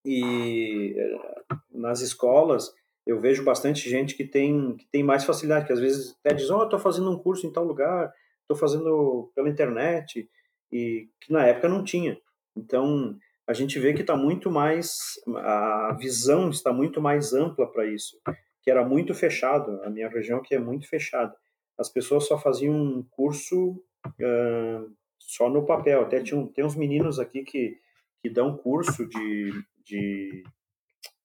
e 0.04 0.94
eh, 0.96 1.56
nas 1.70 2.00
escolas 2.00 2.74
eu 3.06 3.20
vejo 3.20 3.44
bastante 3.44 3.88
gente 3.88 4.14
que 4.14 4.24
tem, 4.24 4.76
que 4.76 4.86
tem 4.86 5.02
mais 5.02 5.24
facilidade, 5.24 5.66
que 5.66 5.72
às 5.72 5.80
vezes 5.80 6.16
até 6.20 6.34
diz, 6.34 6.50
oh, 6.50 6.64
estou 6.64 6.78
fazendo 6.78 7.10
um 7.10 7.18
curso 7.18 7.46
em 7.46 7.52
tal 7.52 7.64
lugar, 7.64 8.12
estou 8.40 8.56
fazendo 8.56 9.30
pela 9.34 9.48
internet, 9.48 10.28
e 10.72 11.08
que 11.20 11.32
na 11.32 11.46
época 11.46 11.68
não 11.68 11.84
tinha. 11.84 12.18
Então, 12.56 13.16
a 13.46 13.52
gente 13.52 13.78
vê 13.78 13.92
que 13.92 14.00
está 14.00 14.16
muito 14.16 14.50
mais, 14.50 14.96
a 15.36 15.96
visão 15.98 16.48
está 16.48 16.72
muito 16.72 17.00
mais 17.00 17.34
ampla 17.34 17.70
para 17.70 17.86
isso, 17.86 18.18
que 18.62 18.70
era 18.70 18.84
muito 18.84 19.14
fechado, 19.14 19.82
a 19.82 19.90
minha 19.90 20.08
região 20.08 20.40
que 20.40 20.54
é 20.54 20.58
muito 20.58 20.88
fechada. 20.88 21.36
As 21.78 21.90
pessoas 21.90 22.26
só 22.26 22.38
faziam 22.38 22.74
um 22.74 23.02
curso 23.10 23.72
uh, 24.06 24.92
só 25.18 25.50
no 25.50 25.66
papel, 25.66 26.02
até 26.02 26.22
tinha, 26.22 26.46
tem 26.54 26.64
uns 26.64 26.76
meninos 26.76 27.18
aqui 27.18 27.42
que, 27.42 27.78
que 28.22 28.30
dão 28.30 28.56
curso 28.56 29.06
de, 29.06 29.52
de 29.84 30.44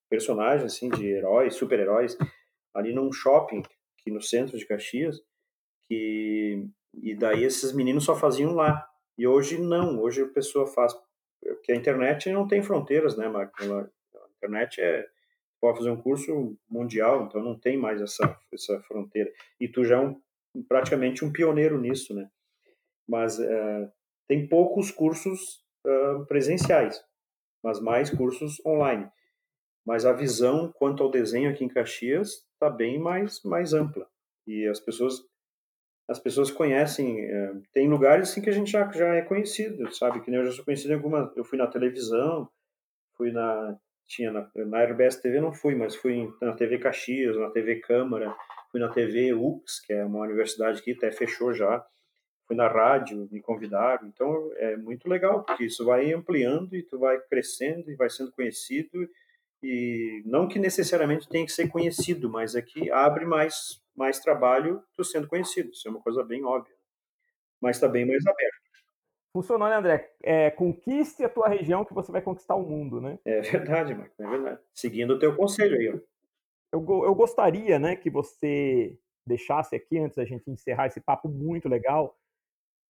personagens 0.10 0.74
assim 0.74 0.90
de 0.90 1.08
heróis, 1.08 1.56
super-heróis 1.56 2.18
ali 2.74 2.94
num 2.94 3.12
shopping 3.12 3.62
aqui 4.00 4.12
no 4.12 4.22
centro 4.22 4.58
de 4.58 4.66
Caxias, 4.66 5.22
que 5.88 6.66
e 7.02 7.16
daí 7.16 7.44
esses 7.44 7.72
meninos 7.74 8.06
só 8.06 8.16
faziam 8.16 8.54
lá. 8.54 8.88
E 9.18 9.28
hoje 9.28 9.60
não, 9.60 10.00
hoje 10.00 10.24
a 10.24 10.28
pessoa 10.28 10.66
faz 10.66 10.94
que 11.64 11.72
a 11.72 11.76
internet 11.76 12.32
não 12.32 12.48
tem 12.48 12.62
fronteiras, 12.62 13.16
né, 13.18 13.28
Marco? 13.28 13.56
A 13.64 13.88
internet 14.38 14.82
é 14.82 15.08
pode 15.62 15.78
fazer 15.78 15.90
um 15.90 16.02
curso 16.02 16.58
mundial, 16.70 17.26
então 17.26 17.44
não 17.44 17.58
tem 17.58 17.78
mais 17.78 18.02
essa, 18.02 18.40
essa 18.52 18.80
fronteira. 18.84 19.32
E 19.60 19.68
tu 19.68 19.84
já 19.84 19.98
é 19.98 20.00
um, 20.00 20.22
praticamente 20.68 21.26
um 21.26 21.32
pioneiro 21.32 21.80
nisso, 21.80 22.14
né? 22.14 22.30
Mas 23.08 23.40
é, 23.40 23.92
tem 24.28 24.48
poucos 24.48 24.92
cursos 24.92 25.62
uh, 25.86 26.26
presenciais, 26.28 27.04
mas 27.64 27.82
mais 27.82 28.10
cursos 28.10 28.64
online. 28.66 29.10
Mas 29.90 30.06
a 30.06 30.14
visão 30.14 30.72
quanto 30.72 31.02
ao 31.02 31.10
desenho 31.10 31.50
aqui 31.50 31.66
em 31.66 31.68
Caxias 31.68 32.46
está 32.54 32.70
bem 32.70 33.00
mais, 33.00 33.42
mais 33.44 33.74
ampla. 33.74 34.08
E 34.46 34.68
as 34.68 34.80
pessoas 34.80 35.28
as 36.08 36.20
pessoas 36.20 36.52
conhecem, 36.52 37.26
é, 37.26 37.54
tem 37.74 37.90
lugares 37.90 38.30
assim 38.30 38.40
que 38.40 38.52
a 38.52 38.54
gente 38.54 38.70
já, 38.70 38.88
já 38.92 39.16
é 39.16 39.24
conhecido, 39.24 39.92
sabe? 39.96 40.22
Que 40.22 40.30
nem 40.30 40.40
eu 40.40 40.46
já 40.46 40.52
sou 40.52 40.64
conhecido 40.64 40.92
em 40.92 40.96
alguma, 40.96 41.34
eu 41.36 41.44
fui 41.44 41.58
na 41.58 41.66
televisão, 41.66 42.48
fui 43.18 43.32
na 43.32 43.76
tinha 44.08 44.32
na, 44.32 44.48
na 44.56 44.84
RBS 44.84 45.22
TV 45.22 45.42
não 45.42 45.52
fui, 45.52 45.74
mas 45.74 45.96
fui 45.96 46.32
na 46.40 46.54
TV 46.54 46.78
Caxias, 46.78 47.36
na 47.36 47.50
TV 47.50 47.78
Câmara, 47.78 48.36
fui 48.72 48.80
na 48.80 48.90
TV 48.90 49.34
UX, 49.34 49.80
que 49.80 49.94
é 49.94 50.06
uma 50.06 50.20
universidade 50.20 50.84
que 50.84 50.92
até 50.92 51.12
fechou 51.12 51.52
já, 51.52 51.84
fui 52.46 52.56
na 52.56 52.68
rádio, 52.68 53.28
me 53.32 53.42
convidaram, 53.42 54.08
então 54.08 54.52
é 54.58 54.78
muito 54.78 55.10
legal, 55.10 55.44
porque 55.44 55.66
isso 55.66 55.84
vai 55.84 56.14
ampliando 56.14 56.76
e 56.76 56.84
tu 56.84 57.00
vai 57.00 57.20
crescendo 57.22 57.90
e 57.90 57.96
vai 57.96 58.10
sendo 58.12 58.32
conhecido 58.32 59.10
e 59.62 60.22
não 60.26 60.48
que 60.48 60.60
necessariamente 60.60 61.28
tenha 61.28 61.46
que 61.46 61.52
ser 61.52 61.68
conhecido, 61.68 62.30
mas 62.30 62.56
é 62.56 62.62
que 62.62 62.92
abre 62.92 63.26
mais 63.26 63.82
mais 63.96 64.18
trabalho 64.20 64.82
tu 64.96 65.04
sendo 65.04 65.28
conhecido, 65.28 65.72
isso 65.72 65.86
é 65.86 65.92
uma 65.92 66.00
coisa 66.00 66.24
bem 66.24 66.46
óbvia, 66.46 66.74
mas 67.62 67.76
está 67.76 67.88
bem 67.88 68.06
mais 68.06 68.26
aberto. 68.26 68.70
Funcionou, 69.34 69.68
né, 69.68 69.76
André? 69.76 70.12
É, 70.24 70.50
conquiste 70.50 71.24
a 71.24 71.30
tua 71.30 71.50
região 71.50 71.86
que 71.86 71.94
você 71.94 72.12
vai 72.12 72.22
conquistar 72.22 72.56
o 72.56 72.66
mundo, 72.66 73.00
né? 73.00 73.20
É 73.26 73.42
verdade, 73.42 73.94
Marco, 73.94 74.16
é 74.18 74.28
verdade. 74.28 74.60
Seguindo 74.74 75.12
o 75.12 75.20
teu 75.20 75.36
conselho 75.36 75.76
aí, 75.78 75.90
ó. 75.90 76.00
Eu, 76.72 77.06
eu 77.06 77.16
gostaria, 77.16 77.78
né, 77.78 77.96
que 77.96 78.10
você 78.10 78.98
deixasse 79.26 79.76
aqui, 79.76 79.98
antes 80.00 80.18
da 80.18 80.26
gente 80.26 80.50
encerrar 80.50 80.88
esse 80.88 81.02
papo 81.02 81.28
muito 81.28 81.68
legal, 81.68 82.18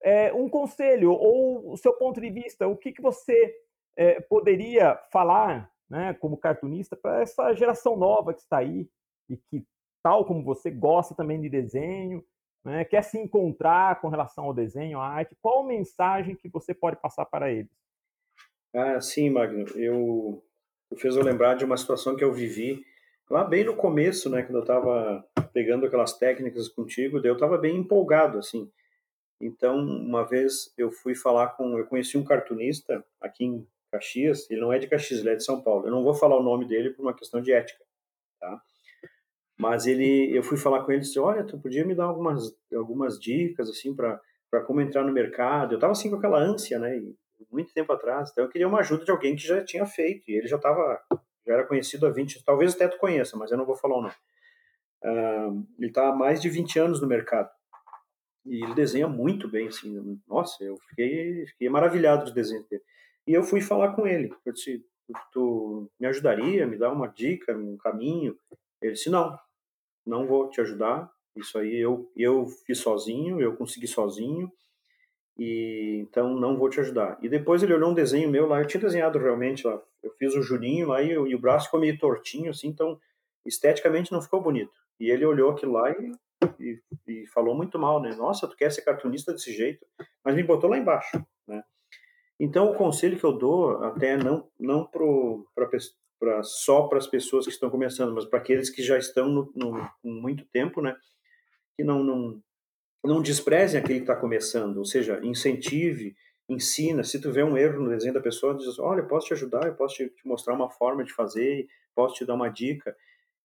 é, 0.02 0.32
um 0.32 0.48
conselho 0.48 1.12
ou 1.12 1.72
o 1.72 1.76
seu 1.76 1.92
ponto 1.92 2.20
de 2.20 2.30
vista, 2.30 2.66
o 2.66 2.76
que, 2.76 2.92
que 2.92 3.02
você 3.02 3.54
é, 3.96 4.20
poderia 4.20 4.96
falar, 5.12 5.70
né, 5.90 6.14
como 6.14 6.36
cartunista, 6.36 6.96
para 6.96 7.20
essa 7.20 7.52
geração 7.52 7.96
nova 7.96 8.32
que 8.32 8.40
está 8.40 8.58
aí 8.58 8.88
e 9.28 9.36
que, 9.36 9.66
tal 10.02 10.24
como 10.24 10.44
você, 10.44 10.70
gosta 10.70 11.14
também 11.14 11.40
de 11.40 11.48
desenho, 11.48 12.24
né, 12.64 12.84
quer 12.84 13.02
se 13.02 13.18
encontrar 13.18 14.00
com 14.00 14.08
relação 14.08 14.44
ao 14.44 14.54
desenho, 14.54 15.00
à 15.00 15.08
arte, 15.08 15.36
qual 15.42 15.64
mensagem 15.64 16.36
que 16.36 16.48
você 16.48 16.72
pode 16.72 16.96
passar 17.00 17.26
para 17.26 17.50
eles? 17.50 17.72
Ah, 18.72 19.00
sim, 19.00 19.30
Magno. 19.30 19.66
Eu, 19.74 20.42
eu 20.90 20.96
fez 20.96 21.16
eu 21.16 21.24
lembrar 21.24 21.54
de 21.54 21.64
uma 21.64 21.76
situação 21.76 22.14
que 22.14 22.22
eu 22.22 22.32
vivi 22.32 22.84
lá 23.28 23.42
bem 23.42 23.64
no 23.64 23.76
começo, 23.76 24.30
né, 24.30 24.42
quando 24.42 24.56
eu 24.56 24.62
estava 24.62 25.26
pegando 25.52 25.86
aquelas 25.86 26.16
técnicas 26.16 26.68
contigo, 26.68 27.18
eu 27.18 27.34
estava 27.34 27.58
bem 27.58 27.76
empolgado, 27.76 28.38
assim. 28.38 28.70
Então, 29.40 29.78
uma 29.78 30.22
vez 30.24 30.72
eu 30.76 30.92
fui 30.92 31.14
falar 31.14 31.48
com, 31.50 31.78
eu 31.78 31.86
conheci 31.86 32.18
um 32.18 32.24
cartunista 32.24 33.04
aqui 33.20 33.44
em 33.44 33.66
Caxias, 33.90 34.50
ele 34.50 34.60
não 34.60 34.72
é 34.72 34.78
de 34.78 34.86
Caxias, 34.86 35.20
ele 35.20 35.30
é 35.30 35.34
de 35.36 35.44
São 35.44 35.60
Paulo. 35.60 35.86
Eu 35.86 35.90
não 35.90 36.02
vou 36.02 36.14
falar 36.14 36.36
o 36.36 36.42
nome 36.42 36.66
dele 36.66 36.90
por 36.90 37.02
uma 37.02 37.14
questão 37.14 37.40
de 37.40 37.52
ética, 37.52 37.84
tá? 38.38 38.60
Mas 39.58 39.86
ele, 39.86 40.34
eu 40.34 40.42
fui 40.42 40.56
falar 40.56 40.84
com 40.84 40.90
ele 40.90 41.02
e 41.02 41.04
disse, 41.04 41.18
olha, 41.18 41.44
tu 41.44 41.58
podia 41.58 41.84
me 41.84 41.94
dar 41.94 42.04
algumas, 42.04 42.56
algumas 42.74 43.20
dicas, 43.20 43.68
assim, 43.68 43.94
para 43.94 44.18
como 44.66 44.80
entrar 44.80 45.04
no 45.04 45.12
mercado. 45.12 45.72
Eu 45.72 45.76
estava 45.76 45.92
assim 45.92 46.08
com 46.08 46.16
aquela 46.16 46.38
ânsia, 46.38 46.78
né, 46.78 46.98
muito 47.50 47.72
tempo 47.74 47.92
atrás. 47.92 48.30
Então 48.30 48.44
eu 48.44 48.50
queria 48.50 48.66
uma 48.66 48.80
ajuda 48.80 49.04
de 49.04 49.10
alguém 49.10 49.36
que 49.36 49.46
já 49.46 49.62
tinha 49.62 49.84
feito. 49.84 50.30
E 50.30 50.34
ele 50.34 50.46
já 50.46 50.56
estava, 50.56 51.02
já 51.46 51.52
era 51.52 51.66
conhecido 51.66 52.06
há 52.06 52.10
20, 52.10 52.42
talvez 52.42 52.74
até 52.74 52.88
tu 52.88 52.96
conheça, 52.96 53.36
mas 53.36 53.50
eu 53.50 53.58
não 53.58 53.66
vou 53.66 53.76
falar 53.76 53.98
o 53.98 54.02
nome. 54.02 54.14
Uh, 55.04 55.66
ele 55.78 55.88
está 55.88 56.08
há 56.08 56.14
mais 56.14 56.40
de 56.40 56.48
20 56.48 56.78
anos 56.78 57.00
no 57.00 57.06
mercado. 57.06 57.50
E 58.46 58.64
ele 58.64 58.74
desenha 58.74 59.08
muito 59.08 59.46
bem, 59.46 59.68
assim. 59.68 60.18
Nossa, 60.26 60.64
eu 60.64 60.78
fiquei, 60.88 61.46
fiquei 61.46 61.68
maravilhado 61.68 62.24
dos 62.24 62.32
desenhos 62.32 62.66
dele. 62.66 62.82
E 63.26 63.32
eu 63.32 63.42
fui 63.42 63.60
falar 63.60 63.92
com 63.94 64.06
ele. 64.06 64.34
Eu 64.44 64.52
disse, 64.52 64.84
tu 65.32 65.90
me 65.98 66.06
ajudaria, 66.06 66.66
me 66.66 66.76
dá 66.76 66.90
uma 66.92 67.06
dica, 67.06 67.56
um 67.56 67.76
caminho? 67.76 68.36
Ele 68.80 68.92
disse, 68.92 69.10
não, 69.10 69.38
não 70.06 70.26
vou 70.26 70.48
te 70.48 70.60
ajudar. 70.60 71.10
Isso 71.36 71.58
aí 71.58 71.76
eu, 71.76 72.10
eu 72.16 72.46
fiz 72.66 72.78
sozinho, 72.78 73.40
eu 73.40 73.56
consegui 73.56 73.86
sozinho, 73.86 74.50
e 75.38 76.00
então 76.02 76.34
não 76.34 76.56
vou 76.56 76.68
te 76.68 76.80
ajudar. 76.80 77.18
E 77.22 77.28
depois 77.28 77.62
ele 77.62 77.72
olhou 77.72 77.90
um 77.90 77.94
desenho 77.94 78.28
meu 78.28 78.46
lá, 78.46 78.60
eu 78.60 78.66
tinha 78.66 78.80
desenhado 78.80 79.18
realmente 79.18 79.66
lá, 79.66 79.80
eu 80.02 80.10
fiz 80.18 80.34
o 80.34 80.42
Juninho 80.42 80.88
lá 80.88 81.02
e, 81.02 81.12
e 81.12 81.34
o 81.34 81.38
braço 81.38 81.66
ficou 81.66 81.80
meio 81.80 81.98
tortinho, 81.98 82.50
assim, 82.50 82.68
então 82.68 83.00
esteticamente 83.46 84.12
não 84.12 84.20
ficou 84.20 84.42
bonito. 84.42 84.72
E 84.98 85.10
ele 85.10 85.24
olhou 85.24 85.50
aquilo 85.50 85.72
lá 85.72 85.90
e, 85.90 86.12
e, 86.58 86.82
e, 87.06 87.26
falou 87.28 87.54
muito 87.54 87.78
mal, 87.78 88.02
né? 88.02 88.14
Nossa, 88.14 88.46
tu 88.46 88.56
quer 88.56 88.70
ser 88.70 88.82
cartunista 88.82 89.32
desse 89.32 89.52
jeito? 89.52 89.86
Mas 90.22 90.34
me 90.34 90.42
botou 90.42 90.68
lá 90.68 90.76
embaixo? 90.76 91.24
Então 92.40 92.70
o 92.70 92.74
conselho 92.74 93.18
que 93.18 93.24
eu 93.24 93.32
dou, 93.32 93.84
até 93.84 94.16
não 94.16 94.48
não 94.58 94.86
para 94.86 95.68
pra, 96.18 96.42
só 96.42 96.88
para 96.88 96.96
as 96.96 97.06
pessoas 97.06 97.44
que 97.44 97.52
estão 97.52 97.68
começando, 97.68 98.14
mas 98.14 98.24
para 98.24 98.38
aqueles 98.38 98.70
que 98.70 98.82
já 98.82 98.96
estão 98.96 99.28
no, 99.28 99.52
no, 99.54 99.90
muito 100.02 100.46
tempo, 100.46 100.80
né? 100.80 100.96
Que 101.76 101.84
não, 101.84 102.02
não, 102.02 102.42
não 103.04 103.22
desprezem 103.22 103.78
aquele 103.78 104.00
que 104.00 104.04
está 104.04 104.16
começando, 104.16 104.78
ou 104.78 104.86
seja, 104.86 105.20
incentive, 105.22 106.16
ensina. 106.48 107.04
Se 107.04 107.20
tu 107.20 107.30
vê 107.30 107.42
um 107.42 107.58
erro 107.58 107.82
no 107.82 107.90
desenho 107.90 108.14
da 108.14 108.20
pessoa, 108.22 108.54
diz: 108.54 108.78
olha, 108.78 109.00
eu 109.00 109.06
posso 109.06 109.26
te 109.26 109.34
ajudar, 109.34 109.66
eu 109.66 109.74
posso 109.74 109.96
te, 109.96 110.08
te 110.08 110.26
mostrar 110.26 110.54
uma 110.54 110.70
forma 110.70 111.04
de 111.04 111.12
fazer, 111.12 111.68
posso 111.94 112.14
te 112.14 112.24
dar 112.24 112.34
uma 112.34 112.48
dica. 112.48 112.96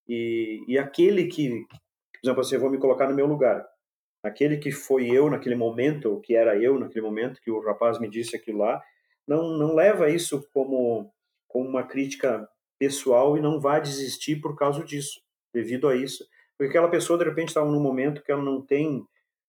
E, 0.07 0.63
e 0.69 0.77
aquele 0.77 1.27
que, 1.27 1.65
por 1.67 2.19
exemplo, 2.23 2.41
assim, 2.41 2.55
eu 2.55 2.61
vou 2.61 2.69
me 2.69 2.77
colocar 2.77 3.09
no 3.09 3.15
meu 3.15 3.25
lugar. 3.25 3.65
Aquele 4.25 4.57
que 4.57 4.71
foi 4.71 5.07
eu 5.07 5.29
naquele 5.29 5.55
momento, 5.55 6.09
ou 6.09 6.19
que 6.19 6.35
era 6.35 6.57
eu 6.57 6.79
naquele 6.79 7.05
momento, 7.05 7.39
que 7.41 7.51
o 7.51 7.59
rapaz 7.59 7.99
me 7.99 8.09
disse 8.09 8.35
aquilo 8.35 8.59
lá, 8.59 8.81
não, 9.27 9.57
não 9.57 9.75
leva 9.75 10.09
isso 10.09 10.43
como, 10.51 11.11
como 11.47 11.69
uma 11.69 11.83
crítica 11.83 12.47
pessoal 12.79 13.37
e 13.37 13.41
não 13.41 13.59
vai 13.59 13.79
desistir 13.79 14.37
por 14.37 14.55
causa 14.55 14.83
disso, 14.83 15.21
devido 15.53 15.87
a 15.87 15.95
isso. 15.95 16.25
Porque 16.57 16.69
aquela 16.69 16.89
pessoa, 16.89 17.19
de 17.19 17.25
repente, 17.25 17.49
estava 17.49 17.69
num 17.69 17.81
momento 17.81 18.23
que 18.23 18.31
ela 18.31 18.41
não 18.41 18.65
tem, 18.65 19.05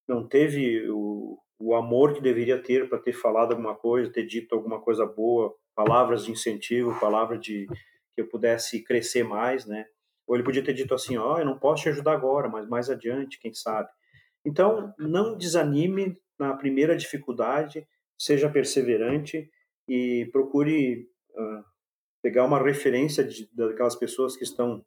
não 0.06 0.28
teve 0.28 0.88
o, 0.90 1.38
o 1.58 1.74
amor 1.74 2.12
que 2.12 2.20
deveria 2.20 2.62
ter 2.62 2.88
para 2.88 2.98
ter 2.98 3.12
falado 3.12 3.52
alguma 3.52 3.74
coisa, 3.74 4.12
ter 4.12 4.26
dito 4.26 4.54
alguma 4.54 4.80
coisa 4.80 5.06
boa, 5.06 5.54
palavras 5.74 6.24
de 6.24 6.32
incentivo, 6.32 6.98
palavras 7.00 7.40
de 7.40 7.66
que 8.14 8.20
eu 8.20 8.28
pudesse 8.28 8.82
crescer 8.82 9.24
mais, 9.24 9.64
né? 9.64 9.86
Ou 10.26 10.34
ele 10.34 10.44
podia 10.44 10.64
ter 10.64 10.74
dito 10.74 10.94
assim, 10.94 11.16
ó, 11.16 11.34
oh, 11.34 11.38
eu 11.38 11.46
não 11.46 11.58
posso 11.58 11.84
te 11.84 11.88
ajudar 11.88 12.12
agora, 12.12 12.48
mas 12.48 12.68
mais 12.68 12.90
adiante, 12.90 13.38
quem 13.38 13.54
sabe. 13.54 13.88
Então, 14.46 14.94
não 14.96 15.36
desanime 15.36 16.16
na 16.38 16.54
primeira 16.54 16.96
dificuldade, 16.96 17.84
seja 18.16 18.48
perseverante 18.48 19.50
e 19.88 20.28
procure 20.30 21.08
uh, 21.32 21.64
pegar 22.22 22.44
uma 22.44 22.62
referência 22.62 23.24
de, 23.24 23.50
daquelas 23.52 23.96
pessoas 23.96 24.36
que 24.36 24.44
estão 24.44 24.86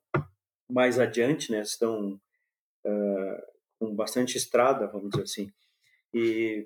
mais 0.72 0.97
adiante, 0.97 1.51
né? 1.51 1.62
Estão 1.62 2.14
uh, 2.86 3.41
com 3.78 3.93
bastante 3.93 4.38
estrada, 4.38 4.88
vamos 4.88 5.10
dizer 5.10 5.24
assim. 5.24 5.51
E 6.14 6.66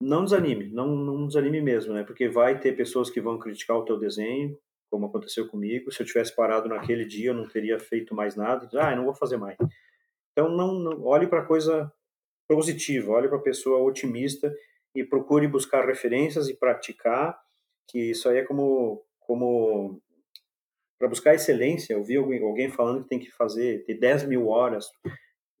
não 0.00 0.24
desanime, 0.24 0.68
não, 0.70 0.88
não 0.88 1.28
desanime 1.28 1.60
mesmo, 1.60 1.94
né? 1.94 2.02
Porque 2.02 2.28
vai 2.28 2.58
ter 2.58 2.76
pessoas 2.76 3.10
que 3.10 3.20
vão 3.20 3.38
criticar 3.38 3.76
o 3.76 3.84
teu 3.84 3.96
desenho, 3.96 4.58
como 4.90 5.06
aconteceu 5.06 5.46
comigo. 5.48 5.92
Se 5.92 6.02
eu 6.02 6.06
tivesse 6.06 6.34
parado 6.34 6.68
naquele 6.68 7.04
dia, 7.04 7.30
eu 7.30 7.34
não 7.34 7.46
teria 7.46 7.78
feito 7.78 8.12
mais 8.12 8.34
nada. 8.34 8.68
Ah, 8.74 8.90
eu 8.90 8.96
não 8.96 9.04
vou 9.04 9.14
fazer 9.14 9.36
mais. 9.36 9.56
Então, 10.32 10.48
não, 10.48 10.74
não 10.74 11.04
olhe 11.04 11.28
para 11.28 11.46
coisa 11.46 11.92
positiva, 12.48 13.12
olhe 13.12 13.28
para 13.28 13.38
a 13.38 13.42
pessoa 13.42 13.82
otimista 13.82 14.54
e 14.94 15.04
procure 15.04 15.48
buscar 15.48 15.86
referências 15.86 16.48
e 16.48 16.54
praticar, 16.54 17.38
que 17.88 18.10
isso 18.10 18.28
aí 18.28 18.38
é 18.38 18.44
como 18.44 19.04
como 19.20 20.00
para 20.98 21.08
buscar 21.08 21.34
excelência, 21.34 21.94
eu 21.94 22.04
vi 22.04 22.16
alguém, 22.16 22.70
falando 22.70 23.02
que 23.02 23.08
tem 23.08 23.18
que 23.18 23.30
fazer, 23.30 23.84
ter 23.84 23.94
10 23.94 24.24
mil 24.24 24.48
horas, 24.48 24.86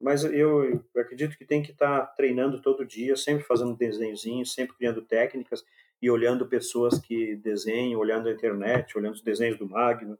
mas 0.00 0.24
eu, 0.24 0.64
eu 0.64 1.00
acredito 1.00 1.36
que 1.36 1.44
tem 1.44 1.62
que 1.62 1.72
estar 1.72 2.00
tá 2.00 2.06
treinando 2.06 2.62
todo 2.62 2.84
dia, 2.84 3.16
sempre 3.16 3.44
fazendo 3.44 3.76
desenhozinhos, 3.76 4.52
sempre 4.52 4.76
criando 4.76 5.02
técnicas 5.02 5.64
e 6.00 6.10
olhando 6.10 6.46
pessoas 6.46 6.98
que 6.98 7.36
desenham, 7.36 8.00
olhando 8.00 8.28
a 8.28 8.32
internet, 8.32 8.96
olhando 8.96 9.14
os 9.14 9.22
desenhos 9.22 9.58
do 9.58 9.68
Magno 9.68 10.18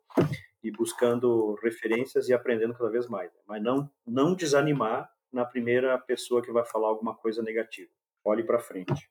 e 0.62 0.70
buscando 0.70 1.54
referências 1.62 2.28
e 2.28 2.32
aprendendo 2.32 2.74
cada 2.74 2.90
vez 2.90 3.06
mais. 3.06 3.30
Mas 3.46 3.62
não, 3.62 3.90
não 4.06 4.34
desanimar 4.34 5.13
na 5.35 5.45
primeira 5.45 5.99
pessoa 5.99 6.41
que 6.41 6.53
vai 6.53 6.64
falar 6.64 6.89
alguma 6.89 7.14
coisa 7.14 7.43
negativa. 7.43 7.91
Olhe 8.24 8.43
para 8.43 8.59
frente. 8.59 9.11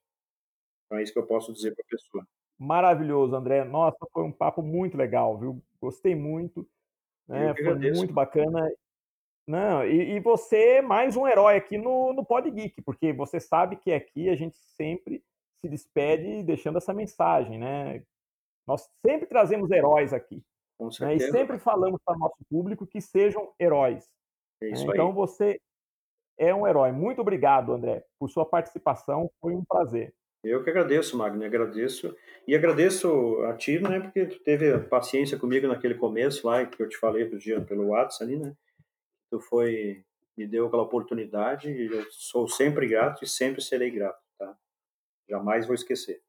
Então 0.85 0.97
é 0.97 1.03
isso 1.03 1.13
que 1.13 1.19
eu 1.19 1.27
posso 1.27 1.53
dizer 1.53 1.75
para 1.75 1.83
a 1.83 1.89
pessoa. 1.89 2.27
Maravilhoso, 2.57 3.35
André. 3.35 3.63
Nossa, 3.63 3.97
foi 4.11 4.23
um 4.23 4.31
papo 4.31 4.61
muito 4.61 4.97
legal, 4.97 5.37
viu? 5.37 5.61
Gostei 5.81 6.15
muito, 6.15 6.67
né? 7.27 7.53
Foi 7.53 7.75
muito 7.75 8.13
bacana. 8.13 8.71
Não, 9.45 9.85
e, 9.85 10.15
e 10.15 10.19
você 10.21 10.77
é 10.77 10.81
mais 10.81 11.17
um 11.17 11.27
herói 11.27 11.57
aqui 11.57 11.77
no, 11.77 12.13
no 12.13 12.25
Pod 12.25 12.49
Geek, 12.49 12.81
porque 12.81 13.11
você 13.11 13.41
sabe 13.41 13.75
que 13.75 13.91
aqui 13.91 14.29
a 14.29 14.35
gente 14.35 14.55
sempre 14.55 15.21
se 15.59 15.67
despede 15.67 16.43
deixando 16.43 16.77
essa 16.77 16.93
mensagem, 16.93 17.59
né? 17.59 18.03
Nós 18.65 18.89
sempre 19.05 19.27
trazemos 19.27 19.69
heróis 19.69 20.13
aqui. 20.13 20.41
Com 20.77 20.89
certeza. 20.89 21.25
Né? 21.25 21.29
E 21.29 21.31
sempre 21.31 21.59
falamos 21.59 21.99
para 22.03 22.15
o 22.15 22.19
nosso 22.19 22.37
público 22.49 22.87
que 22.87 23.01
sejam 23.01 23.53
heróis. 23.59 24.09
É 24.61 24.69
isso 24.69 24.85
né? 24.85 24.93
aí. 24.93 24.97
Então 24.97 25.13
você 25.13 25.59
é 26.37 26.53
um 26.53 26.67
herói. 26.67 26.91
Muito 26.91 27.21
obrigado, 27.21 27.73
André, 27.73 28.03
por 28.19 28.29
sua 28.29 28.45
participação. 28.45 29.29
Foi 29.39 29.53
um 29.53 29.63
prazer. 29.63 30.13
Eu 30.43 30.61
que 30.61 30.69
agradeço, 30.69 31.17
Magno, 31.17 31.43
agradeço. 31.45 32.15
E 32.45 32.53
agradeço 32.53 33.41
a 33.43 33.53
ti, 33.53 33.79
né, 33.79 34.01
porque 34.01 34.25
tu 34.25 34.39
teve 34.43 34.77
paciência 34.79 35.39
comigo 35.39 35.67
naquele 35.67 35.95
começo 35.95 36.45
lá, 36.45 36.65
que 36.65 36.83
eu 36.83 36.89
te 36.89 36.97
falei 36.97 37.25
do 37.25 37.37
dia 37.37 37.61
pelo 37.61 37.87
WhatsApp 37.87 38.25
ali, 38.25 38.37
né? 38.37 38.53
Tu 39.29 39.39
foi, 39.39 40.03
me 40.37 40.45
deu 40.45 40.67
aquela 40.67 40.83
oportunidade 40.83 41.71
e 41.71 41.87
eu 41.87 42.05
sou 42.11 42.47
sempre 42.49 42.87
grato 42.87 43.23
e 43.23 43.27
sempre 43.27 43.61
serei 43.61 43.89
grato, 43.89 44.21
tá? 44.37 44.53
Jamais 45.29 45.65
vou 45.65 45.75
esquecer. 45.75 46.21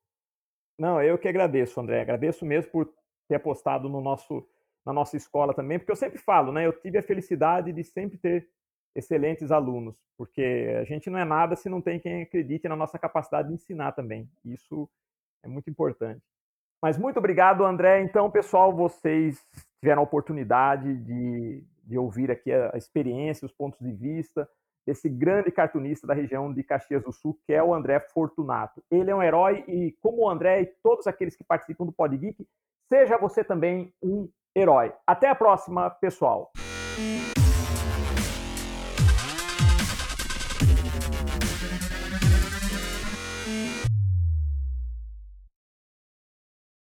Não, 0.78 1.02
eu 1.02 1.18
que 1.18 1.28
agradeço, 1.28 1.80
André. 1.80 2.00
Agradeço 2.00 2.46
mesmo 2.46 2.70
por 2.70 2.94
ter 3.28 3.34
apostado 3.34 3.88
no 3.88 4.00
nosso, 4.00 4.46
na 4.86 4.92
nossa 4.92 5.16
escola 5.16 5.52
também, 5.52 5.78
porque 5.78 5.90
eu 5.90 5.96
sempre 5.96 6.18
falo, 6.18 6.52
né? 6.52 6.66
Eu 6.66 6.72
tive 6.72 6.98
a 6.98 7.02
felicidade 7.02 7.72
de 7.72 7.82
sempre 7.82 8.16
ter 8.16 8.48
excelentes 8.94 9.50
alunos, 9.50 9.96
porque 10.16 10.76
a 10.80 10.84
gente 10.84 11.10
não 11.10 11.18
é 11.18 11.24
nada 11.24 11.56
se 11.56 11.68
não 11.68 11.80
tem 11.80 11.98
quem 11.98 12.22
acredite 12.22 12.68
na 12.68 12.76
nossa 12.76 12.98
capacidade 12.98 13.48
de 13.48 13.54
ensinar 13.54 13.92
também. 13.92 14.28
Isso 14.44 14.88
é 15.42 15.48
muito 15.48 15.68
importante. 15.68 16.22
Mas 16.82 16.98
muito 16.98 17.18
obrigado, 17.18 17.64
André. 17.64 18.02
Então, 18.02 18.30
pessoal, 18.30 18.74
vocês 18.74 19.42
tiveram 19.80 20.02
a 20.02 20.04
oportunidade 20.04 20.94
de, 20.98 21.64
de 21.82 21.98
ouvir 21.98 22.30
aqui 22.30 22.52
a, 22.52 22.76
experiência, 22.76 23.46
os 23.46 23.52
pontos 23.52 23.80
de 23.80 23.92
vista 23.92 24.48
desse 24.86 25.08
grande 25.08 25.50
cartunista 25.50 26.06
da 26.06 26.12
região 26.12 26.52
de 26.52 26.62
Caxias 26.62 27.02
do 27.02 27.10
Sul, 27.10 27.38
que 27.46 27.54
é 27.54 27.62
o 27.62 27.72
André 27.72 28.00
Fortunato. 28.00 28.82
Ele 28.90 29.10
é 29.10 29.14
um 29.14 29.22
herói 29.22 29.64
e, 29.66 29.96
como 30.02 30.22
o 30.22 30.28
André 30.28 30.60
e 30.60 30.66
todos 30.82 31.06
aqueles 31.06 31.34
que 31.34 31.42
participam 31.42 31.86
do 31.86 31.92
Pod 31.92 32.14
Geek, 32.14 32.46
seja 32.92 33.16
você 33.16 33.42
também 33.42 33.92
um 34.02 34.28
herói. 34.54 34.92
Até 35.06 35.28
a 35.28 35.34
próxima, 35.34 35.88
pessoal. 35.88 36.52